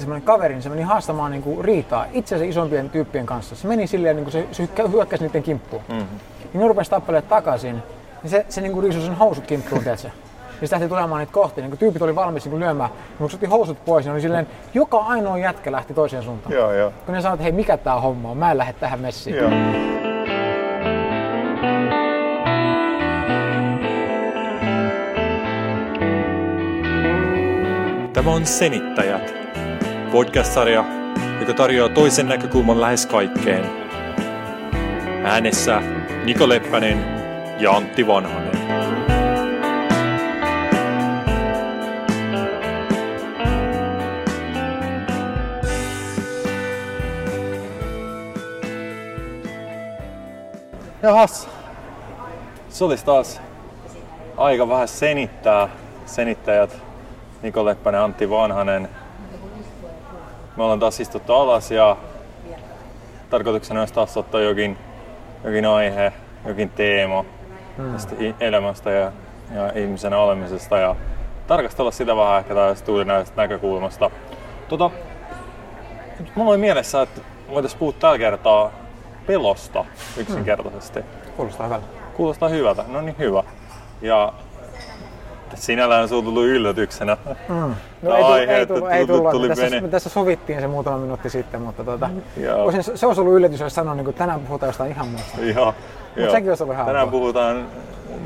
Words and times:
semmoinen 0.00 0.26
kaveri, 0.26 0.54
niin 0.54 0.62
se 0.62 0.68
meni 0.68 0.82
haastamaan 0.82 1.30
niin 1.30 1.42
kuin 1.42 1.64
riitaa 1.64 2.06
itsensä 2.12 2.44
isompien 2.44 2.90
tyyppien 2.90 3.26
kanssa. 3.26 3.56
Se 3.56 3.68
meni 3.68 3.86
silleen, 3.86 4.16
niin 4.16 4.24
kuin 4.24 4.32
se, 4.32 4.46
se 4.52 4.68
hyökkäsi 4.92 5.24
niiden 5.24 5.42
kimppuun. 5.42 5.82
Mm-hmm. 5.88 6.18
Niin 6.52 6.60
ne 6.60 6.68
rupesi 6.68 6.90
tappelemaan 6.90 7.28
takaisin, 7.28 7.82
niin 8.22 8.30
se, 8.30 8.46
se 8.48 8.60
niin 8.60 8.72
kuin 8.72 8.82
riisui 8.82 9.02
sen 9.02 9.14
housut 9.14 9.46
kimppuun, 9.46 9.82
tiedätkö? 9.82 10.08
Ja 10.60 10.68
se 10.68 10.74
lähti 10.74 10.88
tulemaan 10.88 11.18
niitä 11.18 11.32
kohti. 11.32 11.60
Niin 11.60 11.70
kun 11.70 11.78
tyypit 11.78 12.02
oli 12.02 12.14
valmis 12.14 12.46
niin 12.46 12.60
lyömään, 12.60 12.90
niin 12.90 13.18
kun 13.18 13.30
se 13.30 13.36
otti 13.36 13.46
housut 13.46 13.84
pois, 13.84 14.04
niin 14.04 14.12
oli 14.12 14.20
silleen, 14.20 14.46
joka 14.74 14.98
ainoa 14.98 15.38
jätkä 15.38 15.72
lähti 15.72 15.94
toiseen 15.94 16.22
suuntaan. 16.22 16.54
Joo, 16.54 16.72
joo. 16.72 16.92
Kun 17.06 17.14
ne 17.14 17.20
sanoivat, 17.20 17.34
että 17.34 17.42
hei, 17.42 17.52
mikä 17.52 17.76
tää 17.76 18.00
homma 18.00 18.30
on, 18.30 18.36
mä 18.36 18.50
en 18.50 18.58
lähde 18.58 18.72
tähän 18.72 19.00
messiin. 19.00 19.36
Joo. 19.36 19.50
Tämä 28.12 28.30
on 28.30 28.46
Senittäjät, 28.46 29.34
podcast-sarja, 30.08 30.84
joka 31.40 31.54
tarjoaa 31.54 31.88
toisen 31.88 32.28
näkökulman 32.28 32.80
lähes 32.80 33.06
kaikkeen. 33.06 33.64
Äänessä 35.24 35.82
Niko 36.24 36.48
Leppänen 36.48 37.04
ja 37.60 37.70
Antti 37.70 38.06
Vanhanen. 38.06 38.58
Jahas. 51.02 51.48
Se 52.68 52.84
olisi 52.84 53.04
taas 53.04 53.40
aika 54.36 54.68
vähän 54.68 54.88
senittää. 54.88 55.68
Senittäjät 56.06 56.76
Niko 57.42 57.64
Leppänen, 57.64 58.00
Antti 58.00 58.30
Vanhanen. 58.30 58.88
Me 60.58 60.64
ollaan 60.64 60.80
taas 60.80 61.00
istuttu 61.00 61.32
alas 61.32 61.70
ja 61.70 61.96
tarkoituksena 63.30 63.80
olisi 63.80 63.94
taas 63.94 64.16
ottaa 64.16 64.40
jokin, 64.40 64.78
jokin 65.44 65.66
aihe, 65.66 66.12
jokin 66.46 66.70
teema 66.70 67.24
hmm. 67.76 67.92
tästä 67.92 68.14
elämästä 68.40 68.90
ja, 68.90 69.12
ja 69.54 69.72
ihmisen 69.74 70.14
olemisesta 70.14 70.78
ja 70.78 70.96
tarkastella 71.46 71.90
sitä 71.90 72.16
vähän 72.16 72.38
ehkä 72.38 72.54
tällaisesta 72.54 72.92
uudenlaisesta 72.92 73.42
näkökulmasta. 73.42 74.10
Tota, 74.68 74.90
mulla 76.34 76.50
oli 76.50 76.58
mielessä, 76.58 77.02
että 77.02 77.20
voitaisiin 77.50 77.78
puhua 77.78 77.92
tällä 77.92 78.18
kertaa 78.18 78.72
pelosta 79.26 79.84
yksinkertaisesti. 80.16 81.00
Kuulostaa 81.36 81.66
hyvältä. 81.66 81.86
Kuulostaa 82.16 82.48
hyvältä. 82.48 82.84
No 82.88 83.00
niin, 83.00 83.18
hyvä. 83.18 83.42
Ja 84.02 84.32
sinällään 85.54 86.08
sulla 86.08 86.22
tullut 86.22 86.44
yllätyksenä. 86.44 87.16
Mm. 87.48 87.74
No, 88.02 88.16
ei, 88.16 88.22
aihe, 88.22 88.56
ei, 88.56 88.66
tullut, 88.66 88.90
ei 88.90 89.06
tullut. 89.06 89.30
tuli 89.30 89.48
tässä, 89.48 89.70
vene. 89.70 89.88
tässä 89.88 90.08
sovittiin 90.08 90.60
se 90.60 90.66
muutama 90.66 90.98
minuutti 90.98 91.30
sitten, 91.30 91.62
mutta 91.62 91.84
tuota, 91.84 92.10
Joo. 92.36 92.64
voisin, 92.64 92.84
se 92.98 93.06
olisi 93.06 93.20
ollut 93.20 93.34
yllätys, 93.34 93.60
jos 93.60 93.74
sanoin, 93.74 93.96
niin 93.96 94.04
kuin, 94.04 94.14
tänään 94.14 94.40
puhutaan 94.40 94.68
jostain 94.68 94.90
ihan 94.90 95.08
muusta. 95.08 95.40
Joo. 95.40 95.74
joo. 96.16 96.30
sekin 96.32 96.48
olisi 96.48 96.62
ollut 96.62 96.74
ihan 96.74 96.86
Tänään 96.86 97.06
hauskaa. 97.06 97.20
puhutaan 97.20 97.66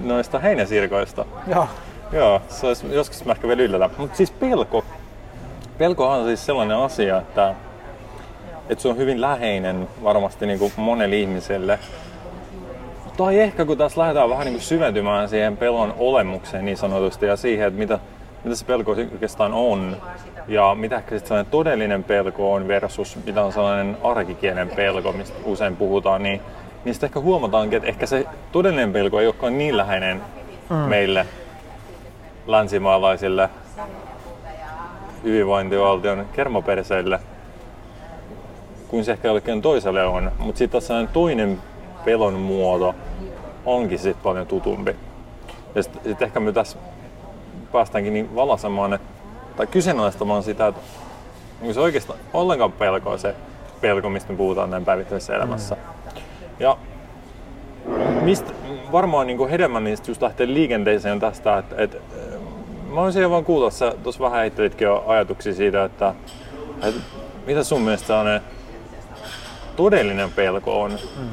noista 0.03 0.39
heinäsirkoista. 0.39 1.25
Joo. 1.47 1.69
Joo, 2.13 2.43
se 2.49 2.67
olisi 2.67 2.95
joskus 2.95 3.25
mä 3.25 3.33
ehkä 3.33 3.49
vielä 3.49 3.63
yllätä. 3.63 3.91
Mutta 3.99 4.17
siis 4.17 4.31
pelko. 4.31 4.85
Pelko 5.79 6.09
on 6.09 6.25
siis 6.27 6.47
sellainen 6.47 6.77
asia, 6.77 7.19
että, 7.19 7.55
että 8.69 8.83
se 8.83 8.89
on 8.89 8.97
hyvin 8.97 9.21
läheinen 9.21 9.89
varmasti 10.03 10.47
niin 10.47 10.59
kuin 10.59 10.73
monelle 10.77 11.17
ihmiselle. 11.17 11.79
Tai 13.17 13.41
ehkä 13.41 13.65
kun 13.65 13.79
tässä 13.79 14.01
lähdetään 14.01 14.31
vähän 14.31 14.45
niin 14.45 14.55
kuin 14.55 14.63
syventymään 14.63 15.29
siihen 15.29 15.57
pelon 15.57 15.95
olemukseen 15.99 16.65
niin 16.65 16.77
sanotusti 16.77 17.27
ja 17.27 17.37
siihen, 17.37 17.69
että 17.69 17.79
mitä, 17.79 17.99
mitä 18.45 18.57
se 18.57 18.65
pelko 18.65 18.91
oikeastaan 18.91 19.53
on 19.53 19.97
ja 20.49 20.75
mitä 20.75 20.97
ehkä 20.97 21.11
sitten 21.11 21.29
sellainen 21.29 21.51
todellinen 21.51 22.05
pelko 22.05 22.53
on 22.53 22.69
versus 22.69 23.19
mitä 23.27 23.45
on 23.45 23.53
sellainen 23.53 23.97
arkikielen 24.05 24.69
pelko, 24.69 25.13
mistä 25.13 25.39
usein 25.45 25.77
puhutaan, 25.77 26.23
niin, 26.23 26.41
niin 26.85 26.95
sitten 26.95 27.09
ehkä 27.09 27.21
huomataankin, 27.21 27.77
että 27.77 27.89
ehkä 27.89 28.07
se 28.07 28.27
todellinen 28.53 28.93
pelko 28.93 29.21
ei 29.21 29.27
olekaan 29.27 29.59
niin 29.59 29.77
läheinen 29.77 30.23
mm. 30.71 30.77
meille 30.77 31.27
länsimaalaisille 32.47 33.51
hyvinvointivaltion 35.25 36.27
kermaperseille 36.33 37.21
kuin 38.89 39.05
se 39.05 39.13
ehkä 39.13 39.29
jollekin 39.29 39.63
toiselle 39.63 40.05
on. 40.05 40.33
Mutta 40.39 40.59
sitten 40.59 40.83
taas 40.83 41.09
toinen 41.13 41.59
pelon 42.05 42.35
muoto 42.35 42.95
onkin 43.67 43.99
sitten 43.99 44.23
paljon 44.23 44.47
tutumpi. 44.47 44.97
Ja 45.75 45.83
sitten 45.83 46.03
sit 46.05 46.23
ehkä 46.23 46.41
me 46.41 46.53
tässä 46.53 46.79
päästäänkin 47.73 48.15
niin 48.15 48.35
valasemaan, 48.35 48.93
että, 48.93 49.09
tai 49.57 49.67
kyseenalaistamaan 49.67 50.43
sitä, 50.43 50.67
että 50.67 50.81
onko 51.61 51.75
se 51.75 51.81
oikeastaan 51.81 52.19
ollenkaan 52.33 52.73
pelkoa 52.73 53.19
se 53.19 53.35
pelko, 53.81 54.11
mistä 54.11 54.33
me 54.33 54.37
puhutaan 54.37 54.71
näin 54.71 54.85
päivittäisessä 54.85 55.37
elämässä. 55.37 55.77
Ja 56.61 56.77
mistä 58.23 58.53
varmaan 58.93 59.27
niin 59.27 59.49
hedelmän 59.49 59.85
niistä 59.85 60.11
just 60.11 60.23
lähtee 60.23 60.47
liikenteeseen 60.47 61.21
tästä, 61.21 61.59
että, 61.59 61.75
että 61.79 61.99
mä 62.91 63.01
olisin 63.01 63.31
vaan 63.31 63.45
kuulla, 63.45 63.71
sä 63.71 63.95
tuossa 64.03 64.25
vähän 64.25 64.41
heittelitkin 64.41 64.85
jo 64.85 65.05
ajatuksia 65.07 65.55
siitä, 65.55 65.85
että, 65.85 66.15
että 66.83 67.01
mitä 67.47 67.65
sun 67.65 67.83
mielestä 67.83 68.07
sellainen 68.07 68.41
todellinen 69.77 70.33
pelko 70.33 70.83
on. 70.83 70.91
Mm. 70.91 71.29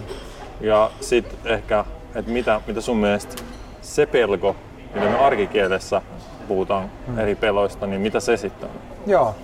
Ja 0.61 0.91
sitten 1.01 1.53
ehkä, 1.53 1.85
että 2.15 2.31
mitä, 2.31 2.61
mitä 2.67 2.81
sun 2.81 2.97
mielestä 2.97 3.43
se 3.81 4.05
pelko, 4.05 4.55
mitä 4.93 5.05
me 5.05 5.17
arkikielessä 5.17 6.01
puhutaan 6.47 6.91
mm. 7.07 7.19
eri 7.19 7.35
peloista, 7.35 7.87
niin 7.87 8.01
mitä 8.01 8.19
se 8.19 8.37
sitten 8.37 8.69
on? 8.69 8.75
Joo. 9.07 9.35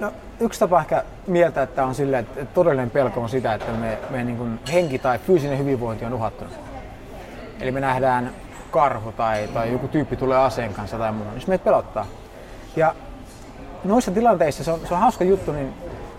No, 0.00 0.12
yksi 0.40 0.60
tapa 0.60 0.80
ehkä 0.80 1.04
mieltää, 1.26 1.62
että 1.62 1.84
on 1.84 1.94
silleen, 1.94 2.26
että 2.36 2.54
todellinen 2.54 2.90
pelko 2.90 3.20
on 3.20 3.28
sitä, 3.28 3.54
että 3.54 3.72
me, 3.72 3.98
meidän 4.10 4.26
niin 4.26 4.36
kuin 4.36 4.60
henki 4.72 4.98
tai 4.98 5.18
fyysinen 5.18 5.58
hyvinvointi 5.58 6.04
on 6.04 6.14
uhattuna. 6.14 6.50
Eli 7.60 7.70
me 7.70 7.80
nähdään 7.80 8.30
karhu 8.70 9.12
tai, 9.12 9.48
tai 9.54 9.72
joku 9.72 9.88
tyyppi 9.88 10.16
tulee 10.16 10.38
aseen 10.38 10.74
kanssa 10.74 10.98
tai 10.98 11.12
muuta, 11.12 11.30
niin 11.30 11.40
se 11.40 11.48
meitä 11.48 11.64
pelottaa. 11.64 12.06
Ja 12.76 12.94
noissa 13.84 14.10
tilanteissa 14.10 14.64
se 14.64 14.70
on, 14.70 14.80
se 14.88 14.94
on 14.94 15.00
hauska 15.00 15.24
juttu, 15.24 15.52
niin 15.52 15.74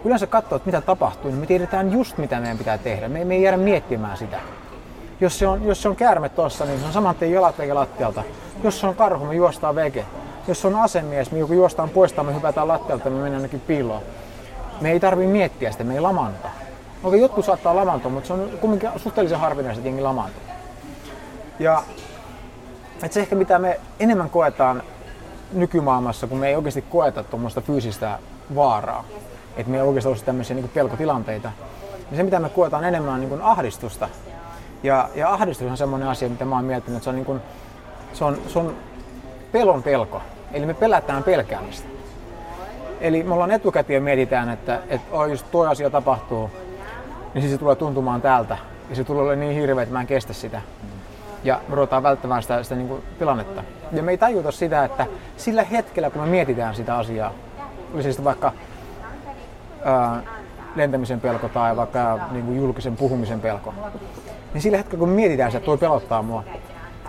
yleensä 0.06 0.28
katsoo, 0.28 0.56
että 0.56 0.66
mitä 0.66 0.82
tapahtuu, 0.82 1.32
niin 1.32 1.40
me 1.40 1.46
tiedetään 1.46 1.92
just 1.92 2.18
mitä 2.18 2.40
meidän 2.40 2.58
pitää 2.58 2.78
tehdä. 2.78 3.08
Me, 3.08 3.26
me 3.26 3.36
ei 3.36 3.42
jäädä 3.42 3.58
miettimään 3.58 4.18
sitä. 4.18 4.40
Jos 5.22 5.40
se 5.40 5.48
on, 5.48 5.66
jos 5.66 5.82
se 5.82 5.90
on 5.90 5.96
käärme 5.96 6.30
tuossa, 6.30 6.66
niin 6.66 6.80
se 6.80 6.86
on 6.86 6.94
saman 6.94 7.16
tien 7.16 7.32
jalat 7.32 7.58
veke 7.58 7.74
lattialta. 7.74 8.24
Jos 8.64 8.80
se 8.80 8.88
on 8.88 8.96
karhu, 8.96 9.26
me 9.26 9.36
juostaan 9.36 9.76
veke. 9.76 10.06
Jos 10.48 10.62
se 10.62 10.68
on 10.68 10.76
asemies, 10.76 11.32
me 11.32 11.40
joku 11.40 11.54
juostaan 11.54 11.90
pois 11.90 12.14
tai 12.14 12.26
me 12.26 12.36
hypätään 12.36 12.68
lattialta 12.68 13.10
me 13.10 13.16
mennään 13.16 13.34
jonnekin 13.34 13.60
piiloon. 13.60 14.02
Me 14.82 14.92
ei 14.92 15.00
tarvitse 15.00 15.32
miettiä 15.32 15.72
sitä, 15.72 15.84
me 15.84 15.94
ei 15.94 16.00
lamaannuta. 16.00 16.50
Okei, 17.04 17.22
jotkut 17.22 17.46
saattaa 17.46 17.76
lamaantua, 17.76 18.12
mutta 18.12 18.28
se 18.28 18.34
on 18.34 18.50
kumminkin 18.62 18.90
suhteellisen 18.98 19.40
harvinaista, 19.40 19.80
että 19.80 19.88
jengi 19.88 20.02
lamaantuu. 20.02 20.42
Ja 21.60 21.84
että 23.04 23.14
se 23.14 23.20
ehkä 23.20 23.36
mitä 23.36 23.60
me 23.60 23.80
enemmän 24.00 24.30
koetaan 24.30 24.84
nykymaailmassa, 25.54 26.28
kun 26.28 26.38
me 26.38 26.48
ei 26.48 26.56
oikeasti 26.56 26.81
koeta 26.81 27.24
tuommoista 27.24 27.62
fyysistä 27.62 28.20
vaaraa, 28.56 29.04
että 29.59 29.72
me 29.72 29.78
ei 29.78 29.84
oikeasti 29.84 30.08
olisi 30.08 30.25
tämmöisiä 30.25 30.56
niin 30.56 30.72
pelkotilanteita, 30.74 31.52
niin 32.09 32.18
se 32.18 32.24
mitä 32.24 32.40
me 32.40 32.50
koetaan 32.50 32.84
enemmän 32.84 33.14
on 33.14 33.20
niin 33.20 33.30
kuin 33.30 33.42
ahdistusta. 33.42 34.09
Ja, 34.84 35.09
ja 35.16 35.34
ahdistus 35.34 35.72
on 35.72 35.78
semmoinen 35.78 36.08
asia, 36.08 36.30
mitä 36.30 36.46
mä 36.46 36.56
oon 36.56 36.66
miettinyt, 36.66 36.97
että 36.97 37.03
se 37.03 37.09
on, 37.09 37.16
niin 37.16 37.25
kuin, 37.25 37.42
se 38.14 38.25
on, 38.25 38.38
se 38.48 38.59
on 38.59 38.75
pelon 39.52 39.84
pelko. 39.84 40.22
Eli 40.52 40.66
me 40.66 40.74
pelätään 40.74 41.24
pelkäämistä. 41.24 41.88
Eli 43.02 43.24
me 43.24 43.34
ollaan 43.34 43.52
etukäteen 43.52 44.03
mietitään, 44.03 44.50
että, 44.50 44.80
että 44.90 45.08
oh, 45.12 45.25
jos 45.25 45.44
tuo 45.44 45.68
asia 45.68 45.90
tapahtuu, 45.90 46.52
niin 47.34 47.42
siis 47.42 47.52
se 47.52 47.58
tulee 47.58 47.75
tuntumaan 47.75 48.22
täältä. 48.22 48.58
Ja 48.90 48.96
se 48.96 49.03
tulee 49.03 49.24
olemaan 49.24 49.40
niin 49.40 49.62
hirveä, 49.62 49.84
että 49.84 49.94
mä 49.94 50.02
en 50.02 50.08
kestä 50.08 50.34
sitä. 50.34 50.62
Ja 51.44 51.62
me 51.68 51.75
ruvetaan 51.75 52.03
välttämään 52.03 52.42
sitä, 52.42 52.64
sitä 52.64 52.75
niin 52.75 52.88
kuin 52.88 53.03
tilannetta. 53.19 53.64
Ja 53.92 54.03
me 54.03 54.12
ei 54.12 54.18
tajuta 54.18 54.52
sitä, 54.52 54.84
että 54.84 55.06
sillä 55.38 55.64
hetkellä, 55.64 56.09
kun 56.09 56.22
me 56.22 56.28
mietitään 56.28 56.75
sitä 56.75 56.98
asiaa, 56.98 57.31
oli 57.94 58.03
sitten 58.03 58.25
vaikka 58.25 58.52
ää, 59.84 60.22
lentämisen 60.76 61.22
pelko 61.22 61.50
tai 61.50 61.76
vaikka 61.76 62.20
niin 62.31 62.46
kuin 62.46 62.58
julkisen 62.58 62.96
puhumisen 62.96 63.40
pelko, 63.40 63.74
niin 64.54 64.62
sillä 64.62 64.78
hetkellä, 64.78 65.00
kun 65.00 65.10
mietitään 65.10 65.56
että 65.56 65.66
toi 65.66 65.78
pelottaa 65.78 66.22
mua, 66.22 66.44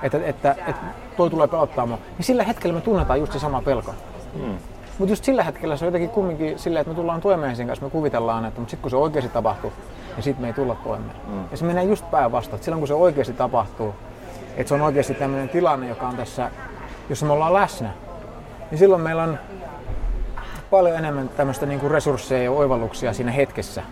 että, 0.02 0.20
että, 0.24 0.50
että 0.66 0.82
toi 1.16 1.30
tulee 1.30 1.48
pelottaa 1.48 1.86
mua, 1.86 1.98
niin 2.18 2.24
sillä 2.24 2.44
hetkellä 2.44 2.74
me 2.74 2.80
tunnetaan 2.80 3.20
just 3.20 3.32
se 3.32 3.38
sama 3.38 3.62
pelko. 3.62 3.94
Hmm. 4.34 4.56
Mutta 4.98 5.12
just 5.12 5.24
sillä 5.24 5.44
hetkellä 5.44 5.76
se 5.76 5.84
on 5.84 5.86
jotenkin 5.86 6.10
kumminkin 6.10 6.58
silleen, 6.58 6.80
että 6.80 6.90
me 6.90 6.94
tullaan 6.94 7.20
toimeen 7.20 7.56
sen 7.56 7.66
kanssa, 7.66 7.84
me 7.84 7.90
kuvitellaan, 7.90 8.44
että 8.44 8.60
mutta 8.60 8.70
sitten 8.70 8.82
kun 8.82 8.90
se 8.90 8.96
oikeasti 8.96 9.30
tapahtuu, 9.30 9.72
niin 10.16 10.22
sitten 10.22 10.42
me 10.42 10.46
ei 10.46 10.52
tulla 10.52 10.74
toimeen. 10.74 11.16
Mm. 11.28 11.44
Ja 11.50 11.56
se 11.56 11.64
menee 11.64 11.84
just 11.84 12.10
päinvastoin, 12.10 12.54
että 12.54 12.64
silloin 12.64 12.80
kun 12.80 12.88
se 12.88 12.94
oikeasti 12.94 13.32
tapahtuu, 13.32 13.94
että 14.56 14.68
se 14.68 14.74
on 14.74 14.80
oikeasti 14.80 15.14
tämmöinen 15.14 15.48
tilanne, 15.48 15.88
joka 15.88 16.08
on 16.08 16.16
tässä, 16.16 16.50
jossa 17.08 17.26
me 17.26 17.32
ollaan 17.32 17.54
läsnä, 17.54 17.90
niin 18.70 18.78
silloin 18.78 19.02
meillä 19.02 19.22
on 19.22 19.38
paljon 20.70 20.98
enemmän 20.98 21.28
tämmöistä 21.28 21.66
niinku 21.66 21.88
resursseja 21.88 22.42
ja 22.42 22.50
oivalluksia 22.50 23.12
siinä 23.12 23.32
hetkessä, 23.32 23.82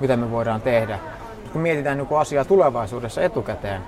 mitä 0.00 0.16
me 0.16 0.30
voidaan 0.30 0.62
tehdä. 0.62 0.98
Kun 1.52 1.60
mietitään 1.60 1.98
joku 1.98 2.16
asiaa 2.16 2.44
tulevaisuudessa 2.44 3.22
etukäteen, 3.22 3.80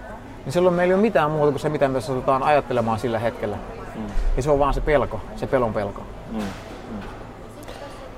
niin 0.44 0.52
silloin 0.52 0.74
meillä 0.74 0.92
ei 0.92 0.94
ole 0.94 1.02
mitään 1.02 1.30
muuta 1.30 1.50
kuin 1.50 1.60
se, 1.60 1.68
mitä 1.68 1.88
me 1.88 2.00
satutaan 2.00 2.42
ajattelemaan 2.42 2.98
sillä 2.98 3.18
hetkellä. 3.18 3.56
Mm. 3.94 4.06
Ja 4.36 4.42
se 4.42 4.50
on 4.50 4.58
vaan 4.58 4.74
se 4.74 4.80
pelko, 4.80 5.20
se 5.36 5.46
pelon 5.46 5.74
pelko. 5.74 6.02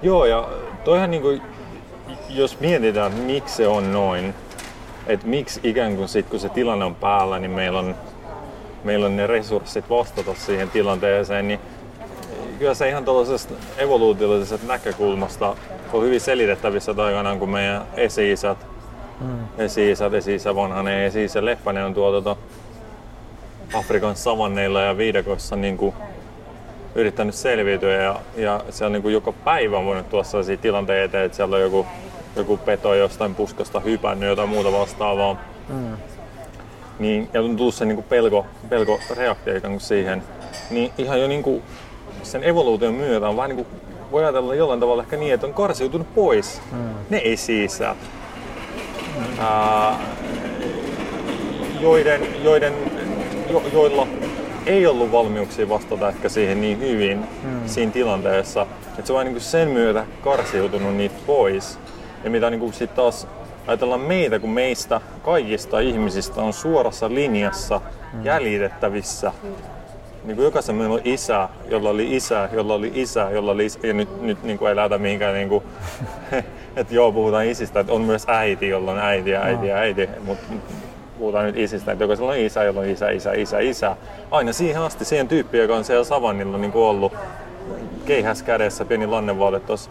Joo, 0.02 0.24
ja 0.24 0.48
toihan 0.84 1.10
niinku, 1.10 1.28
jos 2.28 2.60
mietitään, 2.60 3.12
että 3.12 3.24
miksi 3.24 3.54
se 3.54 3.68
on 3.68 3.92
noin, 3.92 4.34
että 5.06 5.26
miksi 5.26 5.60
ikään 5.62 5.96
kuin 5.96 6.08
sit, 6.08 6.28
kun 6.28 6.40
se 6.40 6.48
tilanne 6.48 6.84
on 6.84 6.94
päällä, 6.94 7.38
niin 7.38 7.50
meillä 7.50 7.78
on, 7.78 7.94
meillä 8.84 9.06
on 9.06 9.16
ne 9.16 9.26
resurssit 9.26 9.90
vastata 9.90 10.34
siihen 10.34 10.70
tilanteeseen, 10.70 11.48
niin 11.48 11.60
kyllä 12.58 12.74
se 12.74 12.88
ihan 12.88 13.04
tuollaisesta 13.04 13.54
evoluutiollisesta 13.78 14.66
näkökulmasta 14.66 15.56
on 15.92 16.04
hyvin 16.04 16.20
selitettävissä 16.20 16.90
että 16.90 17.04
aikanaan, 17.04 17.38
kun 17.38 17.50
meidän 17.50 17.82
esi-isät, 17.96 18.66
mm. 19.20 19.38
esi-isät, 19.58 20.14
esi-isä 20.14 20.54
vanhanen 20.54 21.04
esi-isä 21.04 21.44
Leppänen 21.44 21.84
on 21.84 21.94
tuolla 21.94 22.22
tota 22.22 22.40
Afrikan 23.74 24.16
savanneilla 24.16 24.80
ja 24.80 24.96
viidakoissa 24.96 25.56
niin 25.56 25.76
kuin 25.76 25.94
yrittänyt 26.94 27.34
selviytyä 27.34 27.94
ja, 27.94 28.20
ja 28.36 28.64
siellä 28.70 28.92
niin 28.92 29.02
kuin 29.02 29.14
joka 29.14 29.32
päivä 29.32 29.78
on 29.78 29.84
voinut 29.84 30.10
tuoda 30.10 30.24
sellaisia 30.24 30.56
tilanteita, 30.56 31.22
että 31.22 31.36
siellä 31.36 31.56
on 31.56 31.62
joku, 31.62 31.86
joku 32.36 32.56
peto 32.56 32.94
jostain 32.94 33.34
puskasta 33.34 33.80
hypännyt 33.80 34.28
jotain 34.28 34.48
muuta 34.48 34.72
vastaavaa. 34.72 35.36
Mm. 35.68 35.96
Niin, 36.98 37.28
ja 37.32 37.42
on 37.42 37.56
tullut 37.56 37.74
se 37.74 37.84
niin 37.84 37.96
kuin 37.96 38.06
pelko, 38.08 38.46
pelkoreaktio 38.68 39.56
ikään 39.56 39.72
kuin 39.72 39.80
siihen. 39.80 40.22
Niin 40.70 40.92
ihan 40.98 41.20
jo 41.20 41.28
niin 41.28 41.42
kuin 41.42 41.62
sen 42.22 42.44
evoluution 42.44 42.94
myötä 42.94 43.28
on 43.28 43.36
vähän 43.36 43.50
niin 43.50 43.64
kuin, 43.64 43.80
voi 44.12 44.22
ajatella 44.22 44.54
jollain 44.54 44.80
tavalla 44.80 45.02
ehkä 45.02 45.16
niin, 45.16 45.34
että 45.34 45.46
on 45.46 45.54
karsiutunut 45.54 46.14
pois 46.14 46.60
mm. 46.72 46.78
ne 47.10 47.20
esi-isät, 47.24 47.96
mm. 49.16 49.40
ää, 49.40 49.98
joiden, 51.80 52.20
joiden, 52.44 52.74
jo, 53.50 53.62
joilla 53.72 54.06
ei 54.66 54.86
ollut 54.86 55.12
valmiuksia 55.12 55.68
vastata 55.68 56.08
ehkä 56.08 56.28
siihen 56.28 56.60
niin 56.60 56.80
hyvin 56.80 57.18
mm. 57.18 57.60
siinä 57.66 57.92
tilanteessa, 57.92 58.66
että 58.88 59.06
se 59.06 59.12
on 59.12 59.26
niin 59.26 59.40
sen 59.40 59.68
myötä 59.68 60.06
karsiutunut 60.24 60.94
niitä 60.94 61.14
pois. 61.26 61.78
Ja 62.24 62.30
mitä 62.30 62.50
niin 62.50 62.72
sitten 62.72 62.96
taas 62.96 63.26
ajatellaan 63.66 64.00
meitä, 64.00 64.38
kun 64.38 64.50
meistä 64.50 65.00
kaikista 65.22 65.80
ihmisistä 65.80 66.40
on 66.40 66.52
suorassa 66.52 67.08
linjassa 67.08 67.80
mm. 68.12 68.24
jäljitettävissä 68.24 69.32
niin 70.24 70.36
kuin 70.36 70.44
jokaisen 70.44 70.74
meillä 70.74 70.94
on 70.94 71.00
isä, 71.04 71.48
jolla 71.68 71.90
oli 71.90 72.16
isä, 72.16 72.48
jolla 72.52 72.74
oli 72.74 72.92
isä, 72.94 73.30
jolla 73.30 73.52
oli 73.52 73.66
isä. 73.66 73.78
Ja 73.82 73.94
nyt, 73.94 74.22
nyt 74.22 74.42
niin 74.42 74.58
kuin 74.58 74.68
ei 74.68 74.76
lähdetä 74.76 74.98
mihinkään, 74.98 75.34
niin 75.34 75.48
kuin, 75.48 75.64
että 76.76 76.94
joo, 76.94 77.12
puhutaan 77.12 77.46
isistä, 77.46 77.80
että 77.80 77.92
on 77.92 78.00
myös 78.00 78.24
äiti, 78.28 78.68
jolla 78.68 78.92
on 78.92 78.98
äiti 78.98 79.30
ja 79.30 79.42
äiti 79.42 79.66
ja 79.66 79.76
äiti. 79.76 80.08
Mutta 80.24 80.44
puhutaan 81.18 81.44
nyt 81.44 81.56
isistä, 81.56 81.92
että 81.92 82.04
jokaisella 82.04 82.30
on 82.30 82.38
isä, 82.38 82.64
jolla 82.64 82.80
on 82.80 82.86
isä, 82.86 83.10
isä, 83.10 83.32
isä, 83.32 83.58
isä. 83.58 83.96
Aina 84.30 84.52
siihen 84.52 84.82
asti 84.82 85.04
siihen 85.04 85.28
tyyppi, 85.28 85.58
joka 85.58 85.76
on 85.76 85.84
siellä 85.84 86.04
savannilla 86.04 86.58
niin 86.58 86.72
kuin 86.72 86.84
ollut 86.84 87.12
keihäs 88.06 88.42
kädessä, 88.42 88.84
pieni 88.84 89.06
lannevaate 89.06 89.60
tuossa 89.60 89.90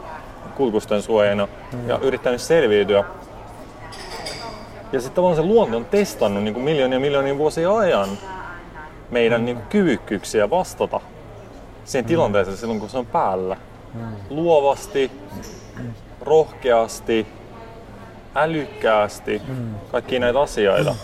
kulkusten 0.56 1.02
suojana 1.02 1.48
mm. 1.74 1.90
ja 1.90 2.00
yrittänyt 2.02 2.42
selviytyä. 2.42 3.04
Ja 4.92 5.02
sitten 5.02 5.16
tavallaan 5.16 5.44
se 5.44 5.54
luonto 5.54 5.78
on 5.78 5.86
testannut 5.86 6.44
niin 6.44 6.54
kuin 6.54 6.64
miljoonia 6.64 7.00
miljoonia 7.00 7.38
vuosia 7.38 7.78
ajan 7.78 8.10
meidän 9.12 9.42
mm. 9.42 9.45
niin 9.45 9.57
kuin, 9.57 9.68
kyvykkyyksiä 9.68 10.50
vastata 10.50 11.01
siihen 11.86 12.06
mm. 12.06 12.07
tilanteeseen 12.07 12.57
silloin, 12.57 12.80
kun 12.80 12.89
se 12.89 12.98
on 12.98 13.06
päällä. 13.06 13.57
Mm. 13.94 14.01
Luovasti, 14.30 15.12
mm. 15.77 15.94
rohkeasti, 16.21 17.27
älykkäästi, 18.36 19.42
mm. 19.48 19.75
kaikki 19.92 20.19
näitä 20.19 20.42
asioita. 20.42 20.92
Mm. 20.92 20.98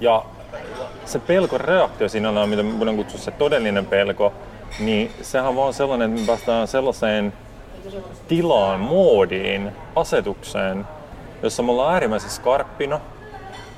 Ja 0.00 0.24
se 1.04 1.18
pelkoreaktio 1.18 2.08
siinä 2.08 2.28
on, 2.28 2.48
mitä 2.48 2.64
voidaan 2.78 2.96
kutsua 2.96 3.20
se 3.20 3.30
todellinen 3.30 3.86
pelko, 3.86 4.32
niin 4.80 5.10
sehän 5.22 5.48
on 5.48 5.56
vaan 5.56 5.74
sellainen, 5.74 6.10
että 6.10 6.20
me 6.20 6.26
päästään 6.26 6.68
sellaiseen 6.68 7.32
tilaan, 8.28 8.80
moodiin, 8.80 9.72
asetukseen, 9.96 10.86
jossa 11.42 11.62
me 11.62 11.70
ollaan 11.72 11.94
äärimmäisen 11.94 12.30
skarppina. 12.30 13.00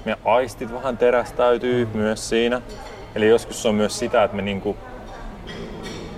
Meidän 0.05 0.21
aistit 0.25 0.73
vähän 0.73 0.99
terästäytyy 0.99 1.89
myös 1.95 2.29
siinä. 2.29 2.61
Eli 3.15 3.29
joskus 3.29 3.63
se 3.63 3.69
on 3.69 3.75
myös 3.75 3.99
sitä, 3.99 4.25
että 4.25 4.37
me 4.37 4.43
niinku, 4.43 4.77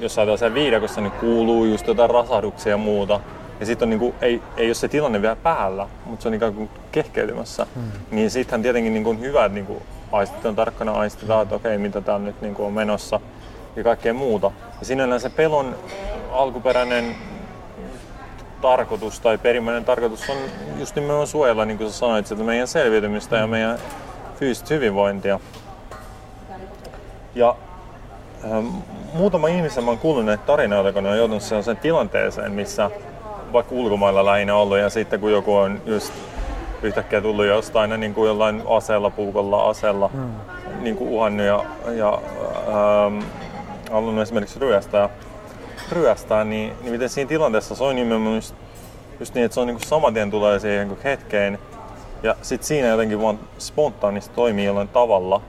jos 0.00 0.18
ajatellaan 0.18 0.38
siellä 0.38 0.54
viidakossa, 0.54 1.00
niin 1.00 1.12
kuuluu 1.12 1.64
just 1.64 1.86
jotain 1.86 2.10
rasahduksia 2.10 2.70
ja 2.70 2.76
muuta. 2.76 3.20
Ja 3.60 3.66
sitten 3.66 3.90
niinku, 3.90 4.14
ei, 4.20 4.42
ei 4.56 4.66
ole 4.66 4.74
se 4.74 4.88
tilanne 4.88 5.22
vielä 5.22 5.36
päällä, 5.36 5.88
mutta 6.04 6.22
se 6.22 6.28
on 6.28 6.34
ikään 6.34 6.54
kuin 6.54 6.70
kehkeytymässä. 6.92 7.66
Hmm. 7.74 7.90
Niin 8.10 8.30
sittenhän 8.30 8.62
tietenkin 8.62 8.94
niinku 8.94 9.10
on 9.10 9.20
hyvä, 9.20 9.44
että 9.44 9.54
niinku 9.54 9.82
aistit 10.12 10.46
on 10.46 10.56
tarkkana 10.56 10.92
aistitaan, 10.92 11.42
että 11.42 11.54
okei, 11.54 11.78
mitä 11.78 12.00
täällä 12.00 12.26
nyt 12.26 12.40
niinku 12.40 12.64
on 12.64 12.72
menossa 12.72 13.20
ja 13.76 13.84
kaikkea 13.84 14.14
muuta. 14.14 14.50
Ja 14.80 14.86
sinällään 14.86 15.20
se 15.20 15.30
pelon 15.30 15.74
alkuperäinen 16.32 17.16
tarkoitus 18.60 19.20
tai 19.20 19.38
perimmäinen 19.38 19.84
tarkoitus 19.84 20.30
on 20.30 20.36
just 20.78 20.94
nimenomaan 20.94 21.26
suojella, 21.26 21.64
niin 21.64 21.78
kuin 21.78 21.90
sä 21.90 21.98
sanoit, 21.98 22.32
että 22.32 22.44
meidän 22.44 22.68
selviytymistä 22.68 23.36
ja 23.36 23.46
meidän 23.46 23.78
fyysistä 24.38 24.74
hyvinvointia. 24.74 25.40
Ja 27.36 27.56
ähm, 28.44 28.66
muutama 29.14 29.48
ihmisen 29.48 29.84
mä 29.84 29.90
oon 29.90 29.98
kuullut 29.98 30.24
näitä 30.24 30.46
tarinoita, 30.46 30.92
kun 30.92 31.02
ne 31.02 31.10
on 31.10 31.18
joutunut 31.18 31.42
sellaiseen 31.42 31.76
tilanteeseen, 31.76 32.52
missä 32.52 32.90
vaikka 33.52 33.74
ulkomailla 33.74 34.24
lähinnä 34.24 34.54
ollut 34.54 34.78
ja 34.78 34.90
sitten 34.90 35.20
kun 35.20 35.32
joku 35.32 35.56
on 35.56 35.80
just 35.86 36.12
yhtäkkiä 36.82 37.20
tullut 37.20 37.46
jostain 37.46 38.00
niin 38.00 38.14
kuin 38.14 38.28
jollain 38.28 38.62
aseella, 38.68 39.10
puukolla 39.10 39.68
aseella 39.70 40.10
mm. 40.14 40.30
niin 40.80 40.96
kuin 40.96 41.10
uhannut 41.10 41.46
ja, 41.46 41.64
ja 41.96 42.18
ähm, 42.68 43.22
halunnut 43.92 44.22
esimerkiksi 44.22 44.58
ryöstää, 44.58 45.08
ryöstää 45.92 46.44
niin, 46.44 46.72
niin 46.80 46.92
miten 46.92 47.08
siinä 47.08 47.28
tilanteessa 47.28 47.74
se 47.74 47.84
on 47.84 47.96
nimenomaan 47.96 48.34
just, 48.34 48.54
just 49.20 49.34
niin, 49.34 49.44
että 49.44 49.54
se 49.54 49.60
on 49.60 49.66
niin 49.66 49.76
kuin 49.76 49.88
saman 49.88 50.14
tien 50.14 50.30
tulee 50.30 50.58
siihen 50.58 50.96
hetkeen 51.04 51.58
ja 52.22 52.36
sitten 52.42 52.66
siinä 52.66 52.88
jotenkin 52.88 53.22
vaan 53.22 53.38
spontaanisti 53.58 54.34
toimii 54.34 54.64
jollain 54.64 54.88
tavalla, 54.88 55.40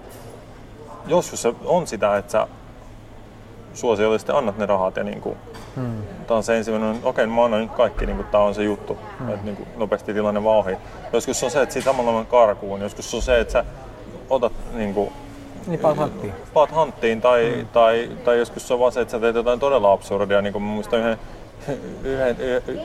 joskus 1.07 1.41
se 1.41 1.53
on 1.65 1.87
sitä, 1.87 2.17
että 2.17 2.31
sä 2.31 2.47
suosiollisesti 3.73 4.31
annat 4.31 4.57
ne 4.57 4.65
rahat 4.65 4.95
ja 4.95 5.03
niin 5.03 5.21
kuin, 5.21 5.37
hmm. 5.75 6.03
tämä 6.27 6.37
on 6.37 6.43
se 6.43 6.57
ensimmäinen, 6.57 6.91
okei, 6.91 7.09
okay, 7.09 7.25
mä 7.25 7.45
annan 7.45 7.61
nyt 7.61 7.71
kaikki, 7.71 8.05
niin 8.05 8.15
kuin, 8.15 8.27
tämä 8.27 8.43
on 8.43 8.55
se 8.55 8.63
juttu, 8.63 8.97
hmm. 9.19 9.29
että 9.29 9.45
niin 9.45 9.55
kuin, 9.55 9.69
nopeasti 9.77 10.13
tilanne 10.13 10.43
vaan 10.43 10.57
ohi. 10.57 10.77
Joskus 11.13 11.43
on 11.43 11.51
se, 11.51 11.61
että 11.61 11.73
siitä 11.73 11.85
samalla 11.85 12.25
karkuun, 12.25 12.81
joskus 12.81 13.13
on 13.13 13.21
se, 13.21 13.39
että 13.39 13.53
sä 13.53 13.65
otat 14.29 14.53
niin 14.73 14.93
kuin, 14.93 15.13
niin 15.67 15.79
paat 15.79 15.97
hanttiin. 15.97 16.33
Paat 16.53 16.71
hanttiin 16.71 17.21
tai, 17.21 17.53
hmm. 17.55 17.67
tai, 17.67 18.11
tai, 18.25 18.39
joskus 18.39 18.67
se 18.67 18.73
on 18.73 18.79
vaan 18.79 18.91
se, 18.91 19.01
että 19.01 19.11
sä 19.11 19.19
teet 19.19 19.35
jotain 19.35 19.59
todella 19.59 19.91
absurdia. 19.91 20.41
Niin 20.41 20.53
kuin 20.53 20.63
mä 20.63 20.69
muistan 20.69 20.99
yhden, 20.99 21.19
yhden, 22.03 22.37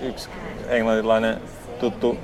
yksi 0.03 0.29
englantilainen 0.69 1.41
tuttu 1.81 2.17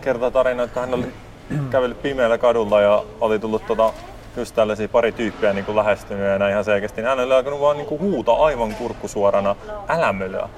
kerta 0.00 0.30
tarina, 0.30 0.62
että 0.62 0.80
hän 0.80 0.94
oli 0.94 1.06
kävellyt 1.70 2.02
pimeällä 2.02 2.38
kadulla 2.38 2.80
ja 2.80 3.04
oli 3.20 3.38
tullut 3.38 3.66
tota, 3.66 3.92
just 4.36 4.54
tällaisia 4.54 4.88
pari 4.88 5.12
tyyppiä 5.12 5.52
niin 5.52 5.64
kuin 5.64 5.76
lähestynyt 5.76 6.26
ja 6.26 6.38
näin 6.38 6.52
ihan 6.52 6.64
selkeästi. 6.64 7.00
Niin 7.00 7.08
hän 7.08 7.20
oli 7.20 7.34
alkanut 7.34 7.60
vaan 7.60 7.76
niin 7.76 7.86
kuin 7.86 8.00
huuta 8.00 8.32
aivan 8.32 8.74
kurkkusuorana 8.74 9.56
älämölöä. 9.88 10.48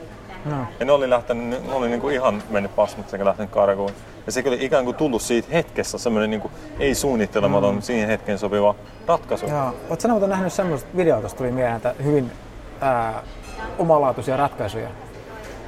No. 0.44 0.56
Ja 0.80 0.86
ne 0.86 0.92
oli, 0.92 1.10
lähtenyt, 1.10 1.66
ne 1.66 1.74
oli 1.74 1.88
niin 1.88 2.00
kuin 2.00 2.14
ihan 2.14 2.42
mennyt 2.50 2.76
pasmut 2.76 3.08
sekä 3.08 3.24
lähtenyt 3.24 3.50
karkuun. 3.50 3.90
Ja 4.26 4.32
se 4.32 4.42
oli 4.46 4.64
ikään 4.64 4.84
kuin 4.84 4.96
tullut 4.96 5.22
siitä 5.22 5.48
hetkessä 5.52 5.98
semmoinen 5.98 6.30
niin 6.30 6.40
kuin 6.40 6.52
ei 6.78 6.94
suunnittelematon, 6.94 7.74
mm. 7.74 7.82
siihen 7.82 8.08
hetkeen 8.08 8.38
sopiva 8.38 8.74
ratkaisu. 9.06 9.46
Joo. 9.46 9.66
Oletko 9.66 9.96
sinä 10.00 10.26
nähnyt 10.26 10.52
semmoista 10.52 10.88
videota, 10.96 11.20
tuosta 11.20 11.38
tuli 11.38 11.50
mieleen, 11.50 11.76
että 11.76 11.94
hyvin 12.04 12.32
ää, 12.80 13.22
omalaatuisia 13.78 14.36
ratkaisuja. 14.36 14.88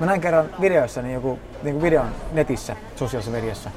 Mä 0.00 0.06
näin 0.06 0.20
kerran 0.20 0.50
videoissa 0.60 1.02
niin 1.02 1.14
joku 1.14 1.38
niin 1.62 1.74
kuin 1.74 1.82
videon 1.82 2.08
netissä, 2.32 2.76
sosiaalisessa 2.96 3.38
mediassa, 3.38 3.70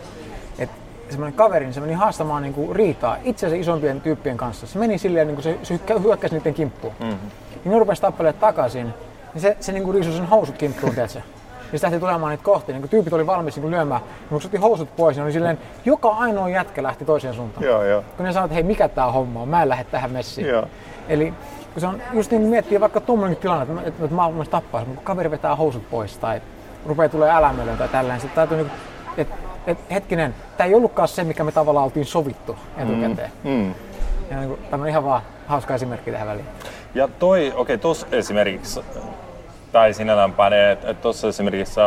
semmoinen 1.11 1.37
kaveri, 1.37 1.65
niin 1.65 1.73
se 1.73 1.81
meni 1.81 1.93
haastamaan 1.93 2.41
niin 2.41 2.53
kuin 2.53 2.75
riitaa 2.75 3.17
itsensä 3.23 3.55
isompien 3.55 4.01
tyyppien 4.01 4.37
kanssa. 4.37 4.67
Se 4.67 4.79
meni 4.79 4.97
silleen, 4.97 5.27
niin 5.27 5.35
kuin 5.35 5.43
se, 5.43 5.57
se 5.63 5.79
hyökkäsi 6.03 6.35
niiden 6.35 6.53
kimppuun. 6.53 6.93
Mm-hmm. 6.99 7.29
Niin 7.63 7.71
ne 7.71 7.79
rupesi 7.79 8.01
tappelemaan 8.01 8.41
takaisin, 8.41 8.93
niin 9.33 9.41
se, 9.41 9.57
se 9.59 9.71
niin 9.71 9.83
kuin 9.83 9.95
riisui 9.95 10.13
sen 10.13 10.25
housut 10.25 10.57
kimppuun, 10.57 10.93
tiedätkö? 10.93 11.21
Ja 11.73 11.79
se 11.79 11.85
lähti 11.85 11.99
tulemaan 11.99 12.31
niitä 12.31 12.43
kohti. 12.43 12.73
Niin 12.73 12.89
tyypit 12.89 13.13
oli 13.13 13.27
valmis 13.27 13.57
niin 13.57 13.71
lyömään, 13.71 14.01
niin 14.01 14.29
kun 14.29 14.41
se 14.41 14.47
otti 14.47 14.57
housut 14.57 14.95
pois, 14.95 15.15
niin 15.17 15.23
oli 15.23 15.31
silleen, 15.31 15.57
joka 15.85 16.09
ainoa 16.09 16.49
jätkä 16.49 16.83
lähti 16.83 17.05
toiseen 17.05 17.33
suuntaan. 17.33 17.65
Joo, 17.65 17.83
joo. 17.83 18.03
Kun 18.17 18.25
ne 18.25 18.31
sanoivat, 18.31 18.51
että 18.51 18.53
hei, 18.53 18.63
mikä 18.63 18.87
tää 18.87 19.11
homma 19.11 19.41
on, 19.41 19.49
mä 19.49 19.61
en 19.61 19.69
lähde 19.69 19.83
tähän 19.83 20.11
messiin. 20.11 20.47
Joo. 20.47 20.65
Eli 21.09 21.33
kun 21.73 21.81
se 21.81 21.87
on 21.87 22.01
just 22.13 22.31
niin, 22.31 22.41
miettii 22.41 22.79
vaikka 22.79 23.01
tuommoinen 23.01 23.37
tilanne, 23.37 23.63
että, 23.63 23.87
että, 23.87 24.03
että 24.03 24.15
mä 24.15 24.35
voisin 24.35 24.51
tappaa, 24.51 24.85
kun 24.85 24.97
kaveri 25.03 25.31
vetää 25.31 25.55
housut 25.55 25.89
pois 25.89 26.17
tai 26.17 26.41
rupeaa 26.85 27.09
tulee 27.09 27.31
älämölön 27.31 27.77
tai 27.77 27.89
tällainen, 27.89 28.21
sitten 28.21 28.35
täytyy 28.35 28.57
niin, 28.57 28.71
että 29.17 29.35
että 29.71 29.93
hetkinen, 29.93 30.35
tämä 30.57 30.67
ei 30.67 30.75
ollutkaan 30.75 31.07
se, 31.07 31.23
mikä 31.23 31.43
me 31.43 31.51
tavallaan 31.51 31.85
oltiin 31.85 32.05
sovittu 32.05 32.55
etukäteen. 32.77 33.31
Mm, 33.43 33.51
mm. 33.51 33.73
Ja 34.31 34.37
niin 34.37 34.49
kuin, 34.49 34.59
tämä 34.69 34.83
on 34.83 34.89
ihan 34.89 35.03
vaan 35.03 35.21
hauska 35.47 35.75
esimerkki 35.75 36.11
tähän 36.11 36.27
väliin. 36.27 36.45
Ja 36.95 37.07
toi, 37.07 37.47
okei, 37.47 37.59
okay, 37.61 37.77
tuossa 37.77 38.07
esimerkiksi, 38.11 38.81
tai 39.71 39.93
sinällään 39.93 40.33
päde, 40.33 40.71
että 40.71 40.93
tuossa 40.93 41.27
esimerkiksi 41.27 41.79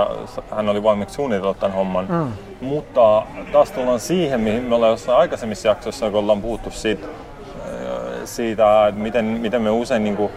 hän 0.51 0.69
oli 0.69 0.83
valmiiksi 0.83 1.15
suunnitellut 1.15 1.61
tämän 1.61 1.77
homman, 1.77 2.07
mm. 2.09 2.33
mutta 2.67 3.23
taas 3.53 3.71
tullaan 3.71 4.01
siihen, 4.01 4.41
mihin 4.41 4.63
me 4.63 4.75
ollaan 4.75 4.91
jossain 4.91 5.19
aikaisemmissa 5.19 5.69
jaksoissa, 5.69 6.11
kun 6.11 6.19
ollaan 6.19 6.43
puhuttu 6.43 6.71
siitä, 6.71 7.07
siitä 8.25 8.87
että 8.89 9.01
miten, 9.01 9.25
miten 9.25 9.63
me 9.63 9.71
usein 9.71 10.05
niin 10.05 10.17
kuin 10.17 10.33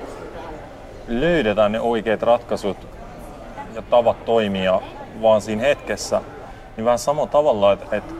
löydetään 1.08 1.72
ne 1.72 1.80
oikeat 1.80 2.22
ratkaisut 2.22 2.78
ja 3.76 3.82
tavat 3.82 4.26
toimia 4.26 4.82
vaan 5.22 5.42
siinä 5.42 5.62
hetkessä, 5.62 6.22
niin 6.78 6.86
vähän 6.86 7.00
samalla 7.00 7.30
tavalla, 7.30 7.74
että, 7.74 7.96
että 7.96 8.14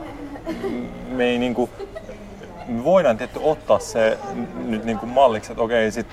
me 1.08 1.24
ei 1.24 1.38
niinku, 1.38 1.70
me 2.68 2.84
voidaan 2.84 3.16
tietty 3.16 3.40
ottaa 3.42 3.78
se 3.78 4.18
nyt 4.66 4.84
niinku 4.84 5.06
malliksi, 5.06 5.52
että 5.52 5.62
okei, 5.62 5.90
sit 5.90 6.06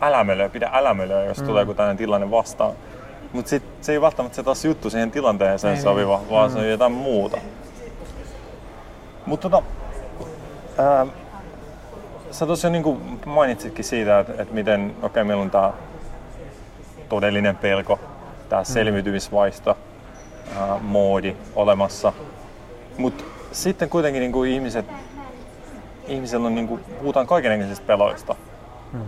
älämölöä, 0.00 0.48
pidä 0.48 0.70
älämölöä, 0.72 1.24
jos 1.24 1.40
mm. 1.40 1.46
tulee 1.46 1.62
joku 1.62 1.74
tällainen 1.74 1.96
tilanne 1.96 2.30
vastaan. 2.30 2.72
Mutta 3.32 3.50
se 3.80 3.92
ei 3.92 4.00
välttämättä 4.00 4.36
se 4.36 4.42
taas 4.42 4.64
juttu 4.64 4.90
siihen 4.90 5.10
tilanteeseen 5.10 5.76
ei, 5.76 5.82
soviva, 5.82 6.18
niin. 6.18 6.30
vaan 6.30 6.50
mm. 6.50 6.52
se 6.52 6.58
on 6.58 6.68
jotain 6.68 6.92
muuta. 6.92 7.38
Mutta 9.26 9.50
tota, 9.50 9.66
ää, 10.78 11.06
sä 12.30 12.46
tosiaan 12.46 12.72
niin 12.72 13.18
mainitsitkin 13.26 13.84
siitä, 13.84 14.18
että, 14.18 14.32
että 14.32 14.54
miten, 14.54 14.90
okei, 14.96 15.06
okay, 15.06 15.24
meillä 15.24 15.42
on 15.42 15.50
tämä 15.50 15.72
todellinen 17.08 17.56
pelko, 17.56 17.98
tämä 18.48 18.62
mm. 18.62 18.66
selviytymisvaisto, 18.66 19.76
moodi 20.80 21.36
olemassa. 21.56 22.12
Mutta 22.98 23.24
sitten 23.52 23.88
kuitenkin 23.88 24.20
niin 24.20 24.32
kuin 24.32 24.50
ihmiset, 24.50 24.86
ihmisillä 26.06 26.46
on, 26.46 26.54
niin 26.54 26.68
kuin, 26.68 26.80
puhutaan 27.00 27.26
kaikenlaisista 27.26 27.86
peloista. 27.86 28.34
Mm. 28.92 29.00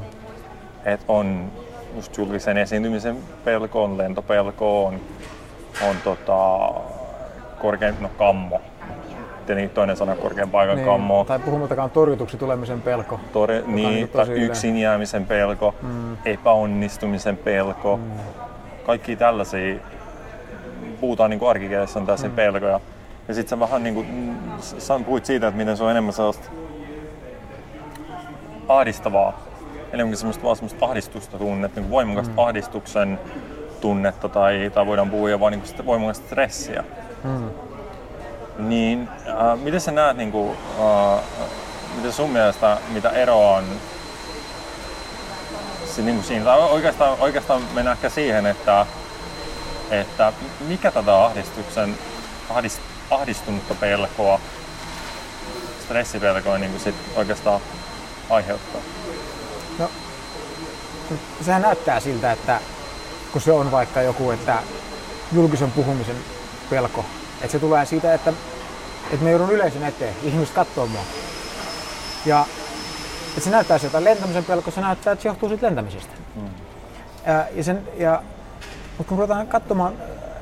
Et 0.85 1.01
on 1.09 1.53
just 1.97 2.19
julkisen 2.19 2.59
esiintymisen 2.59 3.17
pelko, 3.45 3.85
on 3.85 3.99
lentopelko, 3.99 4.87
on, 4.87 5.01
on 5.89 5.97
tota, 6.05 6.71
korkein, 7.63 7.95
no 8.01 8.11
kammo. 8.19 8.61
Tietenkin 9.47 9.75
toinen 9.75 9.97
sana 9.97 10.17
korkean 10.17 10.51
paikan 10.51 10.77
niin, 10.77 10.87
kammo. 10.87 11.25
Tai 11.25 11.39
puhumattakaan 11.39 11.91
torjutuksi 11.91 12.37
tulemisen 12.37 12.83
pelko. 12.83 13.21
Tori, 13.33 13.63
niin, 13.67 13.89
niin 13.89 14.09
tai 14.09 14.29
yksin 14.29 14.77
jäämisen 14.77 15.27
pelko, 15.27 15.75
mm. 15.83 16.17
epäonnistumisen 16.25 17.37
pelko. 17.37 17.97
Mm. 17.97 18.11
Kaikki 18.87 19.17
tällaisia, 19.17 19.81
puhutaan 21.00 21.30
niin 21.30 21.49
arkikielessä 21.49 21.99
on 21.99 22.07
tällaisia 22.07 22.28
mm. 22.28 22.37
pelkoja. 22.37 22.80
Ja 23.28 23.35
sitten 23.35 23.50
sä 23.50 23.61
vähän 23.61 23.83
niin 23.83 23.95
kuin, 23.95 24.35
sä 24.61 25.00
puhuit 25.07 25.26
siitä, 25.26 25.49
että 25.49 25.59
miten 25.59 25.76
se 25.76 25.85
on 25.85 25.90
enemmän 25.90 26.12
sellaista 26.12 26.50
ahdistavaa 28.69 29.50
enemmänkin 29.92 30.19
semmoista, 30.19 30.45
vaan 30.45 30.57
semmoista 30.57 30.87
ahdistusta 30.87 31.38
tunnetta, 31.38 31.80
niin 31.80 31.90
voimakasta 31.90 32.33
mm. 32.33 32.38
ahdistuksen 32.38 33.21
tunnetta 33.80 34.28
tai, 34.28 34.71
tai 34.75 34.87
voidaan 34.87 35.11
puhua 35.11 35.30
jopa 35.30 35.50
niin 35.50 35.62
voimakasta 35.87 36.26
stressiä. 36.26 36.85
Mm. 37.25 37.50
Niin 38.59 39.09
äh, 39.28 39.59
miten 39.59 39.80
sä 39.80 39.90
näet, 39.90 40.16
niin 40.16 40.33
kuin, 40.33 40.57
äh, 40.80 41.21
miten 41.97 42.12
sun 42.12 42.30
mielestä, 42.30 42.78
mitä 42.92 43.11
eroa 43.11 43.57
on 43.57 43.64
se, 45.87 46.02
niin 46.02 46.14
kuin 46.14 46.25
siinä, 46.25 46.45
tai 46.45 46.59
oikeastaan, 46.61 47.16
oikeastaan 47.21 47.62
mennään 47.75 47.97
ehkä 47.97 48.09
siihen, 48.09 48.47
että, 48.47 48.87
että 49.91 50.33
mikä 50.61 50.91
tätä 50.91 51.25
ahdistuksen, 51.25 51.99
ahdist, 52.51 52.81
ahdistunutta 53.11 53.75
pelkoa, 53.75 54.41
stressipelkoa 55.85 56.59
niin 56.59 56.71
kuin 56.71 56.81
sit 56.81 56.95
oikeastaan 57.17 57.61
aiheuttaa? 58.31 58.81
No, 59.79 59.91
sehän 61.41 61.63
näyttää 61.63 62.01
siltä, 62.01 62.33
että 62.33 62.61
kun 63.33 63.41
se 63.41 63.53
on 63.53 63.71
vaikka 63.71 64.03
joku, 64.03 64.31
että 64.31 64.63
julkisen 65.33 65.71
puhumisen 65.71 66.17
pelko, 66.71 67.05
että 67.41 67.53
se 67.53 67.59
tulee 67.59 67.87
siitä, 67.87 68.15
että, 68.15 68.33
että 69.11 69.25
me 69.25 69.31
joudun 69.31 69.53
yleisön 69.53 69.85
eteen, 69.85 70.15
ihmiset 70.23 70.55
katsoo 70.55 70.87
mua. 70.87 71.03
Ja 72.27 72.47
että 73.29 73.41
se 73.41 73.51
näyttää 73.51 73.79
sieltä 73.79 74.05
lentämisen 74.05 74.45
pelko, 74.45 74.71
se 74.71 74.81
näyttää, 74.81 75.13
että 75.13 75.23
se 75.23 75.29
johtuu 75.29 75.49
siitä 75.49 75.67
lentämisestä. 75.67 76.13
Mm. 76.37 76.49
Ja, 77.27 77.47
ja 77.55 77.65
sen, 77.65 77.89
ja, 77.99 78.23
mutta 79.00 79.09
kun 79.09 79.19
ruvetaan 79.19 79.47
katsomaan 79.47 79.92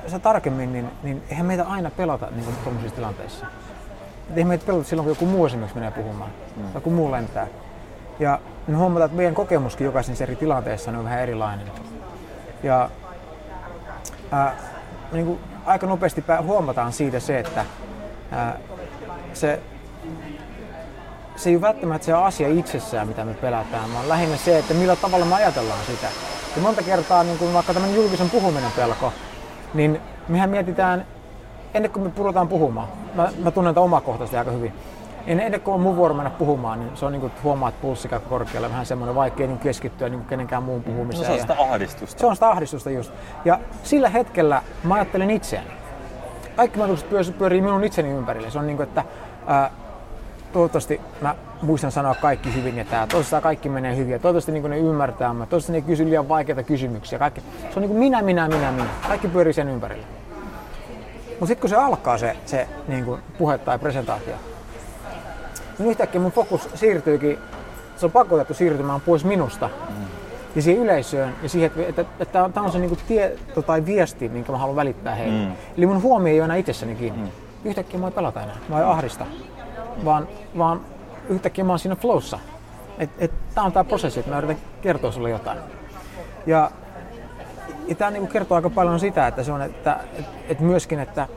sitä 0.06 0.18
tarkemmin, 0.18 0.72
niin, 0.72 0.90
niin 1.02 1.22
eihän 1.30 1.46
meitä 1.46 1.64
aina 1.64 1.90
pelata 1.90 2.28
niin 2.30 2.44
tuollaisissa 2.64 2.96
tilanteissa. 2.96 3.46
Et 4.30 4.36
eihän 4.36 4.48
meitä 4.48 4.66
pelata 4.66 4.84
silloin, 4.84 5.04
kun 5.04 5.12
joku 5.12 5.26
muu 5.26 5.46
esimerkiksi 5.46 5.76
menee 5.76 5.90
puhumaan, 5.90 6.30
mm. 6.56 6.62
tai 6.62 6.72
joku 6.74 6.90
muu 6.90 7.10
lentää. 7.10 7.46
Ja 8.18 8.40
me 8.66 8.76
huomataan, 8.76 9.06
että 9.06 9.16
meidän 9.16 9.34
kokemuskin 9.34 9.84
jokaisen 9.84 10.16
eri 10.20 10.36
tilanteessa 10.36 10.90
on 10.90 11.04
vähän 11.04 11.20
erilainen. 11.20 11.66
Ja 12.62 12.90
ää, 14.32 14.56
niin 15.12 15.26
kuin 15.26 15.40
aika 15.66 15.86
nopeasti 15.86 16.24
huomataan 16.42 16.92
siitä 16.92 17.20
se, 17.20 17.38
että 17.38 17.64
ää, 18.30 18.58
se, 19.34 19.60
se 21.36 21.50
ei 21.50 21.56
ole 21.56 21.62
välttämättä 21.62 22.06
se 22.06 22.12
asia 22.12 22.48
itsessään, 22.48 23.08
mitä 23.08 23.24
me 23.24 23.34
pelätään, 23.34 23.94
vaan 23.94 24.08
lähinnä 24.08 24.36
se, 24.36 24.58
että 24.58 24.74
millä 24.74 24.96
tavalla 24.96 25.26
me 25.26 25.34
ajatellaan 25.34 25.84
sitä. 25.86 26.08
Ja 26.58 26.62
monta 26.62 26.82
kertaa, 26.82 27.24
niin 27.24 27.38
kuin 27.38 27.54
vaikka 27.54 27.74
tämmöinen 27.74 27.96
julkisen 27.96 28.30
puhuminen 28.30 28.70
pelko, 28.76 29.12
niin 29.74 30.00
mehän 30.28 30.50
mietitään, 30.50 31.06
ennen 31.74 31.90
kuin 31.90 32.02
me 32.02 32.10
puhutaan 32.10 32.48
puhumaan, 32.48 32.88
mä, 33.14 33.28
mä 33.42 33.50
tunnen 33.50 33.74
tätä 33.74 33.84
omakohtaisesti 33.84 34.36
aika 34.36 34.50
hyvin, 34.50 34.72
en 35.26 35.40
ennen 35.40 35.60
kuin 35.60 35.74
on 35.74 35.80
mun 35.80 35.96
vuoro 35.96 36.14
mennä 36.14 36.30
puhumaan, 36.30 36.80
niin 36.80 36.96
se 36.96 37.06
on 37.06 37.12
niin 37.12 37.20
kuin, 37.20 37.32
huomaa, 37.42 37.68
että 37.68 37.82
pulssi 37.82 38.08
käy 38.08 38.20
korkealle, 38.20 38.68
vähän 38.70 38.86
semmoinen 38.86 39.14
vaikea 39.14 39.46
niin 39.46 39.58
keskittyä 39.58 40.08
niin 40.08 40.24
kenenkään 40.24 40.62
muun 40.62 40.82
puhumiseen. 40.82 41.22
No, 41.22 41.26
se 41.26 41.32
on 41.32 41.40
sitä 41.40 41.62
ahdistusta. 41.62 42.20
Se 42.20 42.26
on 42.26 42.36
sitä 42.36 42.48
ahdistusta 42.48 42.90
just. 42.90 43.12
Ja 43.44 43.60
sillä 43.82 44.08
hetkellä 44.08 44.62
mä 44.84 44.94
ajattelen 44.94 45.30
itseäni. 45.30 45.70
Kaikki 46.56 46.78
mahdollisuudet 46.78 47.38
pyörii 47.38 47.60
minun 47.60 47.84
itseni 47.84 48.10
ympärille. 48.10 48.50
Se 48.50 48.58
on 48.58 48.66
niin 48.66 48.76
kuin, 48.76 48.88
että 48.88 49.04
ää, 49.46 49.70
toivottavasti 50.52 51.00
mä 51.20 51.34
muistan 51.62 51.92
sanoa 51.92 52.14
kaikki 52.14 52.54
hyvin 52.54 52.76
ja 52.76 52.84
tää, 52.84 53.06
toivottavasti 53.06 53.42
kaikki 53.42 53.68
menee 53.68 53.96
hyvin 53.96 54.12
ja 54.12 54.18
toivottavasti 54.18 54.52
niin 54.52 54.70
ne 54.70 54.78
ymmärtää 54.78 55.28
mä, 55.28 55.34
toivottavasti 55.34 55.72
ne 55.72 55.78
ei 55.78 55.82
kysy 55.82 56.04
liian 56.04 56.28
vaikeita 56.28 56.62
kysymyksiä. 56.62 57.18
Kaikki, 57.18 57.40
se 57.40 57.46
on 57.76 57.82
niin 57.82 57.88
kuin 57.88 57.98
minä, 57.98 58.22
minä, 58.22 58.48
minä, 58.48 58.72
minä. 58.72 58.86
Kaikki 59.08 59.28
pyörii 59.28 59.52
sen 59.52 59.68
ympärille. 59.68 60.06
Mutta 61.28 61.46
sitten 61.46 61.60
kun 61.60 61.70
se 61.70 61.76
alkaa 61.76 62.18
se, 62.18 62.36
se 62.46 62.68
niin 62.88 63.04
kuin 63.04 63.20
puhe 63.38 63.58
tai 63.58 63.78
presentaatio, 63.78 64.34
niin 65.78 65.90
yhtäkkiä 65.90 66.20
mun 66.20 66.32
fokus 66.32 66.68
siirtyykin, 66.74 67.38
se 67.96 68.06
on 68.06 68.12
pakotettu 68.12 68.54
siirtymään 68.54 69.00
pois 69.00 69.24
minusta 69.24 69.70
mm. 69.88 70.04
ja 70.56 70.62
siihen 70.62 70.82
yleisöön 70.82 71.34
ja 71.42 71.48
siihen, 71.48 71.70
että, 71.76 72.02
että, 72.02 72.04
että 72.20 72.50
tämä 72.54 72.66
on 72.66 72.72
se 72.72 72.78
niin 72.78 72.98
tieto 73.08 73.62
tai 73.62 73.86
viesti, 73.86 74.28
minkä 74.28 74.52
mä 74.52 74.58
haluan 74.58 74.76
välittää 74.76 75.14
heille. 75.14 75.46
Mm. 75.46 75.52
Eli 75.76 75.86
mun 75.86 76.02
huomio 76.02 76.32
ei 76.32 76.40
ole 76.40 76.44
enää 76.44 76.56
itsessäni 76.56 76.94
kiinni. 76.94 77.22
Mm. 77.22 77.28
Yhtäkkiä 77.64 78.00
mä 78.00 78.06
ei 78.06 78.12
pelata 78.12 78.42
enää, 78.42 78.56
mä 78.68 78.78
en 78.78 78.86
ahdista, 78.86 79.26
vaan, 80.04 80.28
vaan 80.58 80.80
yhtäkkiä 81.28 81.64
mä 81.64 81.72
oon 81.72 81.78
siinä 81.78 81.96
flowssa. 81.96 82.38
Et, 82.98 83.10
et, 83.18 83.32
tää 83.54 83.64
on 83.64 83.72
tää 83.72 83.84
prosessi, 83.84 84.20
että 84.20 84.32
mä 84.32 84.38
yritän 84.38 84.56
kertoa 84.82 85.12
sulle 85.12 85.30
jotain. 85.30 85.58
Ja, 86.46 86.70
ja 87.88 87.94
tämä 87.94 88.10
niin 88.10 88.28
kertoo 88.28 88.56
aika 88.56 88.70
paljon 88.70 89.00
sitä, 89.00 89.26
että 89.26 89.42
se 89.42 89.52
on, 89.52 89.62
että 89.62 90.00
et, 90.18 90.24
et 90.48 90.60
myöskin, 90.60 90.98
että 90.98 91.28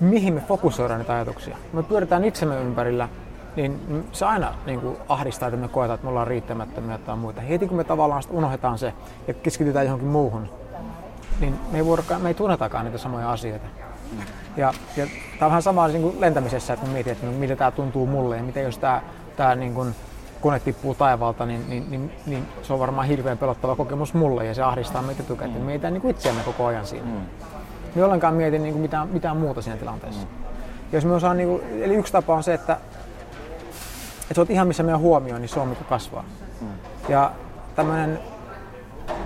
mihin 0.00 0.34
me 0.34 0.40
fokusoidaan 0.40 1.00
niitä 1.00 1.12
ajatuksia. 1.12 1.56
Me 1.72 1.82
pyöritään 1.82 2.24
itsemme 2.24 2.60
ympärillä, 2.60 3.08
niin 3.56 4.04
se 4.12 4.24
aina 4.24 4.54
niin 4.66 4.80
kuin 4.80 4.96
ahdistaa, 5.08 5.48
että 5.48 5.60
me 5.60 5.68
koetaan, 5.68 5.94
että 5.94 6.04
me 6.04 6.10
ollaan 6.10 6.26
riittämättömiä 6.26 6.98
tai 6.98 7.16
muita. 7.16 7.40
Heti 7.40 7.68
kun 7.68 7.76
me 7.76 7.84
tavallaan 7.84 8.22
unohdetaan 8.30 8.78
se 8.78 8.92
ja 9.28 9.34
keskitytään 9.34 9.86
johonkin 9.86 10.08
muuhun, 10.08 10.48
niin 11.40 11.60
me 11.72 11.78
ei, 11.78 11.84
me 12.18 12.28
ei 12.28 12.34
tunnetakaan 12.34 12.84
niitä 12.84 12.98
samoja 12.98 13.32
asioita. 13.32 13.66
Ja, 14.56 14.74
ja 14.96 15.06
tämä 15.06 15.46
on 15.46 15.50
vähän 15.50 15.62
sama 15.62 15.88
niin 15.88 16.02
kuin 16.02 16.20
lentämisessä, 16.20 16.72
että 16.72 16.86
mietin, 16.86 17.12
että 17.12 17.26
miten 17.26 17.56
tämä 17.56 17.70
tuntuu 17.70 18.06
mulle 18.06 18.36
ja 18.36 18.42
miten 18.42 18.64
jos 18.64 18.78
tämä, 18.78 19.02
tämä 19.36 19.54
niin 19.54 19.74
kuin 19.74 19.94
kone 20.40 20.60
tippuu 20.60 20.94
taivaalta, 20.94 21.46
niin, 21.46 21.68
niin, 21.68 21.90
niin, 21.90 22.12
niin, 22.26 22.48
se 22.62 22.72
on 22.72 22.78
varmaan 22.78 23.06
hirveän 23.06 23.38
pelottava 23.38 23.76
kokemus 23.76 24.14
mulle 24.14 24.46
ja 24.46 24.54
se 24.54 24.62
ahdistaa 24.62 25.02
meitä 25.02 25.22
etukäteen. 25.22 25.62
Mm. 25.62 25.68
Ei 25.68 25.78
niin 25.78 26.00
kuin 26.00 26.10
itseämme 26.10 26.42
koko 26.42 26.66
ajan 26.66 26.86
siinä. 26.86 27.06
Mm 27.06 27.20
me 27.94 28.04
ollenkaan 28.04 28.34
mieti 28.34 28.58
niin 28.58 28.72
kuin 28.72 28.82
mitään, 28.82 29.08
mitään 29.08 29.36
muuta 29.36 29.62
siinä 29.62 29.76
tilanteessa. 29.76 30.26
Mm. 30.26 30.44
Jos 30.92 31.04
me 31.04 31.14
osaan, 31.14 31.36
niin 31.36 31.48
kuin, 31.48 31.62
eli 31.82 31.94
yksi 31.94 32.12
tapa 32.12 32.34
on 32.34 32.42
se, 32.42 32.54
että, 32.54 32.72
että 34.22 34.34
sä 34.34 34.40
oot 34.40 34.50
ihan 34.50 34.66
missä 34.66 34.82
meidän 34.82 35.00
huomioon, 35.00 35.40
niin 35.40 35.48
se 35.48 35.60
on 35.60 35.68
mikä 35.68 35.84
kasvaa. 35.84 36.24
Mm. 36.60 36.68
Ja 37.08 37.32
tämmöinen 37.76 38.18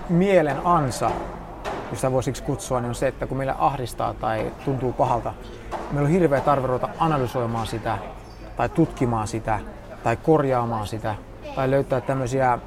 mielen 0.09 0.57
ansa, 0.65 1.11
jos 1.91 2.01
sitä 2.01 2.13
voisi 2.13 2.43
kutsua, 2.43 2.81
niin 2.81 2.89
on 2.89 2.95
se, 2.95 3.09
että 3.09 3.27
kun 3.27 3.37
meillä 3.37 3.55
ahdistaa 3.59 4.15
tai 4.15 4.53
tuntuu 4.65 4.93
pahalta, 4.93 5.35
meillä 5.93 6.07
on 6.07 6.13
hirveä 6.13 6.41
tarve 6.41 6.67
ruveta 6.67 6.89
analysoimaan 6.99 7.67
sitä 7.67 7.99
tai 8.57 8.69
tutkimaan 8.69 9.29
sitä 9.29 9.61
tai 10.03 10.17
korjaamaan 10.17 10.87
sitä 10.87 11.15
tai 11.55 11.71
löytää 11.71 12.01
tämmöisiä 12.01 12.59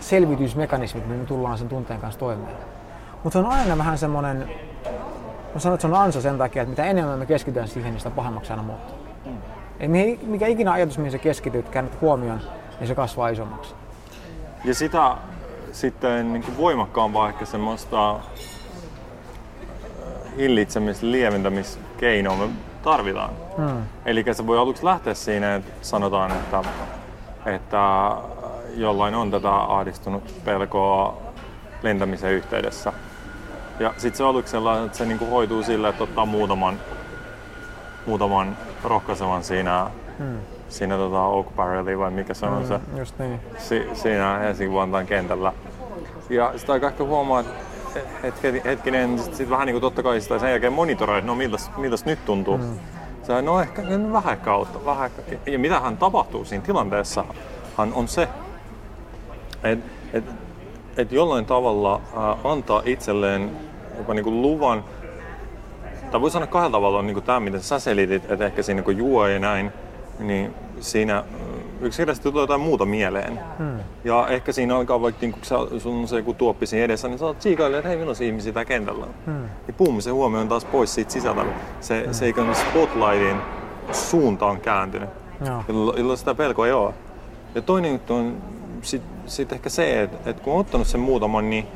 selvitysmekanismit, 0.00 1.06
millä 1.06 1.20
me 1.20 1.26
tullaan 1.26 1.58
sen 1.58 1.68
tunteen 1.68 2.00
kanssa 2.00 2.20
toimeen. 2.20 2.56
Mutta 3.24 3.38
se 3.40 3.46
on 3.46 3.52
aina 3.52 3.78
vähän 3.78 3.98
semmoinen 3.98 4.50
Mä 5.54 5.60
sanon, 5.60 5.74
että 5.74 5.88
se 5.88 5.94
on 5.94 6.00
ansa 6.00 6.20
sen 6.20 6.38
takia, 6.38 6.62
että 6.62 6.70
mitä 6.70 6.84
enemmän 6.84 7.18
me 7.18 7.26
keskitytään 7.26 7.68
siihen, 7.68 7.92
niin 7.92 8.00
sitä 8.00 8.10
pahemmaksi 8.10 8.50
aina 8.50 8.62
muuttuu. 8.62 8.96
Mm. 9.26 9.36
Eli 9.80 10.20
mikä 10.22 10.46
ikinä 10.46 10.72
ajatus, 10.72 10.98
mihin 10.98 11.12
sä 11.12 11.18
keskityt, 11.18 11.68
käännät 11.68 12.00
huomioon, 12.00 12.40
niin 12.80 12.88
se 12.88 12.94
kasvaa 12.94 13.28
isommaksi. 13.28 13.74
Ja 14.64 14.74
sitä 14.74 15.16
sitten 15.72 16.32
niin 16.32 16.42
kuin 16.42 16.56
voimakkaampaa 16.56 17.28
ehkä 17.28 17.44
semmoista 17.44 18.20
hillitsemis- 20.36 21.02
lieventämiskeinoa 21.02 22.36
me 22.36 22.48
tarvitaan. 22.82 23.30
Hmm. 23.56 23.82
Eli 24.06 24.24
se 24.32 24.46
voi 24.46 24.58
aluksi 24.58 24.84
lähteä 24.84 25.14
siinä, 25.14 25.54
että 25.54 25.72
sanotaan, 25.82 26.30
että, 26.30 26.62
että 27.46 28.10
jollain 28.76 29.14
on 29.14 29.30
tätä 29.30 29.54
ahdistunut 29.54 30.34
pelkoa 30.44 31.22
lentämisen 31.82 32.32
yhteydessä 32.32 32.92
Ja 33.78 33.94
sitten 33.96 34.18
se 34.18 34.24
aluksella, 34.24 34.84
että 34.84 34.98
se 34.98 35.06
niinku 35.06 35.26
hoituu 35.26 35.62
sillä, 35.62 35.88
että 35.88 36.04
ottaa 36.04 36.26
muutaman, 36.26 36.78
muutaman 38.06 38.56
rohkaisevan 38.84 39.44
siinä, 39.44 39.86
hmm. 40.18 40.38
siinä 40.68 40.96
tota 40.96 41.22
Oak 41.22 41.46
Barreli 41.56 41.98
vai 41.98 42.10
mikä 42.10 42.34
se 42.34 42.46
on 42.46 42.58
hmm, 42.58 42.66
se. 42.66 42.80
Just 42.98 43.18
niin. 43.18 43.40
Si, 43.58 43.88
siinä 43.94 44.38
Helsingin-Vantaan 44.38 45.06
kentällä. 45.06 45.52
Ja 46.30 46.52
sitä 46.56 46.72
aika 46.72 46.86
ehkä 46.86 47.04
huomaa, 47.04 47.40
että 47.40 47.54
het, 48.22 48.64
hetkinen, 48.64 49.18
sitten 49.18 49.36
sit 49.36 49.50
vähän 49.50 49.66
niin 49.66 49.74
kuin 49.74 49.80
totta 49.80 50.02
kai 50.02 50.20
sitä 50.20 50.38
sen 50.38 50.50
jälkeen 50.50 50.72
monitoroi, 50.72 51.18
että 51.18 51.26
no 51.26 51.34
miltäs, 51.34 51.70
miltäs 51.76 52.04
nyt 52.04 52.24
tuntuu. 52.24 52.58
Mm. 52.58 52.78
Se, 53.22 53.42
no 53.42 53.60
ehkä 53.60 53.82
vähän 54.12 54.40
kautta, 54.40 54.84
vähän 54.84 55.10
Ja 55.46 55.58
mitähän 55.58 55.96
tapahtuu 55.96 56.44
siinä 56.44 56.64
tilanteessa, 56.64 57.24
on 57.94 58.08
se, 58.08 58.28
että 59.62 59.90
et, 60.12 60.24
et 60.96 61.12
jollain 61.12 61.46
tavalla 61.46 62.00
ää, 62.16 62.36
antaa 62.44 62.82
itselleen 62.84 63.50
jopa 63.98 64.14
niinku 64.14 64.30
luvan, 64.30 64.84
tai 66.10 66.20
voi 66.20 66.30
sanoa 66.30 66.46
kahdella 66.46 66.76
tavalla, 66.76 67.02
niin 67.02 67.14
kuin 67.14 67.24
tämä, 67.24 67.40
mitä 67.40 67.58
sä 67.58 67.78
selitit, 67.78 68.30
että 68.30 68.46
ehkä 68.46 68.62
siinä 68.62 68.82
niin 68.86 68.98
juo 68.98 69.26
ja 69.26 69.38
näin, 69.38 69.72
niin 70.18 70.54
siinä 70.80 71.24
yksinkertaisesti 71.84 72.30
tulee 72.30 72.42
jotain 72.42 72.60
muuta 72.60 72.84
mieleen. 72.84 73.40
Hmm. 73.58 73.78
Ja 74.04 74.28
ehkä 74.28 74.52
siinä 74.52 74.76
alkaa 74.76 75.02
vaikka, 75.02 75.18
niin 75.20 75.32
kun 75.32 75.80
sun 75.80 75.94
on 75.94 76.08
se 76.08 76.16
joku 76.16 76.34
tuoppi 76.34 76.66
siinä 76.66 76.84
edessä, 76.84 77.08
niin 77.08 77.18
sä 77.18 77.26
oot 77.26 77.38
tsiikaille, 77.38 77.76
että 77.76 77.88
hei, 77.88 77.98
millaisia 77.98 78.26
ihmisiä 78.26 78.52
täällä 78.52 78.68
kentällä 78.68 79.04
on. 79.04 79.14
Hmm. 79.26 79.44
Ja 79.66 79.72
pum, 79.76 80.00
se 80.00 80.10
huomio 80.10 80.40
on 80.40 80.48
taas 80.48 80.64
pois 80.64 80.94
siitä 80.94 81.12
sisältä. 81.12 81.44
Se, 81.80 82.02
hmm. 82.04 82.12
se 82.12 82.28
ikään 82.28 82.46
kuin 82.46 82.56
spotlightin 82.56 83.36
suunta 83.92 84.46
on 84.46 84.60
kääntynyt. 84.60 85.08
Jolloin 85.96 86.18
sitä 86.18 86.34
pelkoa 86.34 86.66
ei 86.66 86.72
ole. 86.72 86.94
Ja 87.54 87.62
toinen 87.62 87.92
juttu 87.92 88.14
on 88.14 88.36
sitten 88.82 89.14
sit 89.26 89.52
ehkä 89.52 89.68
se, 89.68 90.02
että, 90.02 90.30
että 90.30 90.42
kun 90.42 90.52
on 90.52 90.60
ottanut 90.60 90.86
sen 90.86 91.00
muutaman, 91.00 91.50
niin 91.50 91.66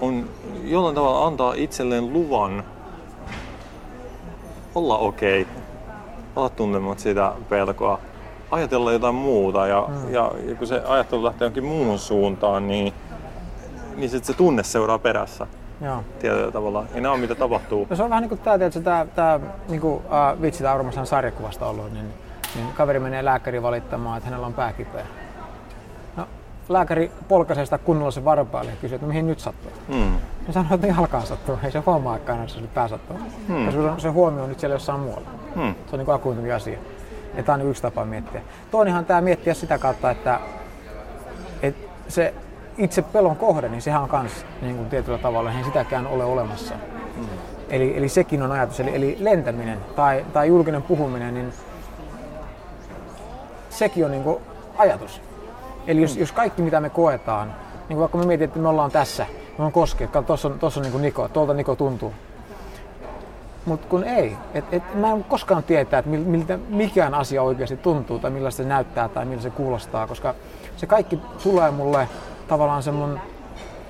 on 0.00 0.28
jollain 0.64 0.94
tavalla 0.94 1.26
antaa 1.26 1.54
itselleen 1.56 2.12
luvan 2.12 2.64
olla 4.74 4.98
okei, 4.98 5.42
okay, 5.42 5.54
olla 6.36 6.48
tuntematta 6.48 7.02
sitä 7.02 7.32
pelkoa, 7.48 7.98
ajatella 8.50 8.92
jotain 8.92 9.14
muuta 9.14 9.66
ja, 9.66 9.88
mm. 9.88 10.12
ja, 10.14 10.32
ja 10.48 10.54
kun 10.54 10.66
se 10.66 10.82
ajattelu 10.86 11.24
lähtee 11.24 11.46
jonkin 11.46 11.64
muuhun 11.64 11.98
suuntaan, 11.98 12.68
niin, 12.68 12.92
niin 13.96 14.10
sit 14.10 14.24
se 14.24 14.32
tunne 14.32 14.62
seuraa 14.62 14.98
perässä. 14.98 15.46
Joo. 15.80 16.04
Tietyllä 16.18 16.52
tavalla. 16.52 16.84
Ja 16.94 17.00
nämä 17.00 17.14
on 17.14 17.20
mitä 17.20 17.34
tapahtuu. 17.34 17.86
No 17.90 17.96
se 17.96 18.02
on 18.02 18.10
vähän 18.10 18.22
niin 18.22 18.28
kuin 18.28 18.40
tämä, 18.40 18.66
että 18.66 18.80
tämä, 18.80 19.06
tämä 19.14 19.40
niin 19.68 19.80
kuin, 19.80 19.94
uh, 19.94 20.42
vitsi, 20.42 20.62
tämä 20.62 20.74
on 20.74 21.06
sarjakuvasta 21.06 21.66
ollut, 21.66 21.92
niin, 21.92 22.06
niin 22.54 22.66
kaveri 22.74 22.98
menee 22.98 23.24
lääkäri 23.24 23.62
valittamaan, 23.62 24.16
että 24.16 24.28
hänellä 24.28 24.46
on 24.46 24.54
pääkipeä 24.54 25.06
lääkäri 26.68 27.10
polkaisee 27.28 27.64
sitä 27.64 27.78
kunnolla 27.78 28.10
se 28.10 28.24
varpaalle 28.24 28.70
ja 28.70 28.76
kysyy, 28.76 28.94
että 28.94 29.06
mihin 29.06 29.26
nyt 29.26 29.40
sattuu. 29.40 29.72
Mm. 29.88 30.14
Ja 30.46 30.52
sanoo, 30.52 30.74
että 30.74 30.86
jalkaan 30.86 31.26
sattuu, 31.26 31.58
ei 31.64 31.72
se 31.72 31.78
huomaakaan, 31.78 32.40
että 32.40 32.54
se 32.54 32.60
pää 32.74 32.88
sattuu. 32.88 33.16
Mm. 33.48 33.98
Se 33.98 34.08
huomio 34.08 34.42
on 34.42 34.48
nyt 34.48 34.60
siellä 34.60 34.74
jossain 34.74 35.00
muualla. 35.00 35.28
Mm. 35.56 35.74
Se 35.86 35.96
on 35.96 35.98
niin 35.98 36.10
akuutumpi 36.10 36.52
asia. 36.52 36.78
Ja 37.36 37.42
tämä 37.42 37.54
on 37.54 37.70
yksi 37.70 37.82
tapa 37.82 38.04
miettiä. 38.04 38.40
Toinenhan 38.70 39.04
tämä 39.04 39.20
miettiä 39.20 39.54
sitä 39.54 39.78
kautta, 39.78 40.10
että, 40.10 40.40
että 41.62 41.88
se 42.08 42.34
itse 42.78 43.02
pelon 43.02 43.36
kohde, 43.36 43.68
niin 43.68 43.82
sehän 43.82 44.02
on 44.02 44.08
myös 44.20 44.46
niin 44.62 44.76
kuin 44.76 44.88
tietyllä 44.88 45.18
tavalla, 45.18 45.52
ei 45.52 45.64
sitäkään 45.64 46.06
ole 46.06 46.24
olemassa. 46.24 46.74
Mm. 47.16 47.26
Eli, 47.70 47.96
eli 47.96 48.08
sekin 48.08 48.42
on 48.42 48.52
ajatus. 48.52 48.80
Eli, 48.80 48.94
eli 48.94 49.16
lentäminen 49.20 49.78
tai, 49.96 50.24
tai 50.32 50.48
julkinen 50.48 50.82
puhuminen, 50.82 51.34
niin 51.34 51.52
sekin 53.70 54.04
on 54.04 54.10
niin 54.10 54.22
kuin 54.22 54.38
ajatus. 54.78 55.22
Eli 55.86 56.02
jos, 56.02 56.16
jos 56.16 56.32
kaikki 56.32 56.62
mitä 56.62 56.80
me 56.80 56.90
koetaan, 56.90 57.54
niin 57.88 57.98
vaikka 57.98 58.18
me 58.18 58.26
mietin, 58.26 58.44
että 58.44 58.58
me 58.58 58.68
ollaan 58.68 58.90
tässä, 58.90 59.26
me 59.58 59.64
on 59.64 59.72
koske, 59.72 60.08
tuossa 60.26 60.48
on, 60.48 60.58
tossa 60.58 60.80
on 60.80 60.86
niin 60.86 61.02
Niko, 61.02 61.28
tuolta 61.28 61.54
Niko 61.54 61.76
tuntuu. 61.76 62.12
Mutta 63.66 63.86
kun 63.88 64.04
ei, 64.04 64.36
et, 64.54 64.64
et, 64.72 64.94
mä 64.94 65.12
en 65.12 65.24
koskaan 65.24 65.62
tietää, 65.62 65.98
että 65.98 66.10
miltä 66.10 66.58
mikään 66.68 67.14
asia 67.14 67.42
oikeasti 67.42 67.76
tuntuu 67.76 68.18
tai 68.18 68.30
millaista 68.30 68.62
se 68.62 68.68
näyttää 68.68 69.08
tai 69.08 69.24
miltä 69.24 69.42
se 69.42 69.50
kuulostaa, 69.50 70.06
koska 70.06 70.34
se 70.76 70.86
kaikki 70.86 71.20
tulee 71.42 71.70
mulle 71.70 72.08
tavallaan 72.48 72.82
sen 72.82 72.94
mun 72.94 73.20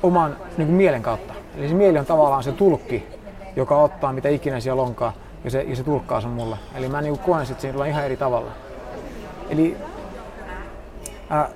oman 0.03 0.37
niin 0.57 0.67
kuin 0.67 0.77
mielen 0.77 1.03
kautta. 1.03 1.35
Eli 1.57 1.69
se 1.69 1.75
mieli 1.75 1.99
on 1.99 2.07
tavallaan 2.07 2.43
se 2.43 2.53
tulkki, 2.53 3.07
joka 3.57 3.77
ottaa 3.77 4.13
mitä 4.13 4.29
ikinä 4.29 4.61
siellä 4.61 4.83
onkaan 4.83 5.13
ja 5.45 5.51
se, 5.51 5.63
ja 5.63 5.77
se 5.77 5.85
tulkkaa 5.85 6.21
sen 6.21 6.31
mulle. 6.31 6.57
Eli 6.75 6.89
mä 6.89 7.03
niin 7.03 7.19
koen 7.19 7.47
sitten 7.47 7.73
siinä 7.73 7.87
ihan 7.87 8.05
eri 8.05 8.17
tavalla. 8.17 8.51
Eli 9.51 9.77
äh, 11.33 11.49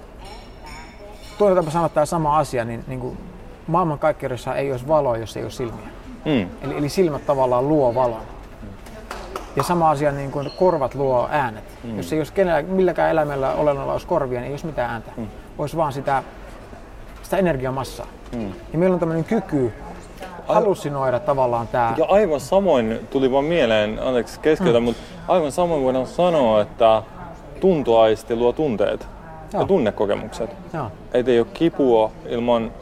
toinen 1.38 1.56
tapa 1.56 1.70
sanoa 1.70 1.88
tämä 1.88 2.06
sama 2.06 2.38
asia, 2.38 2.64
niin, 2.64 2.84
niin 2.86 3.00
kuin 3.00 3.18
maailmankaikkeudessa 3.66 4.54
ei 4.54 4.72
olisi 4.72 4.88
valoa, 4.88 5.16
jos 5.16 5.36
ei 5.36 5.42
ole 5.42 5.50
silmiä. 5.50 5.99
Mm. 6.24 6.48
Eli, 6.62 6.76
eli 6.78 6.88
silmät 6.88 7.26
tavallaan 7.26 7.68
luo 7.68 7.94
valon. 7.94 8.22
Ja 9.56 9.62
sama 9.62 9.90
asia 9.90 10.12
niin 10.12 10.30
kuin 10.30 10.50
korvat 10.58 10.94
luo 10.94 11.28
äänet. 11.30 11.64
Mm. 11.84 11.96
Jos 11.96 12.12
ei 12.12 12.20
olisi 12.20 12.32
kenellä, 12.32 12.62
milläkään 12.62 13.10
eläimellä 13.10 13.52
olennolla 13.52 13.92
olisi 13.92 14.06
korvia, 14.06 14.40
niin 14.40 14.46
ei 14.46 14.52
olisi 14.52 14.66
mitään 14.66 14.90
ääntä. 14.90 15.10
Mm. 15.16 15.26
Olisi 15.58 15.76
vaan 15.76 15.92
sitä, 15.92 16.22
sitä 17.22 17.36
energiamassaa. 17.36 18.06
Mm. 18.36 18.52
Ja 18.72 18.78
meillä 18.78 18.94
on 18.94 19.00
tämmöinen 19.00 19.24
kyky 19.24 19.72
hallusinoida 20.46 21.20
tavallaan 21.20 21.68
tämä. 21.68 21.94
Ja 21.96 22.04
aivan 22.08 22.40
samoin 22.40 23.00
tuli 23.10 23.32
vaan 23.32 23.44
mieleen, 23.44 23.98
anteeksi 24.02 24.40
keskeytä, 24.40 24.80
mm. 24.80 24.84
mutta 24.84 25.02
aivan 25.28 25.52
samoin 25.52 25.82
voidaan 25.82 26.06
sanoa, 26.06 26.60
että 26.62 27.02
tuntoaisti 27.60 28.36
luo 28.36 28.52
tunteet. 28.52 29.08
Joo. 29.52 29.62
ja 29.62 29.66
tunnekokemukset. 29.66 30.50
Joo. 30.74 30.90
Et 31.14 31.28
ei 31.28 31.40
ole 31.40 31.46
kipua 31.54 32.10
ilman 32.28 32.72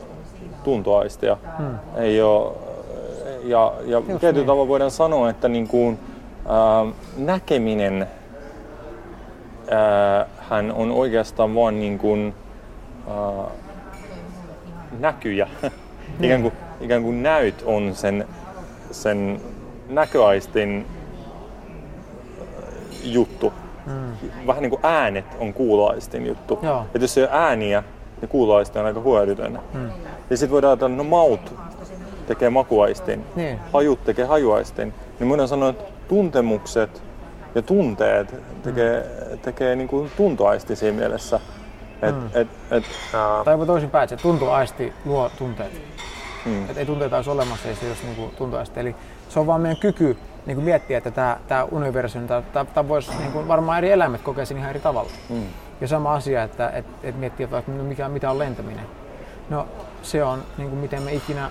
tuntoaistia. 0.64 1.37
Hmm. 1.59 1.79
Ei 1.96 2.22
ole, 2.22 2.53
ja 3.42 3.72
ja 3.85 4.01
tietyllä 4.01 4.33
niin. 4.33 4.46
tavalla 4.46 4.68
voidaan 4.68 4.90
sanoa, 4.90 5.31
että 5.31 5.48
niin 5.48 5.68
kuin, 5.68 5.98
äh, 6.46 6.94
näkeminen 7.16 8.03
äh, 9.72 10.27
hän 10.51 10.72
on 10.72 10.90
oikeastaan 10.90 11.55
vain 11.55 11.81
niin 11.81 11.98
kuin, 11.98 12.35
äh, 13.09 13.53
näkyjä. 14.98 15.48
Hmm. 15.61 15.70
ikään, 16.24 16.42
kuin, 16.42 16.53
ikään 16.81 17.03
kuin 17.03 17.22
näyt 17.22 17.62
on 17.66 17.94
sen, 17.94 18.27
sen 18.90 19.40
näköaistin 19.88 20.87
juttu. 23.05 23.53
Mm. 23.87 24.46
Vähän 24.46 24.62
niin 24.62 24.70
kuin 24.70 24.81
äänet 24.83 25.24
on 25.40 25.53
kuuloaistin 25.53 26.27
juttu. 26.27 26.59
Joo. 26.62 26.87
Et 26.94 27.03
jos 27.03 27.18
ei 27.18 27.24
ole 27.24 27.31
ääniä, 27.33 27.83
niin 28.20 28.29
kuuloaisti 28.29 28.79
on 28.79 28.87
aika 28.87 29.01
hyödytön. 29.01 29.61
Mm. 29.74 29.90
Ja 30.31 30.37
sitten 30.37 30.51
voidaan 30.51 30.70
ajatella, 30.70 30.96
no 30.96 31.05
maut 31.05 31.55
tekee 32.29 32.51
makuaistin, 32.51 33.25
niin. 33.37 33.61
hajut 33.73 34.05
tekee 34.05 34.25
hajuaistin. 34.25 34.95
Niin 35.21 35.29
voidaan 35.29 35.49
sanoa, 35.49 35.69
että 35.69 35.85
tuntemukset 36.09 37.03
ja 37.55 37.62
tunteet 37.62 38.35
tekee, 38.62 39.05
mm. 39.31 39.38
tekee 39.38 39.77
niin 39.77 39.88
kuin 39.88 40.11
tuntoaisti 40.17 40.77
siinä 40.77 40.99
mielessä. 40.99 41.41
Et, 42.03 42.14
mm. 42.14 42.27
et, 42.35 42.49
et, 42.71 42.85
uh... 42.85 43.45
Tai 43.45 43.67
toisinpäin, 43.67 44.05
että 44.05 44.17
se 44.17 44.23
tuntoaisti 44.23 44.93
luo 45.05 45.31
tunteet. 45.38 45.73
Mm. 46.47 46.71
Et 46.71 46.77
ei 46.77 46.87
tunteita 46.87 47.17
olisi 47.17 47.31
olemassa, 47.31 47.69
ei 47.69 47.75
se 47.75 47.87
olisi 47.88 48.07
niin 48.07 48.31
tuntoaisti. 48.38 48.81
Eli 48.81 48.95
se 49.29 49.41
on 49.41 49.47
vaan 49.47 49.61
meidän 49.61 49.81
kyky 49.81 50.17
niin 50.47 50.57
kuin 50.57 50.64
miettiä, 50.64 50.99
että 50.99 51.11
tämä, 51.11 51.38
tämä 51.49 51.64
universumi, 51.64 52.27
tämä, 52.53 52.88
voisi 52.88 53.11
niin 53.19 53.33
kuin 53.33 53.49
varmaan 53.49 53.79
eri 53.79 53.91
eläimet 53.91 54.23
kokea 54.23 54.47
sen 54.47 54.57
ihan 54.57 54.71
eri 54.71 54.81
tavalla. 54.81 55.11
Mm. 55.29 55.43
Ja 55.81 55.88
sama 55.88 56.14
asia, 56.14 56.43
että 56.43 56.71
et, 56.71 56.87
et 57.03 57.19
miettiä, 57.19 57.49
että 57.59 57.71
mikä, 57.71 58.09
mitä 58.09 58.31
on 58.31 58.38
lentäminen. 58.38 58.87
No 59.51 59.67
se 60.03 60.25
on 60.25 60.43
niin 60.59 60.69
kuin 60.69 60.81
miten 60.81 61.03
me 61.03 61.12
ikinä, 61.12 61.51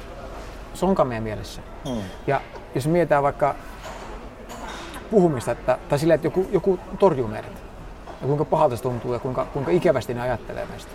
se 0.79 0.85
onkaan 0.85 1.07
meidän 1.07 1.23
mielessä. 1.23 1.61
Mm. 1.85 2.01
Ja 2.27 2.41
jos 2.75 2.87
mietitään 2.87 3.23
vaikka 3.23 3.55
puhumista, 5.11 5.51
että, 5.51 5.77
tai 5.89 5.99
sillä, 5.99 6.13
että 6.13 6.27
joku, 6.27 6.47
joku 6.51 6.79
torjuu 6.99 7.27
meidät, 7.27 7.63
ja 8.21 8.27
kuinka 8.27 8.45
pahalta 8.45 8.75
se 8.75 8.83
tuntuu 8.83 9.13
ja 9.13 9.19
kuinka, 9.19 9.45
kuinka 9.45 9.71
ikävästi 9.71 10.13
ne 10.13 10.21
ajattelee 10.21 10.65
meistä, 10.65 10.91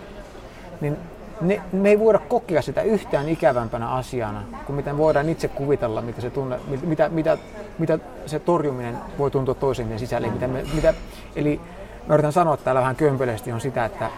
niin 0.81 0.97
ne, 1.41 1.61
me 1.71 1.89
ei 1.89 1.99
voida 1.99 2.19
kokea 2.19 2.61
sitä 2.61 2.81
yhtään 2.81 3.29
ikävämpänä 3.29 3.89
asiana, 3.89 4.43
kuin 4.65 4.75
miten 4.75 4.97
voidaan 4.97 5.29
itse 5.29 5.47
kuvitella, 5.47 6.01
mitä 6.01 6.21
se, 6.21 6.29
tunne, 6.29 6.59
mitä, 6.83 7.09
mitä, 7.09 7.37
mitä 7.79 7.99
se 8.25 8.39
torjuminen 8.39 8.97
voi 9.17 9.31
tuntua 9.31 9.55
toisen 9.55 9.99
sisälle. 9.99 10.29
Mitä 10.29 10.47
me, 10.47 10.63
mitä, 10.73 10.93
eli 11.35 11.61
mä 12.07 12.13
yritän 12.13 12.31
sanoa 12.31 12.57
täällä 12.57 12.81
vähän 12.81 12.95
kömpelösti 12.95 13.51
on 13.51 13.61
sitä, 13.61 13.85
että 13.85 14.09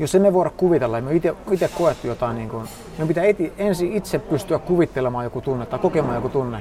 jos 0.00 0.14
emme 0.14 0.32
voida 0.32 0.50
kuvitella, 0.56 1.00
me 1.00 1.14
itse 1.50 1.70
koettu 1.78 2.06
jotain, 2.06 2.36
niin 2.36 2.48
kuin, 2.48 2.68
me 2.98 3.06
pitää 3.06 3.24
eti, 3.24 3.52
ensin 3.58 3.92
itse 3.92 4.18
pystyä 4.18 4.58
kuvittelemaan 4.58 5.24
joku 5.24 5.40
tunne 5.40 5.66
tai 5.66 5.78
kokemaan 5.78 6.14
joku 6.14 6.28
tunne, 6.28 6.60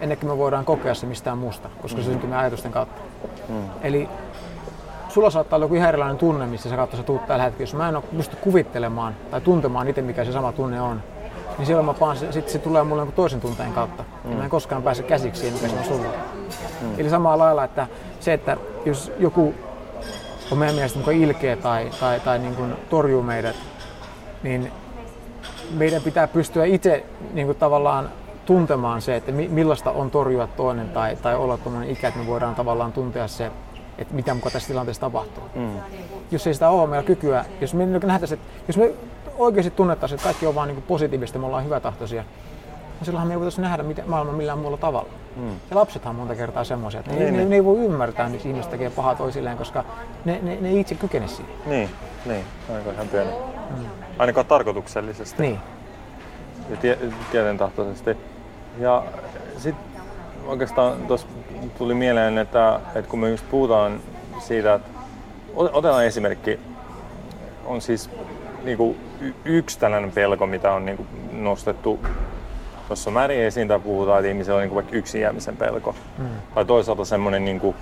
ennen 0.00 0.18
kuin 0.18 0.30
me 0.30 0.38
voidaan 0.38 0.64
kokea 0.64 0.94
se 0.94 1.06
mistään 1.06 1.38
muusta, 1.38 1.68
koska 1.82 2.02
se 2.02 2.04
syntyy 2.04 2.34
ajatusten 2.34 2.72
kautta. 2.72 3.00
Mm. 3.48 3.54
Eli 3.82 4.08
sulla 5.08 5.30
saattaa 5.30 5.56
olla 5.56 5.64
joku 5.64 5.74
ihan 5.74 5.88
erilainen 5.88 6.18
tunne, 6.18 6.46
missä 6.46 6.70
sä 6.70 6.76
kautta 6.76 6.96
sä 6.96 7.02
tuut 7.02 7.26
tällä 7.26 7.44
hetkellä. 7.44 7.62
Jos 7.62 7.74
mä 7.74 7.88
en 7.88 7.96
ole 7.96 8.04
pysty 8.16 8.36
kuvittelemaan 8.36 9.14
tai 9.30 9.40
tuntemaan 9.40 9.88
itse, 9.88 10.02
mikä 10.02 10.24
se 10.24 10.32
sama 10.32 10.52
tunne 10.52 10.80
on, 10.80 11.02
niin 11.58 11.66
silloin 11.66 11.86
mä 11.86 11.94
paan, 11.94 12.16
sit 12.16 12.48
se 12.48 12.58
tulee 12.58 12.82
mulle 12.82 13.06
toisen 13.06 13.40
tunteen 13.40 13.72
kautta. 13.72 14.04
Mm. 14.24 14.30
Ja 14.30 14.36
mä 14.36 14.44
en 14.44 14.50
koskaan 14.50 14.82
pääse 14.82 15.02
käsiksi 15.02 15.40
siihen, 15.40 15.54
mikä 15.54 15.68
se 15.68 15.78
on 15.78 15.84
sulla. 15.84 16.12
Mm. 16.80 16.88
Eli 16.98 17.10
samalla 17.10 17.44
lailla, 17.44 17.64
että 17.64 17.86
se, 18.20 18.32
että 18.32 18.56
jos 18.84 19.12
joku 19.18 19.54
on 20.50 20.58
meidän 20.58 20.74
mielestä 20.74 20.98
niin 20.98 21.22
ilkeä 21.22 21.56
tai, 21.56 21.90
tai, 22.00 22.20
tai 22.20 22.38
niin 22.38 22.54
kuin 22.54 22.76
torjuu 22.90 23.22
meidät, 23.22 23.56
niin 24.42 24.72
meidän 25.70 26.02
pitää 26.02 26.28
pystyä 26.28 26.64
itse 26.64 27.04
niin 27.32 27.46
kuin 27.46 27.58
tavallaan 27.58 28.10
tuntemaan 28.46 29.02
se, 29.02 29.16
että 29.16 29.32
millaista 29.32 29.90
on 29.90 30.10
torjua 30.10 30.46
toinen 30.46 30.88
tai, 30.88 31.16
tai 31.16 31.34
olla 31.34 31.56
tuommoinen 31.56 31.90
ikä, 31.90 32.08
että 32.08 32.20
me 32.20 32.26
voidaan 32.26 32.54
tavallaan 32.54 32.92
tuntea 32.92 33.28
se, 33.28 33.50
että 33.98 34.14
mitä 34.14 34.34
mukaan 34.34 34.52
tässä 34.52 34.68
tilanteessa 34.68 35.00
tapahtuu. 35.00 35.44
Mm. 35.54 35.70
Jos 36.30 36.46
ei 36.46 36.54
sitä 36.54 36.68
ole 36.68 36.88
meillä 36.88 37.06
kykyä, 37.06 37.44
jos 37.60 37.74
me 37.74 37.86
nähtäisiin, 37.86 38.40
että 38.40 38.62
jos 38.68 38.76
me 38.76 38.92
oikeasti 39.38 39.70
tunnettaisiin, 39.70 40.16
että 40.16 40.24
kaikki 40.24 40.46
on 40.46 40.54
vaan 40.54 40.68
niin 40.68 40.82
positiivista, 40.82 41.38
me 41.38 41.46
ollaan 41.46 41.64
hyvätahtoisia, 41.64 42.22
niin 42.22 43.04
silloinhan 43.04 43.28
me 43.28 43.34
ei 43.34 43.38
voitaisiin 43.38 43.62
nähdä 43.62 43.82
mitä, 43.82 44.02
maailma 44.06 44.32
millään 44.32 44.58
muulla 44.58 44.76
tavalla. 44.76 45.08
Mm. 45.36 45.48
Ja 45.70 45.76
lapsethan 45.76 46.10
on 46.10 46.16
monta 46.16 46.34
kertaa 46.34 46.64
semmoisia, 46.64 47.00
että 47.00 47.12
niin, 47.12 47.24
ne, 47.24 47.30
niin. 47.30 47.50
ne, 47.50 47.56
ei 47.56 47.64
voi 47.64 47.78
ymmärtää, 47.78 48.28
miksi 48.28 48.48
ihmiset 48.48 48.70
tekee 48.70 48.90
pahaa 48.90 49.14
toisilleen, 49.14 49.56
koska 49.56 49.84
ne, 50.24 50.38
ne, 50.42 50.58
ne 50.60 50.72
itse 50.72 50.94
kykene 50.94 51.28
siihen. 51.28 51.54
Niin, 51.66 51.90
niin. 52.26 52.44
ainakaan 52.68 52.94
ihan 52.94 53.08
pieni. 53.08 53.30
Mm. 53.76 53.86
Ainakaan 54.18 54.46
tarkoituksellisesti. 54.46 55.42
Niin. 55.42 55.60
Ja 56.70 56.76
tie, 56.76 56.98
tietentahtoisesti. 57.30 58.16
Ja 58.78 59.04
sitten 59.58 60.02
oikeastaan 60.46 61.06
tuossa 61.06 61.26
tuli 61.78 61.94
mieleen, 61.94 62.38
että, 62.38 62.80
että 62.94 63.10
kun 63.10 63.18
me 63.18 63.30
just 63.30 63.44
puhutaan 63.50 64.00
siitä, 64.38 64.74
että 64.74 64.90
otetaan 65.54 66.04
esimerkki, 66.04 66.60
on 67.64 67.80
siis 67.80 68.10
niin 68.64 68.76
kuin 68.76 68.96
yksi 69.44 69.78
tällainen 69.78 70.12
pelko, 70.12 70.46
mitä 70.46 70.72
on 70.72 70.84
niin 70.86 70.96
kuin 70.96 71.08
nostettu 71.32 72.00
tuossa 72.88 73.10
määrin 73.10 73.40
esiin 73.40 73.68
tai 73.68 73.80
puhutaan, 73.80 74.18
että 74.18 74.28
ihmisellä 74.28 74.56
on 74.56 74.60
niin 74.62 74.70
kuin 74.70 74.76
vaikka 74.76 74.96
yksin 74.96 75.20
jäämisen 75.20 75.56
pelko. 75.56 75.94
Mm. 76.18 76.26
Tai 76.54 76.64
toisaalta 76.64 77.04
semmoinen 77.04 77.44
niin 77.44 77.60
kuin, 77.60 77.76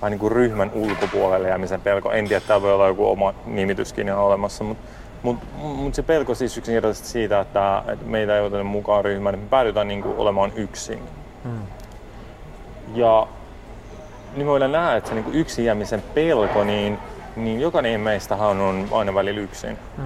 vähän 0.00 0.10
niin 0.10 0.20
kuin 0.20 0.32
ryhmän 0.32 0.70
ulkopuolelle 0.74 1.48
jäämisen 1.48 1.80
pelko. 1.80 2.12
En 2.12 2.28
tiedä, 2.28 2.44
täällä 2.46 2.62
voi 2.62 2.74
olla 2.74 2.88
joku 2.88 3.10
oma 3.10 3.34
nimityskin 3.46 4.08
ihan 4.08 4.20
olemassa, 4.20 4.64
mutta 4.64 4.88
mutta 5.22 5.46
mut 5.56 5.94
se 5.94 6.02
pelko 6.02 6.34
siis 6.34 6.58
yksinkertaisesti 6.58 7.08
siitä, 7.08 7.40
että, 7.40 7.82
että 7.88 8.06
meitä 8.06 8.36
ei 8.36 8.42
oteta 8.42 8.64
mukaan 8.64 9.04
ryhmään, 9.04 9.34
että 9.34 9.44
me 9.44 9.50
päädytään 9.50 9.88
niin 9.88 10.02
kuin 10.02 10.16
olemaan 10.16 10.52
yksin. 10.56 10.98
Mm. 11.44 11.62
Ja 12.94 13.26
niin 14.36 14.46
voidaan 14.46 14.72
nähdä, 14.72 14.96
että 14.96 15.08
se 15.08 15.14
niin 15.14 15.24
kuin 15.24 15.36
yksin 15.36 15.64
jäämisen 15.64 16.02
pelko, 16.14 16.64
niin, 16.64 16.98
niin 17.36 17.60
jokainen 17.60 18.00
meistähän 18.00 18.60
on 18.60 18.88
aina 18.92 19.14
välillä 19.14 19.40
yksin. 19.40 19.78
Mm. 19.98 20.04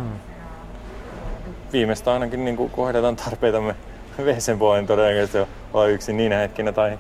Viimeistä 1.73 2.13
ainakin 2.13 2.45
niin 2.45 2.57
kuin 2.57 2.71
kohdataan 2.71 3.17
tarpeitamme 3.17 3.75
WCn 4.19 4.59
puolen 4.59 4.87
todennäköisesti 4.87 5.39
olla 5.73 5.87
yksin 5.87 6.17
niinä 6.17 6.39
hetkinä 6.39 6.73
tai, 6.73 6.99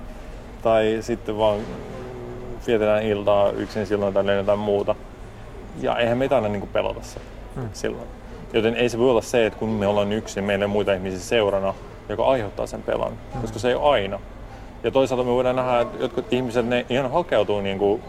tai 0.62 0.98
sitten 1.00 1.38
vaan 1.38 1.60
vietetään 2.66 3.02
iltaa 3.02 3.50
yksin 3.50 3.86
silloin 3.86 4.14
tai 4.14 4.36
jotain 4.36 4.58
muuta. 4.58 4.94
Ja 5.80 5.96
eihän 5.98 6.18
meitä 6.18 6.34
aina 6.34 6.48
niin 6.48 6.60
kuin 6.60 6.70
pelota 6.72 7.00
se 7.02 7.20
mm. 7.56 7.68
silloin. 7.72 8.08
Joten 8.52 8.74
ei 8.74 8.88
se 8.88 8.98
voi 8.98 9.10
olla 9.10 9.22
se, 9.22 9.46
että 9.46 9.58
kun 9.58 9.68
me 9.68 9.86
ollaan 9.86 10.12
yksin, 10.12 10.44
meillä 10.44 10.64
on 10.64 10.70
muita 10.70 10.92
ihmisiä 10.92 11.18
seurana, 11.18 11.74
joka 12.08 12.24
aiheuttaa 12.24 12.66
sen 12.66 12.82
pelon, 12.82 13.12
mm. 13.12 13.40
koska 13.40 13.58
se 13.58 13.68
ei 13.68 13.74
ole 13.74 13.92
aina. 13.92 14.20
Ja 14.82 14.90
toisaalta 14.90 15.24
me 15.24 15.30
voidaan 15.30 15.56
nähdä, 15.56 15.80
että 15.80 15.98
jotkut 16.00 16.32
ihmiset 16.32 16.66
ne 16.66 16.86
ihan 16.88 17.10
hakeutuu 17.10 17.60
niin 17.60 17.78
kuin 17.78 18.02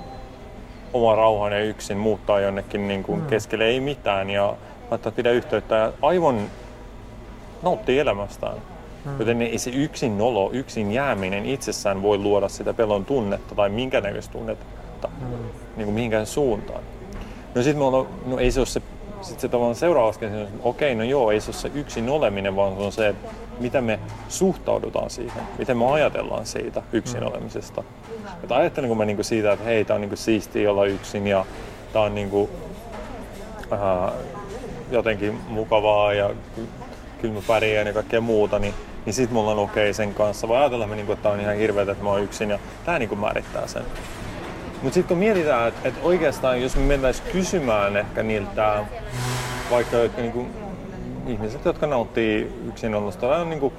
oma 0.93 1.15
rauhan 1.15 1.51
ja 1.51 1.63
yksin 1.63 1.97
muuttaa 1.97 2.39
jonnekin 2.39 2.87
niin 2.87 3.03
kuin 3.03 3.19
mm. 3.19 3.27
keskelle 3.27 3.65
ei 3.65 3.79
mitään 3.79 4.29
ja 4.29 4.55
laittaa 4.91 5.11
pidä 5.11 5.31
yhteyttä 5.31 5.75
ja 5.75 5.91
aivan 6.01 6.41
nauttii 7.63 7.99
elämästään. 7.99 8.57
Mm. 9.07 9.19
Joten 9.19 9.41
ei 9.41 9.57
se 9.57 9.69
yksin 9.69 10.17
nolo, 10.17 10.49
yksin 10.53 10.91
jääminen 10.91 11.45
itsessään 11.45 12.01
voi 12.01 12.17
luoda 12.17 12.49
sitä 12.49 12.73
pelon 12.73 13.05
tunnetta 13.05 13.55
tai 13.55 13.69
minkä 13.69 14.01
näköistä 14.01 14.31
tunnetta 14.31 15.07
mm. 15.07 15.27
niin 15.77 15.85
kuin 15.85 15.93
mihinkään 15.93 16.25
suuntaan. 16.25 16.83
No 17.55 17.63
sitten 17.63 17.77
me 17.77 17.83
ollaan, 17.83 18.07
no 18.25 18.39
ei 18.39 18.51
se 18.51 18.59
ole 18.59 18.67
se, 18.67 18.81
sit 19.21 19.39
se 19.39 19.47
tavallaan 19.47 19.75
seuraava 19.75 20.09
askel, 20.09 20.27
että 20.27 20.59
okei, 20.63 20.95
no 20.95 21.03
joo, 21.03 21.31
ei 21.31 21.41
se 21.41 21.49
ole 21.49 21.55
se 21.55 21.71
yksin 21.73 22.09
oleminen, 22.09 22.55
vaan 22.55 22.75
se 22.75 22.81
on 22.81 22.91
se, 22.91 23.07
että 23.07 23.29
miten 23.59 23.83
me 23.83 23.99
suhtaudutaan 24.29 25.09
siihen, 25.09 25.41
miten 25.57 25.77
me 25.77 25.91
ajatellaan 25.91 26.45
siitä 26.45 26.81
yksin 26.93 27.19
mm. 27.19 27.27
olemisesta. 27.27 27.83
Että 28.43 28.55
ajattelenko 28.55 28.95
mä 28.95 29.05
niinku 29.05 29.23
siitä, 29.23 29.51
että 29.51 29.65
hei, 29.65 29.85
tää 29.85 29.95
on 29.95 30.01
niinku 30.01 30.15
siistiä 30.15 30.71
olla 30.71 30.85
yksin 30.85 31.27
ja 31.27 31.45
tää 31.93 32.01
on 32.01 32.15
niinku, 32.15 32.49
äh, 33.73 34.13
jotenkin 34.91 35.39
mukavaa 35.47 36.13
ja 36.13 36.29
kyllä 37.21 37.33
mä 37.33 37.41
pärjään 37.47 37.87
ja 37.87 37.93
kaikkea 37.93 38.21
muuta, 38.21 38.59
niin, 38.59 38.73
niin 39.07 39.13
sit 39.13 39.31
mulla 39.31 39.51
on 39.51 39.59
okei 39.59 39.83
okay 39.83 39.93
sen 39.93 40.13
kanssa. 40.13 40.47
Me, 40.47 40.95
niinku, 40.95 41.11
että 41.11 41.23
tää 41.23 41.31
on 41.31 41.39
ihan 41.39 41.55
hirveetä, 41.55 41.91
että 41.91 42.03
mä 42.03 42.09
oon 42.09 42.23
yksin 42.23 42.49
ja 42.49 42.59
tää 42.85 42.99
niinku 42.99 43.15
määrittää 43.15 43.67
sen. 43.67 43.83
Mutta 44.81 44.93
sitten 44.93 45.07
kun 45.07 45.17
mietitään, 45.17 45.67
että, 45.67 45.87
että 45.87 45.99
oikeastaan 46.03 46.61
jos 46.61 46.75
me 46.75 46.81
mentäisiin 46.81 47.31
kysymään 47.31 47.97
ehkä 47.97 48.23
niiltä 48.23 48.83
vaikka 49.71 49.97
jotka 49.97 50.21
niinku 50.21 50.45
ihmiset, 51.27 51.65
jotka 51.65 51.87
nauttii 51.87 52.53
yksinolosta 52.67 53.27
tai 53.27 53.41
on 53.41 53.49
niin 53.49 53.59
kuin 53.59 53.73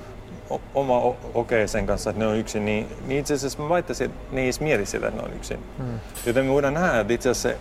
oma 0.74 0.98
okei 0.98 1.18
okay 1.34 1.68
sen 1.68 1.86
kanssa, 1.86 2.10
että 2.10 2.22
ne 2.22 2.26
on 2.26 2.36
yksin, 2.36 2.64
niin, 2.64 2.86
niin 3.06 3.20
itse 3.20 3.34
asiassa 3.34 3.62
mä 3.62 3.68
väittäisin, 3.68 4.06
että 4.06 4.18
ne 4.32 4.40
ei 4.40 4.46
edes 4.46 4.60
mieti 4.60 4.86
sitä, 4.86 5.08
että 5.08 5.20
ne 5.20 5.28
on 5.28 5.34
yksin. 5.34 5.58
Hmm. 5.78 6.00
Joten 6.26 6.44
me 6.44 6.52
voidaan 6.52 6.74
nähdä, 6.74 7.00
että 7.00 7.12
itse 7.12 7.30
asiassa 7.30 7.48
se 7.48 7.56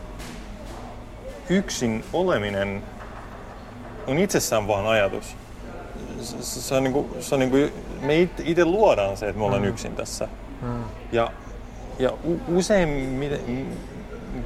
yksin 1.49 2.03
oleminen 2.13 2.83
on 4.07 4.17
itsessään 4.17 4.67
vaan 4.67 4.87
ajatus. 4.87 5.35
Se, 6.21 6.61
se 6.61 6.75
on 6.75 6.83
niin 6.83 6.93
kuin, 6.93 7.07
se 7.19 7.35
on 7.35 7.39
niin 7.39 7.51
kuin, 7.51 7.73
me 8.01 8.21
itse 8.21 8.65
luodaan 8.65 9.17
se, 9.17 9.27
että 9.27 9.39
me 9.39 9.45
ollaan 9.45 9.61
hmm. 9.61 9.69
yksin 9.69 9.95
tässä. 9.95 10.27
Hmm. 10.61 10.83
Ja, 11.11 11.31
ja 11.99 12.13
usein 12.47 13.19
niin 13.19 13.39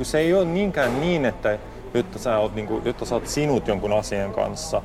se 0.02 0.20
ei 0.20 0.34
ole 0.34 0.46
niinkään 0.46 1.02
niin, 1.02 1.26
että 1.26 1.60
jotta 1.94 2.20
sä, 2.20 2.38
oot, 2.38 2.56
niin 2.56 2.68
kuin, 2.68 2.86
jotta 2.86 3.06
sä 3.06 3.16
oot 3.16 3.28
sinut 3.28 3.68
jonkun 3.68 3.94
asian 3.94 4.34
kanssa, 4.34 4.82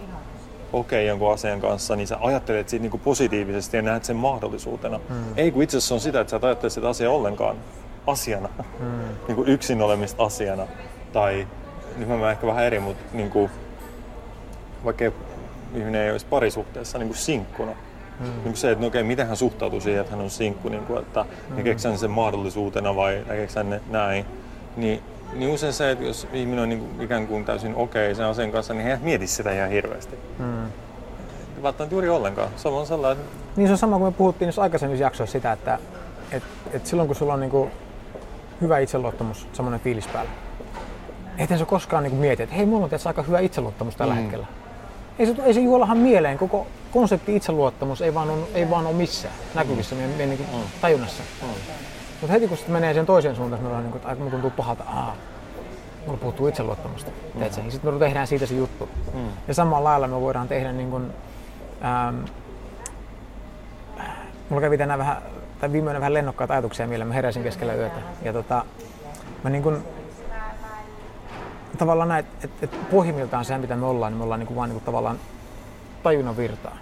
okei 0.72 0.98
okay, 0.98 1.08
jonkun 1.08 1.32
asian 1.32 1.60
kanssa, 1.60 1.96
niin 1.96 2.06
sä 2.06 2.18
ajattelet 2.20 2.68
siitä 2.68 2.82
niin 2.88 3.00
positiivisesti 3.00 3.76
ja 3.76 3.82
näet 3.82 4.04
sen 4.04 4.16
mahdollisuutena. 4.16 4.98
Mm. 4.98 5.24
Ei 5.36 5.50
kun 5.50 5.62
itse 5.62 5.76
asiassa 5.76 5.94
on 5.94 6.00
sitä, 6.00 6.20
että 6.20 6.30
sä 6.30 6.38
ajattelet 6.42 6.72
sitä 6.72 6.88
asiaa 6.88 7.12
ollenkaan 7.12 7.56
asiana, 8.06 8.48
mm. 8.80 8.86
niin 9.28 9.36
kuin 9.36 9.48
yksin 9.48 9.82
olemista 9.82 10.24
asiana. 10.24 10.66
Tai 11.12 11.46
nyt 11.96 12.08
mä 12.08 12.30
ehkä 12.30 12.46
vähän 12.46 12.64
eri, 12.64 12.80
mutta 12.80 13.04
niin 13.12 13.30
kuin, 13.30 13.50
vaikka 14.84 15.04
ihminen 15.76 16.02
ei 16.02 16.10
olisi 16.10 16.26
parisuhteessa 16.26 16.98
niin 16.98 17.08
kuin 17.08 17.18
sinkkuna. 17.18 17.72
Mm. 18.20 18.26
Niin 18.26 18.42
kuin 18.42 18.56
se, 18.56 18.70
että 18.70 18.82
no 18.82 18.88
okei, 18.88 19.02
miten 19.02 19.26
hän 19.26 19.36
suhtautuu 19.36 19.80
siihen, 19.80 20.00
että 20.00 20.12
hän 20.12 20.24
on 20.24 20.30
sinkku, 20.30 20.68
niin 20.68 20.86
kuin, 20.86 20.98
että 20.98 21.22
mm. 21.22 21.56
näkeekö 21.56 21.80
hän 21.88 21.98
sen 21.98 22.10
mahdollisuutena 22.10 22.96
vai 22.96 23.24
näkeekö 23.26 23.52
hän 23.56 23.80
näin. 23.90 24.24
Niin 24.76 25.02
niin 25.32 25.50
usein 25.50 25.72
se, 25.72 25.90
että 25.90 26.04
jos 26.04 26.28
ihminen 26.32 26.62
on 26.62 26.68
niin 26.68 26.80
kuin 26.80 27.02
ikään 27.02 27.26
kuin 27.26 27.44
täysin 27.44 27.74
okei 27.74 28.06
okay 28.06 28.14
sen 28.14 28.26
asian 28.26 28.52
kanssa, 28.52 28.74
niin 28.74 28.84
he 28.84 28.92
ei 28.92 28.98
mieti 29.02 29.26
sitä 29.26 29.52
ihan 29.52 29.70
hirveästi. 29.70 30.18
Hmm. 30.38 30.66
Välttämättä 31.62 31.94
juuri 31.94 32.08
ollenkaan. 32.08 32.48
Se 32.56 32.68
on 32.68 32.86
sellainen... 32.86 33.24
Niin 33.56 33.68
se 33.68 33.72
on 33.72 33.78
sama 33.78 33.98
kuin 33.98 34.08
me 34.08 34.16
puhuttiin 34.16 34.46
niissä 34.46 34.62
aikaisemmissa 34.62 35.04
jaksoissa 35.04 35.32
sitä, 35.32 35.52
että 35.52 35.78
et, 36.32 36.42
et 36.72 36.86
silloin 36.86 37.06
kun 37.06 37.16
sulla 37.16 37.34
on 37.34 37.40
niin 37.40 37.50
kuin 37.50 37.70
hyvä 38.60 38.78
itseluottamus, 38.78 39.48
semmoinen 39.52 39.80
fiilis 39.80 40.06
päällä, 40.06 40.30
ettei 41.38 41.58
se 41.58 41.64
koskaan 41.64 42.02
niin 42.02 42.14
mieti, 42.14 42.42
että 42.42 42.54
hei, 42.54 42.66
mulla 42.66 42.84
on 42.84 42.90
tietysti 42.90 43.08
aika 43.08 43.22
hyvä 43.22 43.40
itseluottamus 43.40 43.96
tällä 43.96 44.14
mm. 44.14 44.20
hetkellä. 44.20 44.46
Ei 45.18 45.26
se, 45.26 45.34
ei 45.44 45.54
se 45.54 45.60
juolahan 45.60 45.98
mieleen, 45.98 46.38
koko 46.38 46.66
konsepti 46.92 47.36
itseluottamus 47.36 48.02
ei 48.02 48.14
vaan, 48.14 48.30
on, 48.30 48.46
ei 48.54 48.70
vaan 48.70 48.86
ole 48.86 48.94
missään 48.94 49.34
näkyvissä 49.54 49.94
mm. 49.94 50.00
meidän, 50.00 50.16
meidän 50.16 50.36
niin 50.36 50.64
tajunnassa. 50.80 51.22
Mm. 51.42 51.48
Mutta 52.20 52.32
heti 52.32 52.48
kun 52.48 52.56
se 52.56 52.64
menee 52.68 52.94
sen 52.94 53.06
toiseen 53.06 53.36
suuntaan, 53.36 53.62
me 53.62 53.68
ollaan 53.68 53.84
niin 53.84 53.92
kuin, 53.92 53.98
että 53.98 54.08
aika 54.08 54.30
tuntuu 54.30 54.50
pahalta, 54.50 54.84
aa, 54.84 55.16
mulla 56.06 56.18
puuttuu 56.18 56.46
itseluottamusta. 56.46 57.10
Mm. 57.10 57.40
hmm 57.40 57.62
Niin 57.62 57.72
sitten 57.72 57.94
me 57.94 57.98
tehdään 57.98 58.26
siitä 58.26 58.46
se 58.46 58.54
juttu. 58.54 58.88
Mm. 59.14 59.28
Ja 59.48 59.54
samalla 59.54 59.90
lailla 59.90 60.08
me 60.08 60.20
voidaan 60.20 60.48
tehdä 60.48 60.72
niin 60.72 60.90
kuin, 60.90 61.10
ähm, 61.84 62.16
mulla 64.48 64.60
kävi 64.60 64.78
tänään 64.78 64.98
vähän, 64.98 65.16
tai 65.60 65.72
viimeinen 65.72 66.00
vähän 66.00 66.14
lennokkaita 66.14 66.54
ajatuksia, 66.54 66.86
millä 66.86 67.04
mä 67.04 67.14
heräsin 67.14 67.42
keskellä 67.42 67.74
yötä. 67.74 68.00
Ja 68.22 68.32
tota, 68.32 68.64
mä 69.44 69.50
niin 69.50 69.62
kuin, 69.62 69.82
tavallaan 71.76 72.08
näin, 72.08 72.26
että 72.42 72.48
et, 72.62 72.90
pohjimmiltaan 72.90 73.44
se, 73.44 73.58
mitä 73.58 73.76
me 73.76 73.86
ollaan, 73.86 74.12
niin 74.12 74.18
me 74.18 74.24
ollaan 74.24 74.40
niin 74.40 74.46
kuin 74.46 74.56
vaan 74.56 74.68
niin 74.68 74.76
kuin 74.76 74.84
tavallaan 74.84 75.18
tajunnan 76.02 76.36
virtaa. 76.36 76.76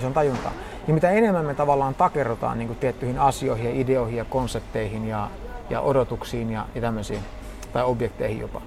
Se 0.00 0.06
on 0.06 0.12
tajuntaa. 0.12 0.52
Ja 0.88 0.94
mitä 0.94 1.10
enemmän 1.10 1.44
me 1.44 1.54
tavallaan 1.54 1.94
takerrotaan 1.94 2.58
niin 2.58 2.66
kuin 2.68 2.78
tiettyihin 2.78 3.18
asioihin 3.18 3.66
ja 3.66 3.80
ideoihin 3.80 4.18
ja 4.18 4.24
konsepteihin 4.24 5.08
ja, 5.08 5.28
ja 5.70 5.80
odotuksiin 5.80 6.50
ja, 6.50 6.66
ja 6.74 6.80
tämmöisiin, 6.80 7.20
tai 7.72 7.84
objekteihin 7.84 8.40
jopa, 8.40 8.60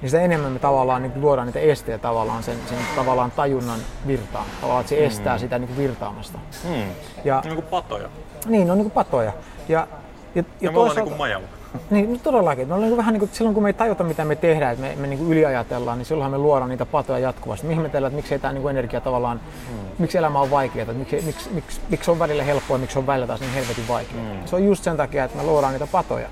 niin 0.00 0.10
sitä 0.10 0.22
enemmän 0.22 0.52
me 0.52 0.58
tavallaan 0.58 1.02
niin 1.02 1.20
luodaan 1.20 1.46
niitä 1.46 1.58
esteitä 1.58 2.02
tavallaan 2.02 2.42
sen, 2.42 2.56
sen 2.68 2.78
tavallaan 2.96 3.30
tajunnan 3.30 3.80
virtaan. 4.06 4.44
Tavallaan, 4.60 4.80
että 4.80 4.90
se 4.90 5.04
estää 5.04 5.36
mm. 5.36 5.40
sitä 5.40 5.58
niin 5.58 5.68
kuin 5.68 5.78
virtaamasta. 5.78 6.38
Mm. 6.64 6.84
Ja, 7.24 7.40
niin 7.44 7.54
kuin 7.54 7.66
patoja. 7.66 8.08
Niin, 8.46 8.70
on 8.70 8.78
niin 8.78 8.84
kuin 8.84 8.92
patoja. 8.92 9.32
Ja, 9.68 9.86
ja, 10.34 10.42
ja, 10.42 10.44
ja 10.60 10.72
toisaalta, 10.72 11.00
niin 11.00 11.08
kuin 11.08 11.18
majalla. 11.18 11.48
Niin, 11.90 12.12
no 12.12 12.18
todellakin. 12.22 12.68
No, 12.68 12.76
niin 12.76 12.96
vähän 12.96 13.12
niin 13.12 13.18
kuin, 13.18 13.30
silloin 13.32 13.54
kun 13.54 13.62
me 13.62 13.68
ei 13.68 13.72
tajuta, 13.72 14.04
mitä 14.04 14.24
me 14.24 14.36
tehdään, 14.36 14.72
että 14.72 14.86
me, 14.86 14.96
me 14.96 15.06
niin 15.06 15.18
kuin 15.18 15.32
yliajatellaan, 15.32 15.98
niin 15.98 16.06
silloinhan 16.06 16.30
me 16.30 16.38
luodaan 16.38 16.70
niitä 16.70 16.86
patoja 16.86 17.18
jatkuvasti. 17.18 17.66
Me 17.66 17.72
ihmetellään, 17.72 18.10
että 18.10 18.16
miksi 18.16 18.38
tämä 18.38 18.52
niin 18.52 18.70
energia 18.70 19.00
tavallaan, 19.00 19.40
mm. 19.70 19.78
miksi 19.98 20.18
elämä 20.18 20.40
on 20.40 20.50
vaikeaa, 20.50 20.92
miksi, 20.92 21.22
miksi, 21.26 21.50
miksi, 21.50 21.80
miksi 21.88 22.10
on 22.10 22.18
välillä 22.18 22.42
helppoa 22.42 22.76
ja 22.76 22.80
miksi 22.80 22.98
on 22.98 23.06
välillä 23.06 23.26
taas 23.26 23.40
niin 23.40 23.52
helvetin 23.52 23.88
vaikeaa. 23.88 24.22
Mm. 24.22 24.46
Se 24.46 24.56
on 24.56 24.64
just 24.64 24.84
sen 24.84 24.96
takia, 24.96 25.24
että 25.24 25.36
me 25.36 25.42
luodaan 25.42 25.72
niitä 25.72 25.86
patoja. 25.86 26.28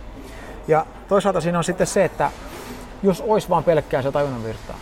Ja 0.69 0.87
toisaalta 1.09 1.41
siinä 1.41 1.59
on 1.59 1.65
sitten 1.65 1.87
se, 1.87 2.05
että 2.05 2.31
jos 3.03 3.21
olisi 3.21 3.49
vaan 3.49 3.65
pelkkää 3.65 4.03
se 4.03 4.13
tajunnan 4.13 4.45
virtaa, 4.45 4.77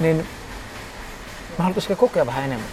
niin 0.00 0.16
mä 1.58 1.64
haluaisin 1.64 1.96
kokea 1.96 2.26
vähän 2.26 2.44
enemmän. 2.44 2.68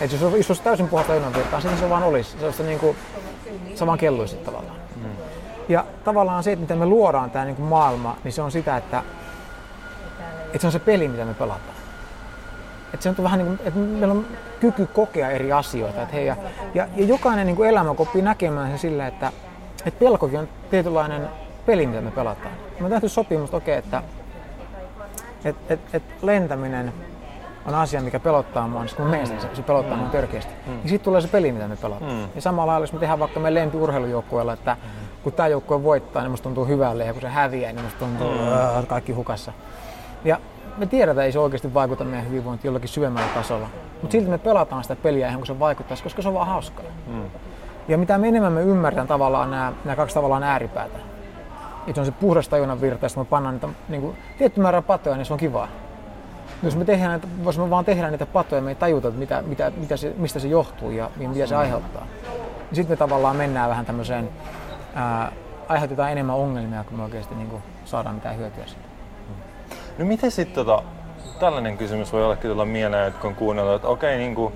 Että 0.00 0.16
jos 0.16 0.22
olisi 0.22 0.38
jos 0.38 0.50
olisi 0.50 0.62
täysin 0.62 0.88
puhasta 0.88 1.14
ilmanvirtaa, 1.14 1.60
sitten 1.60 1.78
se 1.78 1.90
vaan 1.90 2.02
olisi. 2.02 2.36
Se, 2.40 2.44
olisi 2.44 2.62
niin 2.62 2.78
kuin, 2.78 2.96
se 3.74 3.86
vaan 3.86 3.98
kelluisi 3.98 4.36
tavallaan. 4.36 4.83
Mm. 5.68 5.72
Ja 5.72 5.84
tavallaan 6.04 6.42
se, 6.42 6.52
että 6.52 6.60
miten 6.60 6.78
me 6.78 6.86
luodaan 6.86 7.30
tämä 7.30 7.44
niin 7.44 7.60
maailma, 7.60 8.16
niin 8.24 8.32
se 8.32 8.42
on 8.42 8.52
sitä, 8.52 8.76
että, 8.76 9.02
että 10.46 10.58
se 10.58 10.66
on 10.66 10.72
se 10.72 10.78
peli, 10.78 11.08
mitä 11.08 11.24
me 11.24 11.34
pelataan. 11.34 11.74
Että 12.94 13.02
se 13.02 13.08
on 13.08 13.16
vähän 13.22 13.38
niin 13.38 13.46
kuin, 13.46 13.68
että 13.68 13.80
meillä 13.80 14.12
on 14.12 14.26
kyky 14.60 14.86
kokea 14.86 15.30
eri 15.30 15.52
asioita. 15.52 16.02
Että 16.02 16.14
hei, 16.14 16.26
ja, 16.26 16.36
ja, 16.74 16.88
ja 16.96 17.04
jokainen 17.04 17.46
niin 17.46 17.64
elämä 17.64 17.90
oppii 17.90 18.22
näkemään 18.22 18.68
sen 18.68 18.78
silleen, 18.78 19.08
että, 19.08 19.32
että 19.86 19.98
pelkokin 19.98 20.38
on 20.38 20.48
tietynlainen 20.70 21.28
peli, 21.66 21.86
mitä 21.86 22.00
me 22.00 22.10
pelataan. 22.10 22.54
Me 22.80 22.84
on 22.84 22.90
tehty 22.90 23.08
sopimus, 23.08 23.44
että 23.44 23.56
okei, 23.56 23.76
että 23.76 24.02
et, 25.44 25.56
et, 25.68 25.80
et 25.92 26.02
lentäminen 26.22 26.92
on 27.66 27.74
asia, 27.74 28.00
mikä 28.00 28.20
pelottaa 28.20 28.68
mua, 28.68 28.84
niin 28.84 28.96
kun 28.96 29.06
me 29.06 29.26
se, 29.26 29.34
se 29.54 29.62
pelottaa 29.62 29.96
mua 29.96 30.08
törkeästi. 30.08 30.52
Mm. 30.66 30.72
Niin 30.72 30.88
sitten 30.88 31.04
tulee 31.04 31.20
se 31.20 31.28
peli, 31.28 31.52
mitä 31.52 31.68
me 31.68 31.76
pelataan. 31.76 32.12
Mm. 32.12 32.28
Ja 32.34 32.40
samalla 32.40 32.72
lailla, 32.72 32.82
jos 32.82 32.92
me 32.92 32.98
tehdään 32.98 33.18
vaikka 33.18 33.40
meidän 33.40 33.54
lempiurheilujoukkueella, 33.54 34.52
että 34.52 34.76
kun 35.24 35.32
tämä 35.32 35.48
joukkue 35.48 35.82
voittaa, 35.82 36.22
niin 36.22 36.30
musta 36.30 36.44
tuntuu 36.44 36.64
hyvälle, 36.64 37.04
ja 37.04 37.12
kun 37.12 37.22
se 37.22 37.28
häviää, 37.28 37.72
niin 37.72 37.84
musta 37.84 37.98
tuntuu 37.98 38.30
mm. 38.30 38.86
kaikki 38.86 39.12
hukassa. 39.12 39.52
Ja 40.24 40.38
me 40.76 40.86
tiedetään, 40.86 41.10
että 41.10 41.22
ei 41.22 41.32
se 41.32 41.38
oikeasti 41.38 41.74
vaikuta 41.74 42.04
meidän 42.04 42.28
hyvinvointiin 42.28 42.68
jollakin 42.68 42.88
syvemmällä 42.88 43.28
tasolla. 43.34 43.68
Mutta 44.02 44.12
silti 44.12 44.30
me 44.30 44.38
pelataan 44.38 44.82
sitä 44.82 44.96
peliä 44.96 45.28
ihan 45.28 45.40
kun 45.40 45.46
se 45.46 45.58
vaikuttaisi, 45.58 46.02
koska 46.02 46.22
se 46.22 46.28
on 46.28 46.34
vaan 46.34 46.46
hauskaa. 46.46 46.84
Mm. 47.06 47.24
Ja 47.88 47.98
mitä 47.98 48.18
me 48.18 48.28
enemmän 48.28 48.52
me 48.52 48.62
ymmärretään 48.62 49.06
tavallaan 49.06 49.50
nämä, 49.50 49.72
nämä 49.84 49.96
kaksi 49.96 50.14
tavallaan 50.14 50.42
ääripäätä, 50.42 50.98
että 51.86 52.00
on 52.00 52.06
se 52.06 52.12
puhdas 52.12 52.48
tajunnan 52.48 52.80
virta, 52.80 53.06
ja 53.06 53.10
me 53.16 53.24
pannaan 53.24 53.54
niitä 53.54 53.68
niin 53.88 54.00
kuin, 54.00 54.16
tietty 54.38 54.60
määrä 54.60 54.82
patoja, 54.82 55.16
niin 55.16 55.26
se 55.26 55.32
on 55.32 55.38
kivaa. 55.38 55.68
Jos 56.62 56.76
me 56.76 56.84
tehdään 56.84 57.10
näitä, 57.10 57.28
jos 57.44 57.58
me 57.58 57.70
vaan 57.70 57.84
tehdään 57.84 58.12
niitä 58.12 58.26
patoja, 58.26 58.62
me 58.62 58.70
ei 58.70 58.74
tajuta, 58.74 59.08
että 59.08 59.20
mitä, 59.20 59.42
mitä, 59.46 59.72
mitä 59.76 59.96
se, 59.96 60.14
mistä 60.16 60.38
se 60.38 60.48
johtuu 60.48 60.90
ja, 60.90 61.10
ja 61.20 61.28
mitä 61.28 61.46
se 61.46 61.56
aiheuttaa. 61.56 62.06
Sitten 62.72 62.92
me 62.92 62.96
tavallaan 62.96 63.36
mennään 63.36 63.70
vähän 63.70 63.86
tämmöiseen, 63.86 64.28
ää, 64.94 65.32
aiheutetaan 65.68 66.12
enemmän 66.12 66.36
ongelmia, 66.36 66.84
kun 66.84 66.96
me 66.96 67.04
oikeasti 67.04 67.34
niin 67.34 67.48
kuin, 67.48 67.62
saadaan 67.84 68.14
mitään 68.14 68.36
hyötyä 68.36 68.66
siitä. 68.66 68.84
No 69.98 70.04
miten 70.04 70.30
sitten 70.30 70.54
tota, 70.54 70.82
tällainen 71.40 71.78
kysymys 71.78 72.12
voi 72.12 72.24
olla 72.24 72.36
tulla 72.36 72.64
mieleen, 72.64 73.08
että 73.08 73.20
kun 73.20 73.34
kuunnellut, 73.34 73.74
että 73.74 73.88
okei, 73.88 74.18
niin 74.18 74.34
kuin, 74.34 74.54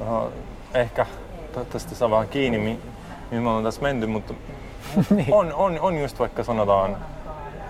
uh, 0.00 0.32
ehkä 0.74 1.06
toivottavasti 1.52 1.94
saa 1.94 2.10
vähän 2.10 2.28
kiinni, 2.28 2.58
mihin 2.58 2.82
mi 3.30 3.40
me 3.40 3.48
ollaan 3.48 3.64
tässä 3.64 3.82
menty, 3.82 4.06
mutta 4.06 4.34
niin. 5.10 5.34
on, 5.34 5.54
on, 5.54 5.80
on 5.80 5.98
just 5.98 6.18
vaikka 6.18 6.44
sanotaan, 6.44 6.96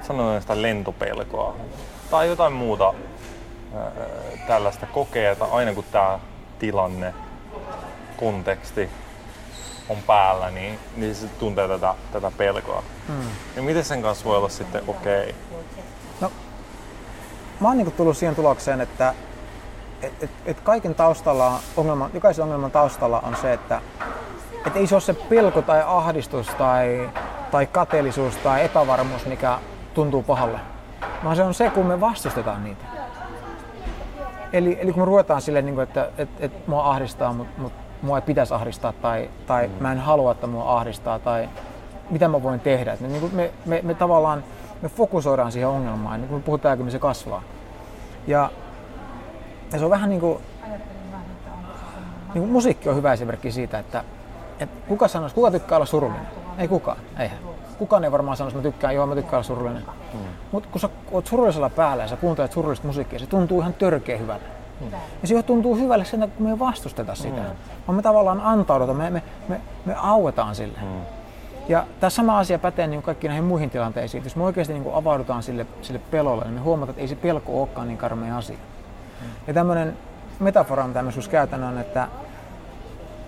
sanotaan 0.02 0.40
sitä 0.40 0.62
lentopelkoa 0.62 1.56
tai 2.10 2.28
jotain 2.28 2.52
muuta 2.52 2.94
ää, 3.76 3.90
tällaista 4.46 4.86
kokeeta 4.86 5.44
aina 5.44 5.74
kun 5.74 5.84
tämä 5.92 6.18
tilanne, 6.58 7.14
konteksti 8.16 8.90
on 9.90 9.96
päällä, 10.06 10.50
niin, 10.50 10.78
niin 10.96 11.14
se 11.14 11.26
tuntee 11.26 11.68
tätä, 11.68 11.94
tätä 12.12 12.32
pelkoa. 12.36 12.82
Hmm. 13.08 13.30
Ja 13.56 13.62
miten 13.62 13.84
sen 13.84 14.02
kanssa 14.02 14.24
voi 14.24 14.36
olla 14.36 14.48
sitten 14.48 14.82
okei? 14.86 15.22
Okay? 15.22 15.34
No, 16.20 16.32
mä 17.60 17.68
oon 17.68 17.76
niinku 17.76 17.92
tullut 17.96 18.16
siihen 18.16 18.34
tulokseen, 18.34 18.80
että 18.80 19.14
et, 20.02 20.12
et, 20.22 20.30
et 20.46 20.60
kaiken 20.60 20.94
taustalla, 20.94 21.60
ongelma, 21.76 22.10
jokaisen 22.14 22.44
ongelman 22.44 22.70
taustalla 22.70 23.20
on 23.20 23.36
se, 23.36 23.52
että 23.52 23.80
et 24.66 24.76
ei 24.76 24.86
se 24.86 24.94
ole 24.94 25.00
se 25.00 25.14
pelko 25.14 25.62
tai 25.62 25.82
ahdistus 25.86 26.48
tai, 26.48 27.10
tai 27.50 27.66
kateellisuus 27.66 28.36
tai 28.36 28.64
epävarmuus, 28.64 29.26
mikä 29.26 29.58
tuntuu 29.94 30.22
pahalle, 30.22 30.60
vaan 31.24 31.36
se 31.36 31.42
on 31.42 31.54
se, 31.54 31.70
kun 31.70 31.86
me 31.86 32.00
vastustetaan 32.00 32.64
niitä. 32.64 32.84
Eli, 34.52 34.78
eli 34.80 34.92
kun 34.92 35.02
me 35.02 35.06
ruvetaan 35.06 35.42
silleen, 35.42 35.66
niin 35.66 35.74
kuin, 35.74 35.82
että 35.82 36.10
et, 36.18 36.28
et 36.40 36.66
mua 36.66 36.90
ahdistaa, 36.90 37.32
mutta 37.32 37.60
mut, 37.60 37.72
mua 38.02 38.18
ei 38.18 38.22
pitäisi 38.22 38.54
ahdistaa 38.54 38.92
tai, 38.92 39.30
tai 39.46 39.66
mm. 39.66 39.72
mä 39.80 39.92
en 39.92 39.98
halua, 39.98 40.32
että 40.32 40.46
mua 40.46 40.76
ahdistaa 40.78 41.18
tai 41.18 41.48
mitä 42.10 42.28
mä 42.28 42.42
voin 42.42 42.60
tehdä. 42.60 42.92
Et 42.92 43.00
me, 43.00 43.08
niin 43.08 43.30
me, 43.34 43.50
me, 43.66 43.80
me 43.82 43.94
tavallaan 43.94 44.44
me 44.82 44.88
fokusoidaan 44.88 45.52
siihen 45.52 45.68
ongelmaan, 45.68 46.20
niin 46.20 46.28
kun 46.28 46.38
me 46.38 46.42
puhutaan, 46.42 46.78
niin 46.78 46.90
se 46.90 46.98
kasvaa. 46.98 47.42
Ja, 48.26 48.50
ja 49.72 49.78
se 49.78 49.84
on 49.84 49.90
vähän 49.90 50.08
niin 50.08 50.20
kuin, 50.20 50.38
niin 52.34 52.42
kuin 52.42 52.50
musiikki 52.50 52.88
on 52.88 52.96
hyvä 52.96 53.12
esimerkki 53.12 53.52
siitä, 53.52 53.78
että 53.78 54.04
et 54.60 54.70
kuka 54.88 55.08
sanoisi, 55.08 55.34
kuka 55.34 55.50
tykkää 55.50 55.78
olla 55.78 55.86
surullinen? 55.86 56.26
Ei 56.58 56.68
kukaan, 56.68 56.98
eihän. 57.18 57.38
Kukaan 57.78 58.04
ei 58.04 58.12
varmaan 58.12 58.36
sanoisi, 58.36 58.56
että 58.56 58.68
mä 58.68 58.72
tykkään, 58.72 58.94
joo 58.94 59.06
mä 59.06 59.14
tykkään 59.14 59.34
olla 59.34 59.42
surullinen. 59.42 59.82
Mm. 60.14 60.20
Mutta 60.52 60.68
kun 60.72 60.80
sä 60.80 60.88
oot 61.12 61.26
surullisella 61.26 61.70
päällä 61.70 62.02
ja 62.02 62.08
sä 62.08 62.16
kuuntelet 62.16 62.52
surullista 62.52 62.86
musiikkia, 62.86 63.18
se 63.18 63.26
tuntuu 63.26 63.60
ihan 63.60 63.74
törkeä 63.74 64.18
hyvälle. 64.18 64.59
Mm. 64.80 64.86
Ja 65.22 65.28
se 65.28 65.42
tuntuu 65.42 65.76
hyvälle 65.76 66.04
sen, 66.04 66.22
että 66.22 66.42
me 66.42 66.50
ei 66.50 66.58
vastusteta 66.58 67.14
sitä, 67.14 67.40
mm. 67.40 67.56
vaan 67.86 67.96
me 67.96 68.02
tavallaan 68.02 68.40
antaudutaan, 68.40 68.96
me, 68.96 69.10
me, 69.10 69.22
me, 69.48 69.60
me 69.84 69.94
auetaan 69.94 70.54
sille. 70.54 70.78
Mm. 70.82 71.00
Ja 71.68 71.86
tämä 72.00 72.10
sama 72.10 72.38
asia 72.38 72.58
pätee 72.58 72.86
niin 72.86 73.02
kaikkiin 73.02 73.28
näihin 73.28 73.44
muihin 73.44 73.70
tilanteisiin. 73.70 74.24
Jos 74.24 74.36
me 74.36 74.44
oikeasti 74.44 74.72
niin 74.72 74.94
avaudutaan 74.94 75.42
sille, 75.42 75.66
sille 75.82 76.00
pelolle, 76.10 76.44
niin 76.44 76.54
me 76.54 76.60
huomataan, 76.60 76.90
että 76.90 77.00
ei 77.00 77.08
se 77.08 77.14
pelko 77.14 77.60
olekaan 77.60 77.88
niin 77.88 77.98
karmea 77.98 78.36
asia. 78.36 78.56
Mm. 78.56 79.26
Ja 79.46 79.54
tämmöinen 79.54 79.96
metafora, 80.40 80.86
mitä 80.86 81.02
mä 81.02 81.10
käytän, 81.30 81.64
on, 81.64 81.78
että 81.78 82.08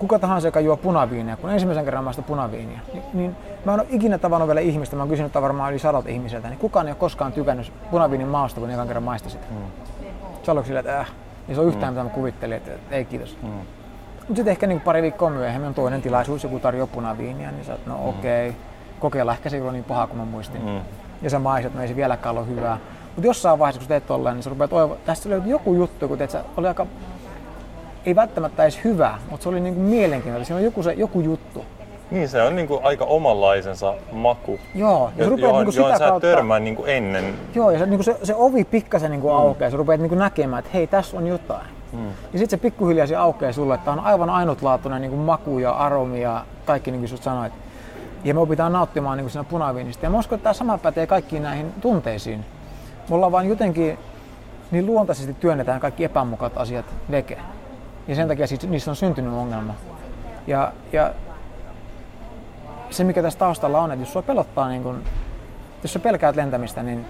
kuka 0.03 0.19
tahansa, 0.19 0.49
joka 0.49 0.61
juo 0.61 0.77
punaviinia, 0.77 1.37
kun 1.37 1.51
ensimmäisen 1.51 1.85
kerran 1.85 2.05
maista 2.05 2.23
punaviinia, 2.23 2.81
niin, 2.93 3.03
niin 3.13 3.37
mä 3.65 3.75
en 3.75 3.81
ole 3.81 3.89
ikinä 3.91 4.19
tavannut 4.19 4.49
vielä 4.49 4.61
ihmistä, 4.61 4.97
mä 4.97 5.03
oon 5.03 5.09
kysynyt 5.09 5.35
varmaan 5.35 5.71
yli 5.71 5.79
sadalta 5.79 6.09
ihmiseltä, 6.09 6.49
niin 6.49 6.59
kukaan 6.59 6.87
ei 6.87 6.91
ole 6.91 6.99
koskaan 6.99 7.33
tykännyt 7.33 7.73
punaviinin 7.91 8.29
maasta, 8.29 8.61
kun 8.61 8.71
ekan 8.71 8.87
kerran 8.87 9.03
maista 9.03 9.29
sitä. 9.29 9.45
Mm. 9.51 9.57
Se 10.43 10.51
on 10.51 10.65
silleen, 10.65 10.87
että 10.87 11.01
äh, 11.01 11.11
niin 11.53 11.57
se 11.57 11.61
on 11.61 11.69
yhtään 11.69 11.93
mm. 11.93 11.99
mitä 11.99 12.09
mä 12.09 12.15
kuvittelin, 12.15 12.57
että, 12.57 12.75
että 12.75 12.97
ei 12.97 13.05
kiitos. 13.05 13.39
Mm. 13.43 13.49
Mutta 13.49 14.35
sitten 14.37 14.51
ehkä 14.51 14.67
niin 14.67 14.81
pari 14.81 15.03
viikkoa 15.03 15.31
myöhemmin 15.31 15.69
on 15.69 15.75
toinen 15.75 16.03
tilaisuus, 16.03 16.43
joku 16.43 16.59
tarjoaa 16.59 16.87
punaviinia, 16.87 17.51
niin 17.51 17.65
sä 17.65 17.79
no 17.87 17.97
mm. 17.97 18.09
okei, 18.09 18.49
okay, 18.49 18.61
kokeilla 19.01 19.33
ehkä 19.33 19.51
se 19.51 19.57
ei 19.57 19.63
ole 19.63 19.73
niin 19.73 19.85
paha 19.85 20.07
kuin 20.07 20.19
mä 20.19 20.25
muistin. 20.25 20.65
Mm. 20.65 20.81
Ja 21.23 21.31
sä 21.31 21.39
maistat, 21.39 21.67
että 21.67 21.79
no 21.79 21.83
ei 21.83 21.89
se 21.89 21.97
vieläkään 21.97 22.39
ole 22.39 22.47
hyvää. 22.47 22.79
Mutta 23.07 23.27
jossain 23.27 23.59
vaiheessa, 23.59 23.81
kun 23.81 23.89
teet 23.89 24.07
tolleen, 24.07 24.35
niin 24.35 24.43
sä 24.43 24.51
rupeat 24.51 24.71
toivoa, 24.71 24.97
tästä 25.05 25.29
löytyy 25.29 25.51
joku 25.51 25.75
juttu, 25.75 26.09
kun 26.09 26.19
teet, 26.19 26.31
sä, 26.31 26.45
oli 26.57 26.69
aika 26.69 26.87
ei 28.07 28.15
välttämättä 28.15 28.63
edes 28.63 28.85
hyvä, 28.85 29.19
mutta 29.31 29.43
se 29.43 29.49
oli 29.49 29.61
niin 29.61 29.75
kuin 29.75 29.87
mielenkiintoinen. 29.87 30.47
Siinä 30.47 30.59
on 30.59 30.65
joku, 30.65 30.83
se, 30.83 30.93
joku 30.93 31.21
juttu. 31.21 31.65
Niin, 32.13 32.29
se 32.29 32.43
on 32.43 32.57
niin 32.57 32.69
kuin 32.69 32.81
aika 32.85 33.05
omanlaisensa 33.05 33.95
maku. 34.13 34.61
Joo, 34.75 35.13
ja 35.17 35.25
rupeat 35.25 35.41
johon, 35.41 35.65
niin 35.65 35.73
sitä 35.73 35.83
johon 35.83 35.99
kautta... 35.99 36.27
sä 36.29 36.35
törmään 36.35 36.65
niin 36.65 36.77
kuin 36.77 36.89
ennen. 36.89 37.35
Joo, 37.55 37.71
ja 37.71 37.79
se, 37.79 37.87
niin 37.87 37.99
kuin 37.99 38.05
se, 38.05 38.17
se 38.23 38.35
ovi 38.35 38.65
pikkasen 38.65 39.11
niin 39.11 39.21
kuin 39.21 39.35
mm. 39.35 39.41
aukeaa, 39.41 39.71
sä 39.71 39.77
rupeat 39.77 40.01
niin 40.01 40.09
kuin 40.09 40.19
näkemään, 40.19 40.61
että 40.61 40.71
hei, 40.75 40.87
tässä 40.87 41.17
on 41.17 41.27
jotain. 41.27 41.67
Mm. 41.93 42.07
Ja 42.07 42.39
sitten 42.39 42.51
se 42.51 42.57
pikkuhiljaa 42.57 43.07
se 43.07 43.17
aukeaa 43.17 43.53
sulle, 43.53 43.75
että 43.75 43.91
on 43.93 44.01
aivan 44.01 44.31
ainutlaatuinen 44.31 45.01
niin 45.01 45.11
kuin 45.11 45.21
maku 45.21 45.59
ja 45.59 45.71
aromi 45.71 46.21
ja 46.21 46.45
kaikki 46.65 46.91
niin 46.91 47.09
kuin 47.09 47.19
sanoit. 47.19 47.53
Ja 48.25 48.35
me 48.35 48.41
opitaan 48.41 48.73
nauttimaan 48.73 49.17
niin 49.19 49.25
kuin 49.25 49.33
siinä 49.33 49.45
punaviinistä. 49.45 50.07
Ja 50.07 50.11
mä 50.11 50.19
uskon, 50.19 50.37
että 50.37 50.43
tämä 50.43 50.55
sama 50.55 50.79
pätee 50.79 51.07
kaikkiin 51.07 51.43
näihin 51.43 51.73
tunteisiin. 51.81 52.45
Me 53.09 53.15
ollaan 53.15 53.33
vaan 53.33 53.49
jotenkin 53.49 53.99
niin 54.71 54.87
luontaisesti 54.87 55.35
työnnetään 55.35 55.81
kaikki 55.81 56.05
epämukat 56.05 56.53
asiat 56.57 56.87
veke. 57.11 57.39
Ja 58.09 58.15
sen 58.15 58.29
takia 58.29 58.47
niistä 58.69 58.91
on 58.91 58.97
syntynyt 58.97 59.33
ongelma. 59.33 59.75
Ja, 60.47 60.73
ja 60.93 61.11
se 62.93 63.05
mikä 63.05 63.23
tässä 63.23 63.39
taustalla 63.39 63.81
on, 63.81 63.93
että 63.93 64.03
jos 64.03 64.13
sua 64.13 64.23
pelottaa, 64.23 64.69
niin 64.69 64.83
kun, 64.83 65.03
jos 65.83 65.93
sä 65.93 65.99
pelkäät 65.99 66.37
lentämistä, 66.37 66.83
niin 66.83 67.07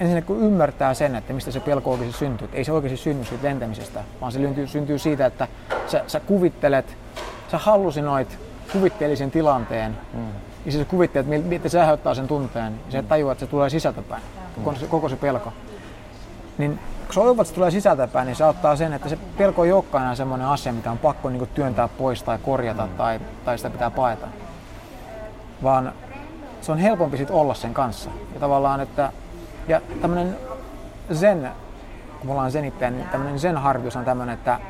ensin 0.00 0.22
kun 0.22 0.40
ymmärtää 0.40 0.94
sen, 0.94 1.16
että 1.16 1.32
mistä 1.32 1.50
se 1.50 1.60
pelko 1.60 1.90
oikeasti 1.90 2.18
syntyy. 2.18 2.48
Ei 2.52 2.64
se 2.64 2.72
oikeasti 2.72 2.96
synny 2.96 3.24
siitä 3.24 3.46
lentämisestä, 3.46 4.04
vaan 4.20 4.32
se 4.32 4.38
syntyy, 4.38 4.66
syntyy 4.66 4.98
siitä, 4.98 5.26
että 5.26 5.48
sä, 5.86 6.04
sä 6.06 6.20
kuvittelet, 6.20 6.96
sä 7.50 7.58
hallusinoit 7.58 8.38
kuvitteellisen 8.72 9.30
tilanteen, 9.30 9.96
mm. 10.14 10.28
ja 10.66 10.72
sä 10.72 10.84
kuvittelet, 10.84 11.26
miten 11.26 11.70
se 11.70 11.80
aiheuttaa 11.80 12.14
sen 12.14 12.28
tunteen, 12.28 12.74
ja 12.86 12.92
sä 12.92 13.02
tajuat, 13.02 13.32
että 13.32 13.46
se 13.46 13.50
tulee 13.50 13.70
sisältäpäin, 13.70 14.22
koko, 14.56 14.70
mm. 14.70 14.76
se, 14.76 14.86
koko 14.86 15.08
se 15.08 15.16
pelko. 15.16 15.52
Niin 16.58 16.78
kun 17.14 17.22
oivat, 17.22 17.40
että 17.40 17.48
se 17.48 17.54
tulee 17.54 17.70
sisältäpäin, 17.70 18.26
niin 18.26 18.36
se 18.36 18.44
auttaa 18.44 18.76
sen, 18.76 18.92
että 18.92 19.08
se 19.08 19.18
pelko 19.38 19.64
ei 19.64 19.72
olekaan 19.72 20.02
enää 20.02 20.14
semmoinen 20.14 20.48
asia, 20.48 20.72
mitä 20.72 20.90
on 20.90 20.98
pakko 20.98 21.30
niin 21.30 21.48
työntää 21.54 21.88
pois 21.88 22.22
tai 22.22 22.38
korjata 22.42 22.86
mm. 22.86 22.92
tai, 22.92 23.20
tai 23.44 23.58
sitä 23.58 23.70
pitää 23.70 23.90
paeta. 23.90 24.26
Vaan 25.64 25.92
se 26.60 26.72
on 26.72 26.78
helpompi 26.78 27.16
sit 27.16 27.30
olla 27.30 27.54
sen 27.54 27.74
kanssa. 27.74 28.10
Ja 28.34 28.40
tavallaan, 28.40 28.80
että 28.80 29.12
ja 29.68 29.80
tämmöinen 30.02 30.36
zen, 31.14 31.50
kun 32.18 32.26
me 32.26 32.32
ollaan 32.32 32.52
zenittäjä, 32.52 32.90
niin 32.90 33.08
tämmöinen 33.08 33.40
zen-harjoitus 33.40 33.96
on 33.96 34.04
tämmöinen, 34.04 34.34
että 34.34 34.60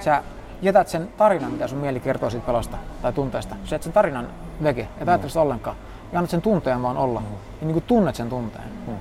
sä 0.00 0.22
jätät 0.62 0.88
sen 0.88 1.08
tarinan, 1.16 1.52
mitä 1.52 1.66
sun 1.66 1.78
mieli 1.78 2.00
kertoo 2.00 2.30
siitä 2.30 2.46
pelosta 2.46 2.76
tai 3.02 3.12
tunteesta. 3.12 3.54
Sä 3.64 3.74
jätät 3.74 3.82
sen 3.82 3.92
tarinan 3.92 4.28
veke, 4.62 4.88
ja 5.00 5.18
mm. 5.18 5.28
sitä 5.28 5.40
ollenkaan. 5.40 5.76
Ja 6.12 6.18
annat 6.18 6.30
sen 6.30 6.42
tunteen 6.42 6.82
vaan 6.82 6.96
olla. 6.96 7.20
Mm. 7.20 7.26
Ja 7.60 7.66
niin 7.66 7.72
kuin 7.72 7.84
tunnet 7.86 8.14
sen 8.14 8.28
tunteen. 8.28 8.68
Mm 8.86 8.96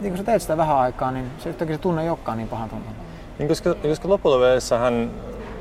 niin 0.00 0.12
kun 0.12 0.18
sä 0.18 0.24
teet 0.24 0.42
sitä 0.42 0.56
vähän 0.56 0.76
aikaa, 0.76 1.10
niin 1.10 1.30
se 1.38 1.48
yhtäkkiä 1.48 1.76
se 1.76 1.82
tunne 1.82 2.02
ei 2.02 2.08
olekaan 2.08 2.38
niin 2.38 2.48
pahan 2.48 2.70
tuntunut. 2.70 2.96
Niin 3.38 3.48
koska, 3.48 3.74
koska 3.74 4.08
loppujen 4.08 4.60
hän 4.80 5.10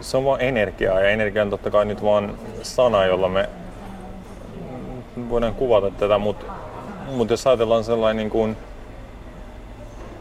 se 0.02 0.18
on 0.18 0.26
vaan 0.26 0.42
energiaa 0.42 1.00
ja 1.00 1.10
energia 1.10 1.42
on 1.42 1.50
totta 1.50 1.72
kai 1.72 1.86
nyt 1.86 2.04
vaan 2.04 2.34
sana, 2.62 3.06
jolla 3.06 3.30
me 3.30 3.50
voidaan 5.30 5.56
kuvata 5.56 5.92
tätä, 5.92 6.18
mutta 6.18 6.46
mut 7.08 7.30
jos 7.30 7.48
ajatellaan 7.48 7.84
sellainen 7.84 8.18
niin 8.18 8.30
kuin, 8.30 8.58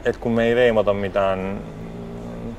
että 0.05 0.21
kun 0.21 0.33
me 0.33 0.45
ei 0.45 0.57
leimata 0.57 0.95
mitään 0.95 1.61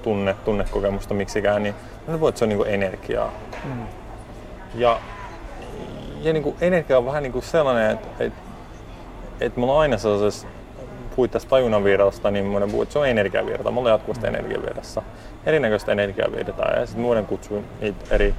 tunne, 0.04 0.36
tunnekokemusta 0.46 1.14
miksikään, 1.14 1.64
niin 1.64 1.76
voin, 2.20 2.30
että 2.30 2.40
se 2.40 2.46
on 2.46 2.50
niinku 2.50 2.64
energiaa. 2.64 3.32
Mm. 3.64 3.86
Ja, 4.76 5.00
ja 6.22 6.34
niinku 6.34 6.56
energia 6.62 6.98
on 6.98 7.06
vähän 7.06 7.24
niinku 7.24 7.42
sellainen, 7.42 7.92
että 7.92 8.08
et, 8.20 8.34
et 9.42 9.58
mulla 9.58 9.74
on 9.74 9.80
aina 9.80 9.98
sellaisessa, 9.98 10.48
puhuit 11.16 11.32
tästä 11.32 11.50
tajunnanvirrasta, 11.50 12.32
niin 12.32 12.46
mä 12.46 12.60
puhun, 12.60 12.84
että 12.84 12.94
se 12.94 13.00
on 13.00 13.08
energiavirta. 13.08 13.72
Mulla 13.72 13.90
on 13.90 13.94
jatkuvasti 13.94 14.28
energiavirrassa. 14.28 15.02
Erinäköistä 15.46 15.92
energiavirtaa 15.92 16.72
ja 16.72 16.86
sitten 16.86 17.04
muiden 17.04 17.26
kutsuu 17.26 17.64
niitä 17.82 18.16
eri 18.16 18.36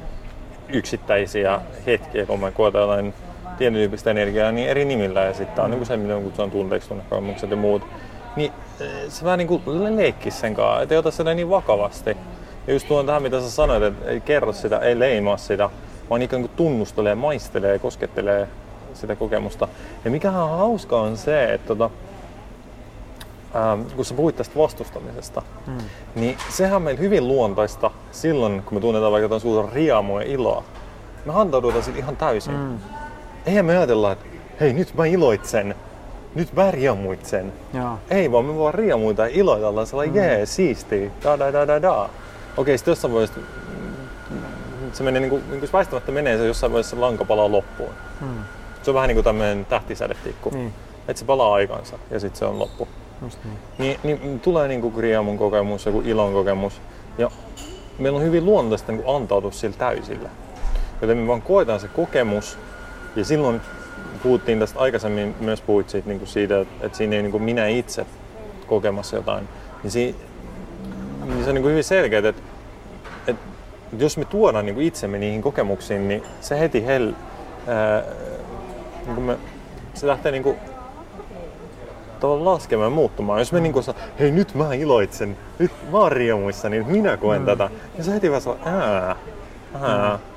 yksittäisiä 0.68 1.60
hetkiä, 1.86 2.26
kun 2.26 2.40
mä 2.40 2.50
koetan 2.50 2.80
jotain 2.80 3.14
tietyn 3.58 3.74
tyyppistä 3.74 4.10
energiaa, 4.10 4.52
niin 4.52 4.68
eri 4.68 4.84
nimillä. 4.84 5.20
Ja 5.20 5.34
sitten 5.34 5.64
on 5.64 5.70
niin 5.70 5.86
se, 5.86 5.96
mitä 5.96 6.14
kutsutaan 6.14 6.50
tunteiksi, 6.50 6.88
tunnekokemukset 6.88 7.50
ja 7.50 7.56
muut. 7.56 7.82
Niin 8.36 8.52
eh, 8.80 8.88
se 9.08 9.24
vähän 9.24 9.38
niin 9.38 9.48
kuin 9.48 9.96
leikkisi 9.96 10.38
sen 10.38 10.54
kanssa, 10.54 10.82
ettei 10.82 10.98
ota 10.98 11.10
sitä 11.10 11.34
niin 11.34 11.50
vakavasti. 11.50 12.16
Ja 12.66 12.72
just 12.72 12.88
tuon 12.88 13.06
tähän, 13.06 13.22
mitä 13.22 13.40
sä 13.40 13.50
sanoit, 13.50 13.82
että 13.82 14.10
ei 14.10 14.20
kerro 14.20 14.52
sitä, 14.52 14.78
ei 14.78 14.98
leimaa 14.98 15.36
sitä, 15.36 15.70
vaan 16.10 16.22
ikään 16.22 16.42
kuin 16.42 16.52
tunnustelee, 16.56 17.14
maistelee, 17.14 17.78
koskettelee 17.78 18.48
sitä 18.94 19.16
kokemusta. 19.16 19.68
Ja 20.04 20.10
mikä 20.10 20.30
on 20.30 20.58
hauskaa 20.58 21.00
on 21.00 21.16
se, 21.16 21.54
että 21.54 21.66
tota, 21.66 21.90
ähm, 23.56 23.82
kun 23.96 24.04
sä 24.04 24.14
puhuit 24.14 24.36
tästä 24.36 24.58
vastustamisesta, 24.58 25.42
hmm. 25.66 25.78
niin 26.14 26.36
sehän 26.48 26.76
on 26.76 26.82
meillä 26.82 27.00
hyvin 27.00 27.28
luontaista 27.28 27.90
silloin, 28.12 28.62
kun 28.62 28.76
me 28.78 28.80
tunnetaan 28.80 29.12
vaikka 29.12 29.24
jotain 29.24 29.40
suurta 29.40 29.74
riamua 29.74 30.22
ja 30.22 30.28
iloa. 30.28 30.64
Me 31.24 31.32
antaudutaan 31.34 31.84
sille 31.84 31.98
ihan 31.98 32.16
täysin. 32.16 32.54
Hmm. 32.54 32.78
Eihän 33.46 33.64
me 33.64 33.76
ajatella, 33.76 34.12
että 34.12 34.24
hei 34.60 34.72
nyt 34.72 34.94
mä 34.94 35.06
iloitsen, 35.06 35.74
nyt 36.34 36.52
mä 36.52 36.70
riamuitsen. 36.70 37.52
Joo. 37.74 37.98
Ei 38.10 38.32
vaan 38.32 38.44
me 38.44 38.58
vaan 38.58 38.74
riamuita 38.74 39.22
ja 39.22 39.30
iloitellaan 39.34 39.86
sellainen, 39.86 40.14
hmm. 40.14 40.22
jee, 40.22 40.46
siisti, 40.46 41.12
da 41.24 41.38
da 41.38 41.52
da 41.52 41.66
da 41.66 41.82
da. 41.82 42.08
Okei, 42.56 42.78
sitten 42.78 42.92
jossain 42.92 43.14
vaiheessa 43.14 43.40
se 44.92 45.04
menee 45.04 45.20
niin 45.20 45.30
kuin, 45.30 45.42
niin 45.50 45.60
kuin 45.60 45.72
väistämättä 45.72 46.12
menee 46.12 46.38
se 46.38 46.46
jossain 46.46 46.72
vaiheessa 46.72 47.00
lanka 47.00 47.24
palaa 47.24 47.52
loppuun. 47.52 47.90
Hmm. 48.20 48.44
Se 48.82 48.90
on 48.90 48.94
vähän 48.94 49.08
niin 49.08 49.16
kuin 49.16 49.24
tämmöinen 49.24 49.64
tähtisädetikku. 49.64 50.50
Niin. 50.50 50.72
Että 51.08 51.20
se 51.20 51.24
palaa 51.24 51.54
aikansa 51.54 51.98
ja 52.10 52.20
sitten 52.20 52.38
se 52.38 52.44
on 52.44 52.58
loppu. 52.58 52.88
Just 53.22 53.38
niin. 53.44 53.58
Niin, 54.02 54.20
niin 54.20 54.40
tulee 54.40 54.68
niin 54.68 54.80
kuin 54.80 54.94
riemun 54.98 55.38
kokemus, 55.38 55.86
joku 55.86 56.02
ilon 56.04 56.32
kokemus. 56.32 56.80
Ja 57.18 57.30
meillä 57.98 58.16
on 58.16 58.24
hyvin 58.24 58.44
luontaista 58.44 58.92
niin 58.92 59.16
antautua 59.16 59.50
sillä 59.50 59.76
täysillä. 59.76 60.28
Joten 61.02 61.18
me 61.18 61.26
vaan 61.26 61.42
koetaan 61.42 61.80
se 61.80 61.88
kokemus 61.88 62.58
ja 63.16 63.24
silloin 63.24 63.60
puhuttiin 64.22 64.58
tästä 64.58 64.80
aikaisemmin, 64.80 65.34
myös 65.40 65.60
puhuit 65.60 65.90
siitä, 65.90 66.08
niin 66.08 66.18
kuin 66.18 66.28
siitä 66.28 66.60
että 66.80 66.98
siinä 66.98 67.16
ei 67.16 67.22
niin 67.22 67.32
kuin 67.32 67.42
minä 67.42 67.66
itse 67.66 68.06
kokemassa 68.66 69.16
jotain. 69.16 69.48
Niin, 69.82 69.90
si, 69.90 70.16
niin 71.24 71.44
se 71.44 71.48
on 71.48 71.54
niin 71.54 71.62
kuin 71.62 71.70
hyvin 71.70 71.84
selkeä, 71.84 72.18
että, 72.18 72.42
että 73.26 73.42
jos 73.98 74.16
me 74.16 74.24
tuodaan 74.24 74.66
niin 74.66 74.74
kuin 74.74 74.86
itsemme 74.86 75.18
niihin 75.18 75.42
kokemuksiin, 75.42 76.08
niin 76.08 76.22
se 76.40 76.60
heti 76.60 76.86
hel, 76.86 77.12
ää, 77.66 78.02
niin 79.06 79.14
kuin 79.14 79.24
me, 79.24 79.36
se 79.94 80.06
lähtee 80.06 80.32
niin 80.32 80.42
kuin 80.42 80.56
tavallaan 82.20 82.54
laskemaan 82.54 82.86
ja 82.86 82.94
muuttumaan. 82.94 83.38
Jos 83.38 83.52
me 83.52 83.60
niin 83.60 83.72
kuin 83.72 83.84
hei 84.18 84.30
nyt 84.30 84.54
mä 84.54 84.74
iloitsen, 84.74 85.36
nyt 85.58 85.72
mä 85.92 85.98
oon 85.98 86.12
riemuissa, 86.12 86.68
niin 86.68 86.86
minä 86.86 87.16
koen 87.16 87.42
mm. 87.42 87.46
tätä. 87.46 87.70
Ja 87.98 88.04
se 88.04 88.12
heti 88.12 88.30
vaan 88.30 88.42
saa, 88.42 88.56
ää, 88.64 89.16
ää. 89.82 90.12
Mm. 90.16 90.33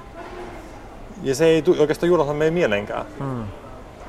Ja 1.27 1.35
se 1.35 1.45
ei 1.45 1.63
oikeastaan 1.79 2.07
juurata 2.07 2.33
meidän 2.33 2.53
mielenkään. 2.53 3.05
Mm. 3.19 3.43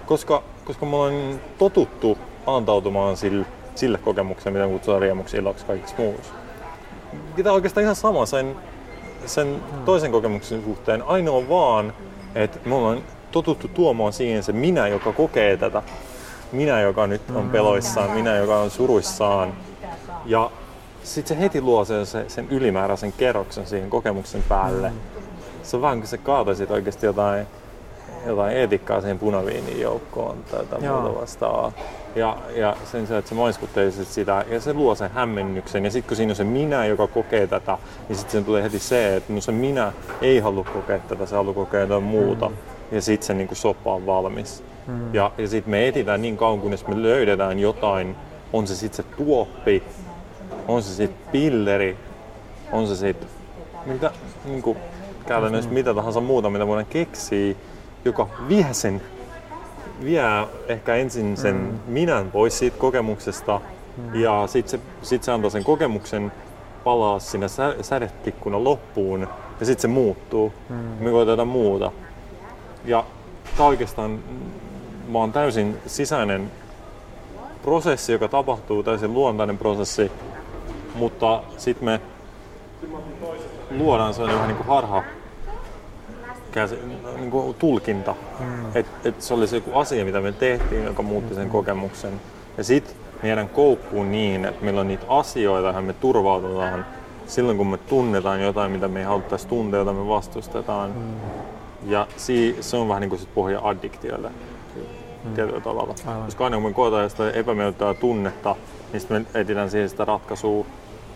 Koska, 0.06 0.42
koska 0.64 0.86
me 0.86 0.96
ollaan 0.96 1.40
totuttu 1.58 2.18
antautumaan 2.46 3.16
sille, 3.16 3.46
sille 3.74 3.98
kokemukselle, 3.98 4.58
mitä 4.58 4.72
kutsutaan 4.72 5.00
riemuksi, 5.02 5.36
iloksi, 5.36 5.66
kaikiksi 5.66 5.94
muuksi. 5.98 6.30
On 7.44 7.52
oikeastaan 7.52 7.84
ihan 7.84 7.96
sama 7.96 8.26
sen, 8.26 8.56
sen 9.26 9.46
mm. 9.46 9.84
toisen 9.84 10.12
kokemuksen 10.12 10.62
suhteen. 10.64 11.02
Ainoa 11.02 11.48
vaan, 11.48 11.92
että 12.34 12.58
me 12.64 12.74
ollaan 12.74 13.02
totuttu 13.32 13.68
tuomaan 13.68 14.12
siihen 14.12 14.42
se 14.42 14.52
minä, 14.52 14.88
joka 14.88 15.12
kokee 15.12 15.56
tätä 15.56 15.82
minä, 16.52 16.80
joka 16.80 17.06
nyt 17.06 17.22
on 17.34 17.44
mm. 17.44 17.50
peloissaan, 17.50 18.10
minä, 18.10 18.36
joka 18.36 18.58
on 18.58 18.70
suruissaan. 18.70 19.52
Ja 20.26 20.50
sitten 21.02 21.36
se 21.36 21.42
heti 21.42 21.60
luo 21.60 21.84
sen, 21.84 22.06
sen 22.28 22.48
ylimääräisen 22.50 23.12
kerroksen 23.12 23.66
siihen 23.66 23.90
kokemuksen 23.90 24.44
päälle. 24.48 24.90
Mm. 24.90 25.17
Se 25.68 25.76
on 25.76 25.82
vähän 25.82 25.98
kuin 25.98 26.08
se 26.08 26.18
kaataisit 26.18 26.70
oikeasti 26.70 27.06
jotain, 27.06 27.46
jotain 28.26 28.56
etikkaa 28.56 29.00
siihen 29.00 29.18
punaviinin 29.18 29.80
joukkoon 29.80 30.36
tai 30.50 30.60
jotain 30.60 30.84
muuta 30.84 31.20
vastaan. 31.20 31.72
Ja, 32.14 32.36
ja 32.56 32.76
sen 32.84 33.06
sijaan, 33.06 33.18
että 33.18 33.28
sä 33.28 33.34
maiskuttelisit 33.34 34.08
sitä 34.08 34.44
ja 34.50 34.60
se 34.60 34.72
luo 34.72 34.94
sen 34.94 35.10
hämmennyksen. 35.10 35.84
Ja 35.84 35.90
sitten 35.90 36.08
kun 36.08 36.16
siinä 36.16 36.32
on 36.32 36.36
se 36.36 36.44
minä, 36.44 36.86
joka 36.86 37.06
kokee 37.06 37.46
tätä, 37.46 37.78
niin 38.08 38.16
sitten 38.16 38.32
sen 38.32 38.44
tulee 38.44 38.62
heti 38.62 38.78
se, 38.78 39.16
että 39.16 39.32
no 39.32 39.40
se 39.40 39.52
minä 39.52 39.92
ei 40.22 40.38
halua 40.38 40.64
kokea 40.64 40.98
tätä, 40.98 41.26
se 41.26 41.36
haluaa 41.36 41.54
kokea 41.54 41.80
jotain 41.80 42.02
muuta. 42.02 42.48
Mm. 42.48 42.56
Ja 42.92 43.02
sitten 43.02 43.26
se 43.26 43.34
niin 43.34 43.48
soppa 43.52 43.94
on 43.94 44.06
valmis. 44.06 44.64
Mm. 44.86 45.14
Ja, 45.14 45.32
ja 45.38 45.48
sitten 45.48 45.70
me 45.70 45.88
etsitään 45.88 46.22
niin 46.22 46.36
kauan, 46.36 46.60
kunnes 46.60 46.86
me 46.86 47.02
löydetään 47.02 47.58
jotain, 47.58 48.16
on 48.52 48.66
se 48.66 48.76
sitten 48.76 49.04
se 49.04 49.16
tuoppi, 49.16 49.82
on 50.68 50.82
se 50.82 50.94
sitten 50.94 51.32
pilleri, 51.32 51.96
on 52.72 52.86
se 52.86 52.96
sitten 52.96 53.28
mitä, 53.86 54.10
niin 54.44 54.62
kuin, 54.62 54.78
käytännössä 55.28 55.70
mm. 55.70 55.74
mitä 55.74 55.94
tahansa 55.94 56.20
muuta, 56.20 56.50
mitä 56.50 56.66
voidaan 56.66 56.86
keksiä, 56.86 57.54
joka 58.04 58.28
vie 58.48 58.66
sen, 58.72 59.02
vie 60.04 60.22
ehkä 60.68 60.94
ensin 60.94 61.36
sen 61.36 61.56
mm. 61.56 61.78
minän 61.86 62.30
pois 62.30 62.58
siitä 62.58 62.78
kokemuksesta 62.78 63.60
mm. 63.96 64.14
ja 64.14 64.46
sitten 64.46 64.70
se, 64.70 64.86
sit 65.02 65.22
se 65.22 65.32
antaa 65.32 65.50
sen 65.50 65.64
kokemuksen 65.64 66.32
palaa 66.84 67.18
sinne 67.18 67.48
sä, 67.48 67.74
sädetikkuna 67.82 68.64
loppuun 68.64 69.28
ja 69.60 69.66
sitten 69.66 69.82
se 69.82 69.88
muuttuu. 69.88 70.52
Mm. 70.68 70.76
Me 70.76 71.10
koitetaan 71.10 71.48
muuta. 71.48 71.92
Ja 72.84 73.04
tämä 73.56 73.68
oikeastaan 73.68 74.18
mä 75.08 75.18
oon 75.18 75.32
täysin 75.32 75.78
sisäinen 75.86 76.50
prosessi, 77.62 78.12
joka 78.12 78.28
tapahtuu, 78.28 78.82
täysin 78.82 79.14
luontainen 79.14 79.58
prosessi, 79.58 80.12
mutta 80.94 81.42
sitten 81.56 81.84
me 81.84 82.00
luodaan 83.70 84.14
sellainen 84.14 84.36
vähän 84.36 84.48
niin 84.48 84.56
kuin 84.56 84.68
harha 84.68 85.04
käsi, 86.52 86.78
niin 87.16 87.30
kuin 87.30 87.54
tulkinta, 87.54 88.14
mm. 88.40 88.46
että 88.74 89.08
et 89.08 89.22
se 89.22 89.34
olisi 89.34 89.56
joku 89.56 89.78
asia, 89.78 90.04
mitä 90.04 90.20
me 90.20 90.32
tehtiin, 90.32 90.84
joka 90.84 91.02
muutti 91.02 91.34
sen 91.34 91.48
kokemuksen. 91.48 92.20
Ja 92.58 92.64
sitten 92.64 92.96
meidän 93.22 93.48
koukkuun 93.48 94.10
niin, 94.10 94.44
että 94.44 94.64
meillä 94.64 94.80
on 94.80 94.88
niitä 94.88 95.06
asioita, 95.08 95.68
joihin 95.68 95.84
me 95.84 95.92
turvaututaan 95.92 96.86
silloin, 97.26 97.56
kun 97.56 97.66
me 97.66 97.76
tunnetaan 97.78 98.42
jotain, 98.42 98.72
mitä 98.72 98.88
me 98.88 98.98
ei 98.98 99.04
haluttaisi 99.04 99.48
tuntea, 99.48 99.78
jota 99.78 99.92
me 99.92 100.08
vastustetaan. 100.08 100.90
Mm. 100.90 101.90
Ja 101.90 102.06
se 102.60 102.76
on 102.76 102.88
vähän 102.88 103.00
niin 103.00 103.10
kuin 103.10 103.18
sit 103.18 103.34
pohja 103.34 103.60
addiktiolle 103.62 104.28
mm. 105.24 105.34
tietyllä 105.34 105.60
tavalla. 105.60 105.94
Aivan. 106.06 106.24
Koska 106.24 106.44
aina 106.44 106.56
kun 106.56 106.66
me 106.66 106.72
koetaan 106.72 107.10
sitä 107.10 107.30
epämiellyttävää 107.30 107.94
tunnetta, 107.94 108.56
niin 108.92 109.00
sitten 109.00 109.26
me 109.32 109.40
etsitään 109.40 109.70
siihen 109.70 109.88
sitä 109.88 110.04
ratkaisua, 110.04 110.66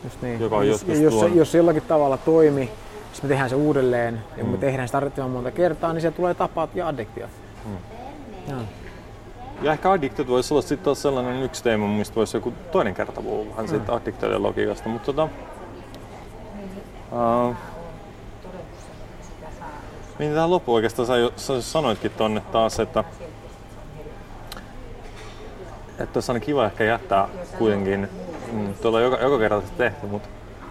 Just 0.05 0.23
niin. 0.23 0.41
joka 0.41 0.57
on 0.57 0.69
jos, 0.69 0.81
joskus 0.81 0.99
jos, 0.99 1.15
tuon... 1.15 1.37
jos 1.37 1.53
se 1.53 1.59
jollakin 1.59 1.83
tavalla 1.83 2.17
toimi, 2.17 2.71
jos 3.13 3.23
me 3.23 3.29
tehdään 3.29 3.51
se 3.51 3.57
uudelleen 3.57 4.15
ja 4.15 4.37
kun 4.37 4.47
mm. 4.47 4.51
me 4.51 4.59
tehdään 4.59 4.89
sitä 4.89 4.97
tarvittavan 4.97 5.31
monta 5.31 5.51
kertaa, 5.51 5.93
niin 5.93 6.03
se 6.03 6.11
tulee 6.11 6.35
tapaat 6.35 6.75
ja 6.75 6.89
addiktio. 6.89 7.27
Mm. 7.65 7.77
Ja. 8.49 8.57
ja 9.63 9.73
ehkä 9.73 9.91
addiktiot 9.91 10.29
voisi 10.29 10.55
olla 10.55 10.63
sitten 10.63 10.85
taas 10.85 11.03
sellainen 11.03 11.43
yksi 11.43 11.63
teema, 11.63 11.89
mistä 11.89 12.15
voisi 12.15 12.37
joku 12.37 12.53
toinen 12.73 12.95
kerta 12.95 13.23
puhua 13.23 13.51
vähän 13.51 13.65
mm. 13.65 13.69
siitä 13.69 13.95
addiktioiden 13.95 14.43
logiikasta. 14.43 14.89
Mutta 14.89 15.07
tota, 15.07 15.29
uh, 17.13 17.57
niin 20.19 20.35
tähän 20.35 20.51
loppuun 20.51 20.77
oikeastaan 20.77 21.07
sä, 21.07 21.15
sä 21.37 21.63
sanoitkin 21.63 22.11
tonne 22.11 22.43
taas, 22.53 22.81
että 22.81 23.05
että 25.99 26.19
olisi 26.19 26.41
kiva 26.41 26.67
ehkä 26.67 26.85
jättää 26.85 27.29
kuitenkin, 27.59 28.09
mm, 28.53 28.75
tuolla 28.75 28.99
on 28.99 29.05
joka, 29.05 29.17
joka 29.17 29.39
kerta 29.39 29.63
tehty, 29.79 30.07
mutta 30.07 30.29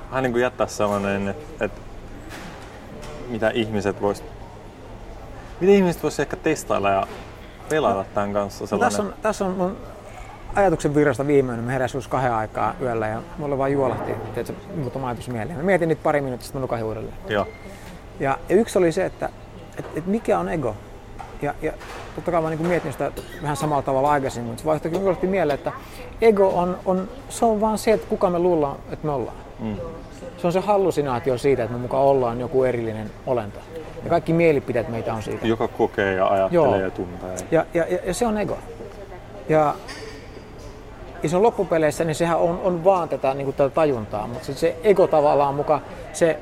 vähän 0.10 0.24
niin 0.24 0.32
kuin 0.32 0.42
jättää 0.42 0.68
sellainen, 0.68 1.28
että, 1.28 1.66
että 1.66 1.82
mitä 3.32 3.50
ihmiset 3.50 4.02
vois, 4.02 4.24
mitä 5.62 5.74
ihmiset 5.74 6.04
vois 6.04 6.20
ehkä 6.20 6.36
testailla 6.36 6.90
ja 6.90 7.08
pelata 7.70 8.06
tämän 8.14 8.34
kanssa. 8.34 8.66
No, 8.72 8.78
tässä, 8.78 9.02
on, 9.02 9.14
tässä 9.22 9.46
on 9.46 9.52
mun 9.52 9.78
ajatuksen 10.56 10.96
virrasta 10.96 11.28
viimeinen. 11.28 11.66
Mä 11.66 11.72
heräsin 11.72 12.02
kahden 12.10 12.34
aikaa 12.34 12.74
yöllä 12.82 13.08
ja 13.08 13.22
mulla 13.38 13.58
vaan 13.58 13.72
juolahti 13.72 14.12
tiedätkö, 14.34 14.54
muutama 14.76 15.08
ajatus 15.08 15.30
mieleen. 15.30 15.58
Mä 15.58 15.64
mietin 15.64 15.90
nyt 15.90 16.04
pari 16.04 16.22
minuuttia, 16.22 16.44
sitten 16.44 16.60
mä 16.60 16.64
nukahin 16.64 16.86
uudelleen. 16.86 17.16
Joo. 17.28 17.48
Ja, 18.20 18.38
ja 18.50 18.56
yksi 18.56 18.78
oli 18.78 18.92
se, 18.92 19.06
että 19.06 19.30
et, 19.78 19.86
et 19.96 20.06
mikä 20.06 20.40
on 20.40 20.50
ego? 20.50 20.76
Ja, 21.42 21.54
ja 21.62 21.74
totta 22.16 22.32
kai 22.32 22.42
mä 22.42 22.50
niin 22.50 22.68
mietin 22.68 22.92
sitä 22.92 23.12
vähän 23.42 23.58
samalla 23.58 23.82
tavalla 23.82 24.12
aikaisemmin, 24.12 24.48
mutta 24.48 24.62
se 24.62 24.66
vaihtoehto 24.66 25.00
minulle 25.00 25.18
mieleen, 25.22 25.58
että 25.60 25.72
ego 26.22 26.48
on, 26.50 26.78
on, 26.86 27.10
se 27.30 27.46
on 27.46 27.62
vaan 27.62 27.78
se, 27.78 27.92
että 27.92 28.08
kuka 28.08 28.30
me 28.30 28.40
luullaan, 28.40 28.78
että 28.92 29.08
me 29.08 29.12
ollaan. 29.12 29.38
Mm. 29.60 29.76
Se 30.42 30.48
on 30.48 30.54
se 30.54 30.60
hallusinaatio 30.60 31.38
siitä, 31.38 31.64
että 31.64 31.76
me 31.76 31.82
mukaan 31.82 32.04
ollaan 32.04 32.40
joku 32.40 32.64
erillinen 32.64 33.12
olento. 33.28 33.60
Ja 34.04 34.10
kaikki 34.10 34.34
mielipiteet 34.34 34.90
meitä 34.90 35.14
on 35.14 35.24
siitä. 35.24 35.48
Joka 35.48 35.68
kokee 35.68 36.14
ja 36.14 36.28
ajattelee 36.28 36.66
Joo. 36.66 36.76
ja 36.76 36.92
tuntee. 36.92 37.36
Ja, 37.52 37.66
ja, 37.74 37.86
ja, 37.90 38.00
ja 38.06 38.14
se 38.14 38.28
on 38.28 38.38
ego. 38.38 38.58
Ja, 39.50 39.76
ja 41.24 41.30
se 41.30 41.36
on 41.36 41.44
loppupeleissä, 41.44 42.04
niin 42.04 42.16
sehän 42.16 42.38
on, 42.38 42.62
on 42.64 42.84
vaan 42.84 43.10
tätä, 43.10 43.34
niin 43.34 43.46
kuin 43.46 43.56
tätä 43.56 43.70
tajuntaa, 43.70 44.28
mutta 44.28 44.54
se 44.54 44.76
ego 44.84 45.08
tavallaan 45.08 45.56
mukaan, 45.56 45.82
se 46.14 46.40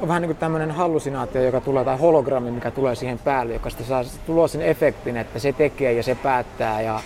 on 0.00 0.08
vähän 0.08 0.22
niin 0.22 0.28
kuin 0.28 0.38
tämmöinen 0.38 0.70
hallusinaatio, 0.70 1.42
joka 1.42 1.60
tulee, 1.60 1.84
tai 1.84 1.98
hologrammi, 1.98 2.50
mikä 2.50 2.70
tulee 2.70 2.94
siihen 2.94 3.18
päälle, 3.18 3.52
joka 3.52 3.70
sitten 3.70 3.86
saa 3.86 4.02
tuloa 4.26 4.48
sen 4.48 4.62
efektin, 4.62 5.16
että 5.16 5.38
se 5.38 5.52
tekee 5.52 5.92
ja 5.92 6.02
se 6.02 6.14
päättää 6.14 6.80
ja, 6.80 7.00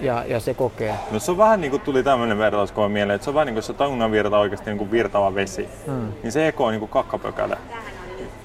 ja, 0.00 0.24
ja 0.26 0.40
se 0.40 0.54
kokee. 0.54 0.94
No 1.10 1.18
se 1.18 1.30
on 1.30 1.38
vähän 1.38 1.60
niin 1.60 1.70
kuin 1.70 1.82
tuli 1.82 2.02
tämmöinen 2.02 2.38
vertauskuva 2.38 2.88
mieleen, 2.88 3.14
että 3.14 3.24
se 3.24 3.30
on 3.30 3.34
vähän 3.34 3.46
niin 3.46 3.54
kuin 3.54 3.62
se 3.62 3.72
tajunnan 3.72 4.12
virta 4.12 4.38
oikeasti 4.38 4.70
niin 4.70 4.78
kuin 4.78 4.90
virtava 4.90 5.34
vesi. 5.34 5.68
Hmm. 5.86 6.12
Niin 6.22 6.32
se 6.32 6.48
eko 6.48 6.64
on 6.64 6.72
niin 6.72 6.80
kuin 6.80 6.90
kakkapökälä, 6.90 7.56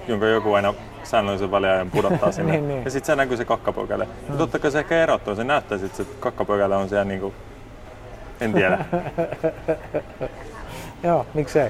jonka 0.07 0.25
joku 0.25 0.53
aina 0.53 0.73
säännöllisen 1.03 1.51
väliajan 1.51 1.91
pudottaa 1.91 2.31
sinne. 2.35 2.51
niin, 2.51 2.67
niin. 2.67 2.83
Ja 2.85 2.91
sitten 2.91 3.05
se 3.05 3.15
näkyy 3.15 3.37
se 3.37 3.45
kakkapökälä. 3.45 4.07
Hmm. 4.27 4.37
totta 4.37 4.59
kai 4.59 4.71
se 4.71 4.79
ehkä 4.79 5.03
erottuu, 5.03 5.35
se 5.35 5.43
näyttää 5.43 5.77
sitten, 5.77 6.05
että 6.05 6.17
kakkapökälä 6.19 6.77
on 6.77 6.89
siellä 6.89 7.05
niin 7.05 7.19
kuin, 7.19 7.33
en 8.41 8.53
tiedä. 8.53 8.85
joo, 11.03 11.25
miksei. 11.33 11.69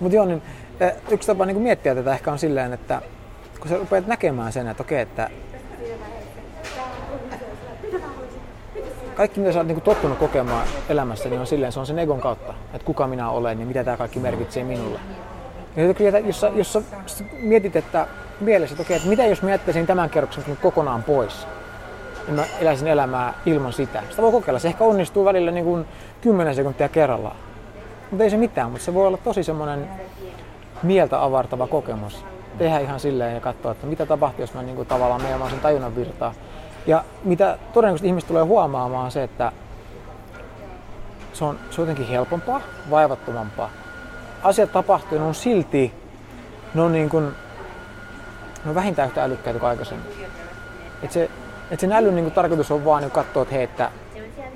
Mutta 0.00 0.16
joo, 0.16 0.24
niin 0.24 0.42
eh, 0.80 0.92
yksi 1.10 1.26
tapa 1.26 1.46
niin 1.46 1.58
miettiä 1.62 1.94
tätä 1.94 2.12
ehkä 2.12 2.32
on 2.32 2.38
silleen, 2.38 2.72
että 2.72 3.02
kun 3.60 3.68
sä 3.68 3.76
rupeat 3.76 4.06
näkemään 4.06 4.52
sen, 4.52 4.68
että 4.68 4.82
okei, 4.82 5.00
että 5.00 5.30
kaikki 9.18 9.40
mitä 9.40 9.52
sä 9.52 9.58
oot 9.58 9.66
niin 9.66 9.80
tottunut 9.80 10.18
kokemaan 10.18 10.66
elämässä, 10.88 11.28
niin 11.28 11.40
on 11.40 11.46
silleen, 11.46 11.72
se 11.72 11.80
on 11.80 11.86
sen 11.86 11.98
egon 11.98 12.20
kautta, 12.20 12.54
että 12.74 12.86
kuka 12.86 13.06
minä 13.06 13.30
olen, 13.30 13.58
niin 13.58 13.68
mitä 13.68 13.84
tämä 13.84 13.96
kaikki 13.96 14.20
merkitsee 14.20 14.64
minulle. 14.64 15.00
Ja 15.76 15.84
jos, 16.18 16.40
sä, 16.40 16.50
jos 16.54 16.72
sä 16.72 16.82
mietit, 17.40 17.76
että 17.76 18.06
mielessä, 18.40 18.74
että 18.74 18.82
okei, 18.82 18.96
että 18.96 19.08
mitä 19.08 19.26
jos 19.26 19.42
mä 19.42 19.50
jättäisin 19.50 19.86
tämän 19.86 20.10
kerroksen 20.10 20.58
kokonaan 20.62 21.02
pois, 21.02 21.46
niin 22.26 22.34
mä 22.34 22.44
eläisin 22.60 22.88
elämää 22.88 23.34
ilman 23.46 23.72
sitä. 23.72 24.02
Sitä 24.10 24.22
voi 24.22 24.32
kokeilla. 24.32 24.58
Se 24.58 24.68
ehkä 24.68 24.84
onnistuu 24.84 25.24
välillä 25.24 25.50
niin 25.50 25.64
kuin 25.64 25.84
10 26.20 26.54
sekuntia 26.54 26.88
kerrallaan. 26.88 27.36
Mutta 28.10 28.24
ei 28.24 28.30
se 28.30 28.36
mitään, 28.36 28.70
mutta 28.70 28.84
se 28.84 28.94
voi 28.94 29.06
olla 29.06 29.18
tosi 29.24 29.44
semmoinen 29.44 29.88
mieltä 30.82 31.22
avartava 31.24 31.66
kokemus. 31.66 32.24
Tehdä 32.58 32.78
ihan 32.78 33.00
silleen 33.00 33.34
ja 33.34 33.40
katsoa, 33.40 33.72
että 33.72 33.86
mitä 33.86 34.06
tapahtuu, 34.06 34.42
jos 34.42 34.54
mä 34.54 34.62
niin 34.62 34.76
kuin 34.76 34.88
tavallaan 34.88 35.22
meidän 35.22 35.50
sen 35.50 35.60
tajunnan 35.60 35.96
virtaa. 35.96 36.34
Ja 36.88 37.04
mitä 37.24 37.58
todennäköisesti 37.72 38.08
ihmiset 38.08 38.28
tulee 38.28 38.42
huomaamaan 38.42 39.04
on 39.04 39.10
se, 39.10 39.22
että 39.22 39.52
se 41.32 41.44
on, 41.44 41.58
se 41.70 41.80
on 41.80 41.88
jotenkin 41.88 42.08
helpompaa, 42.08 42.60
vaivattomampaa. 42.90 43.70
Asiat 44.42 44.72
tapahtuu, 44.72 45.18
ne 45.18 45.24
on 45.24 45.34
silti, 45.34 45.94
ne 46.74 46.82
on, 46.82 46.92
niin 46.92 47.08
kuin, 47.08 47.24
ne 48.64 48.68
on 48.68 48.74
vähintään 48.74 49.08
yhtä 49.08 49.24
älykkäitä 49.24 49.58
kuin 49.58 49.70
aikaisemmin. 49.70 50.06
Et 51.02 51.12
se, 51.12 51.30
et 51.70 51.80
sen 51.80 51.92
älyn 51.92 52.14
niin 52.14 52.24
kuin, 52.24 52.34
tarkoitus 52.34 52.70
on 52.70 52.84
vaan 52.84 53.02
niin 53.02 53.10
katsoa, 53.10 53.42
että 53.42 53.54
hei, 53.54 53.64
että 53.64 53.90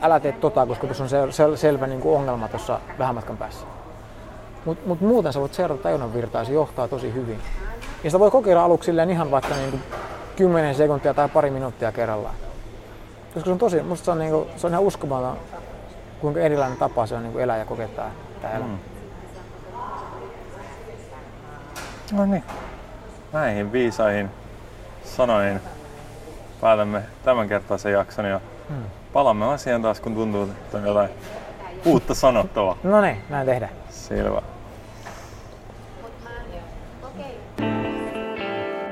älä 0.02 0.20
tee 0.20 0.32
tota, 0.32 0.66
koska 0.66 0.86
tuossa 0.86 1.04
on 1.04 1.10
sel, 1.10 1.30
sel, 1.30 1.56
selvä 1.56 1.86
niin 1.86 2.00
kuin 2.00 2.16
ongelma 2.16 2.48
tuossa 2.48 2.80
vähän 2.98 3.14
matkan 3.14 3.36
päässä. 3.36 3.66
Mutta 4.64 4.88
mut 4.88 5.00
muuten 5.00 5.32
sä 5.32 5.40
voit 5.40 5.54
seurata 5.54 5.82
tajunnan 5.82 6.14
virtaa 6.14 6.44
se 6.44 6.52
johtaa 6.52 6.88
tosi 6.88 7.14
hyvin. 7.14 7.38
Ja 8.04 8.10
sitä 8.10 8.18
voi 8.18 8.30
kokeilla 8.30 8.64
aluksi 8.64 8.92
ihan 9.10 9.30
vaikka 9.30 9.54
niin 9.54 9.70
kuin 9.70 9.82
10 10.42 10.74
sekuntia 10.74 11.14
tai 11.14 11.28
pari 11.28 11.50
minuuttia 11.50 11.92
kerrallaan. 11.92 12.34
Koska 13.34 13.46
se 13.46 13.52
on 13.52 13.58
tosi, 13.58 13.82
musta 13.82 14.04
se 14.04 14.10
on, 14.10 14.18
niinku, 14.18 14.46
se 14.56 14.66
on 14.66 14.72
ihan 14.72 14.82
uskomaton, 14.82 15.36
kuinka 16.20 16.40
erilainen 16.40 16.78
tapa 16.78 17.06
se 17.06 17.14
on 17.14 17.22
niinku 17.22 17.38
elää 17.38 17.58
ja 17.58 17.64
kokea 17.64 17.88
tämä 17.88 18.10
elämä. 18.54 18.64
Mm. 18.66 18.78
No 22.12 22.26
niin. 22.26 22.44
Näihin 23.32 23.72
viisaihin 23.72 24.30
sanoihin 25.04 25.60
päätämme 26.60 27.02
tämän 27.24 27.48
kertaisen 27.48 27.92
jakson 27.92 28.24
ja 28.24 28.40
hmm. 28.68 28.84
palaamme 29.12 29.46
asiaan 29.46 29.82
taas, 29.82 30.00
kun 30.00 30.14
tuntuu, 30.14 30.42
että 30.42 30.78
on 30.78 30.86
jotain 30.86 31.10
uutta 31.84 32.14
sanottavaa. 32.14 32.76
No 32.82 33.00
niin, 33.00 33.16
näin 33.30 33.46
tehdään. 33.46 33.72
Selvä. 33.90 34.42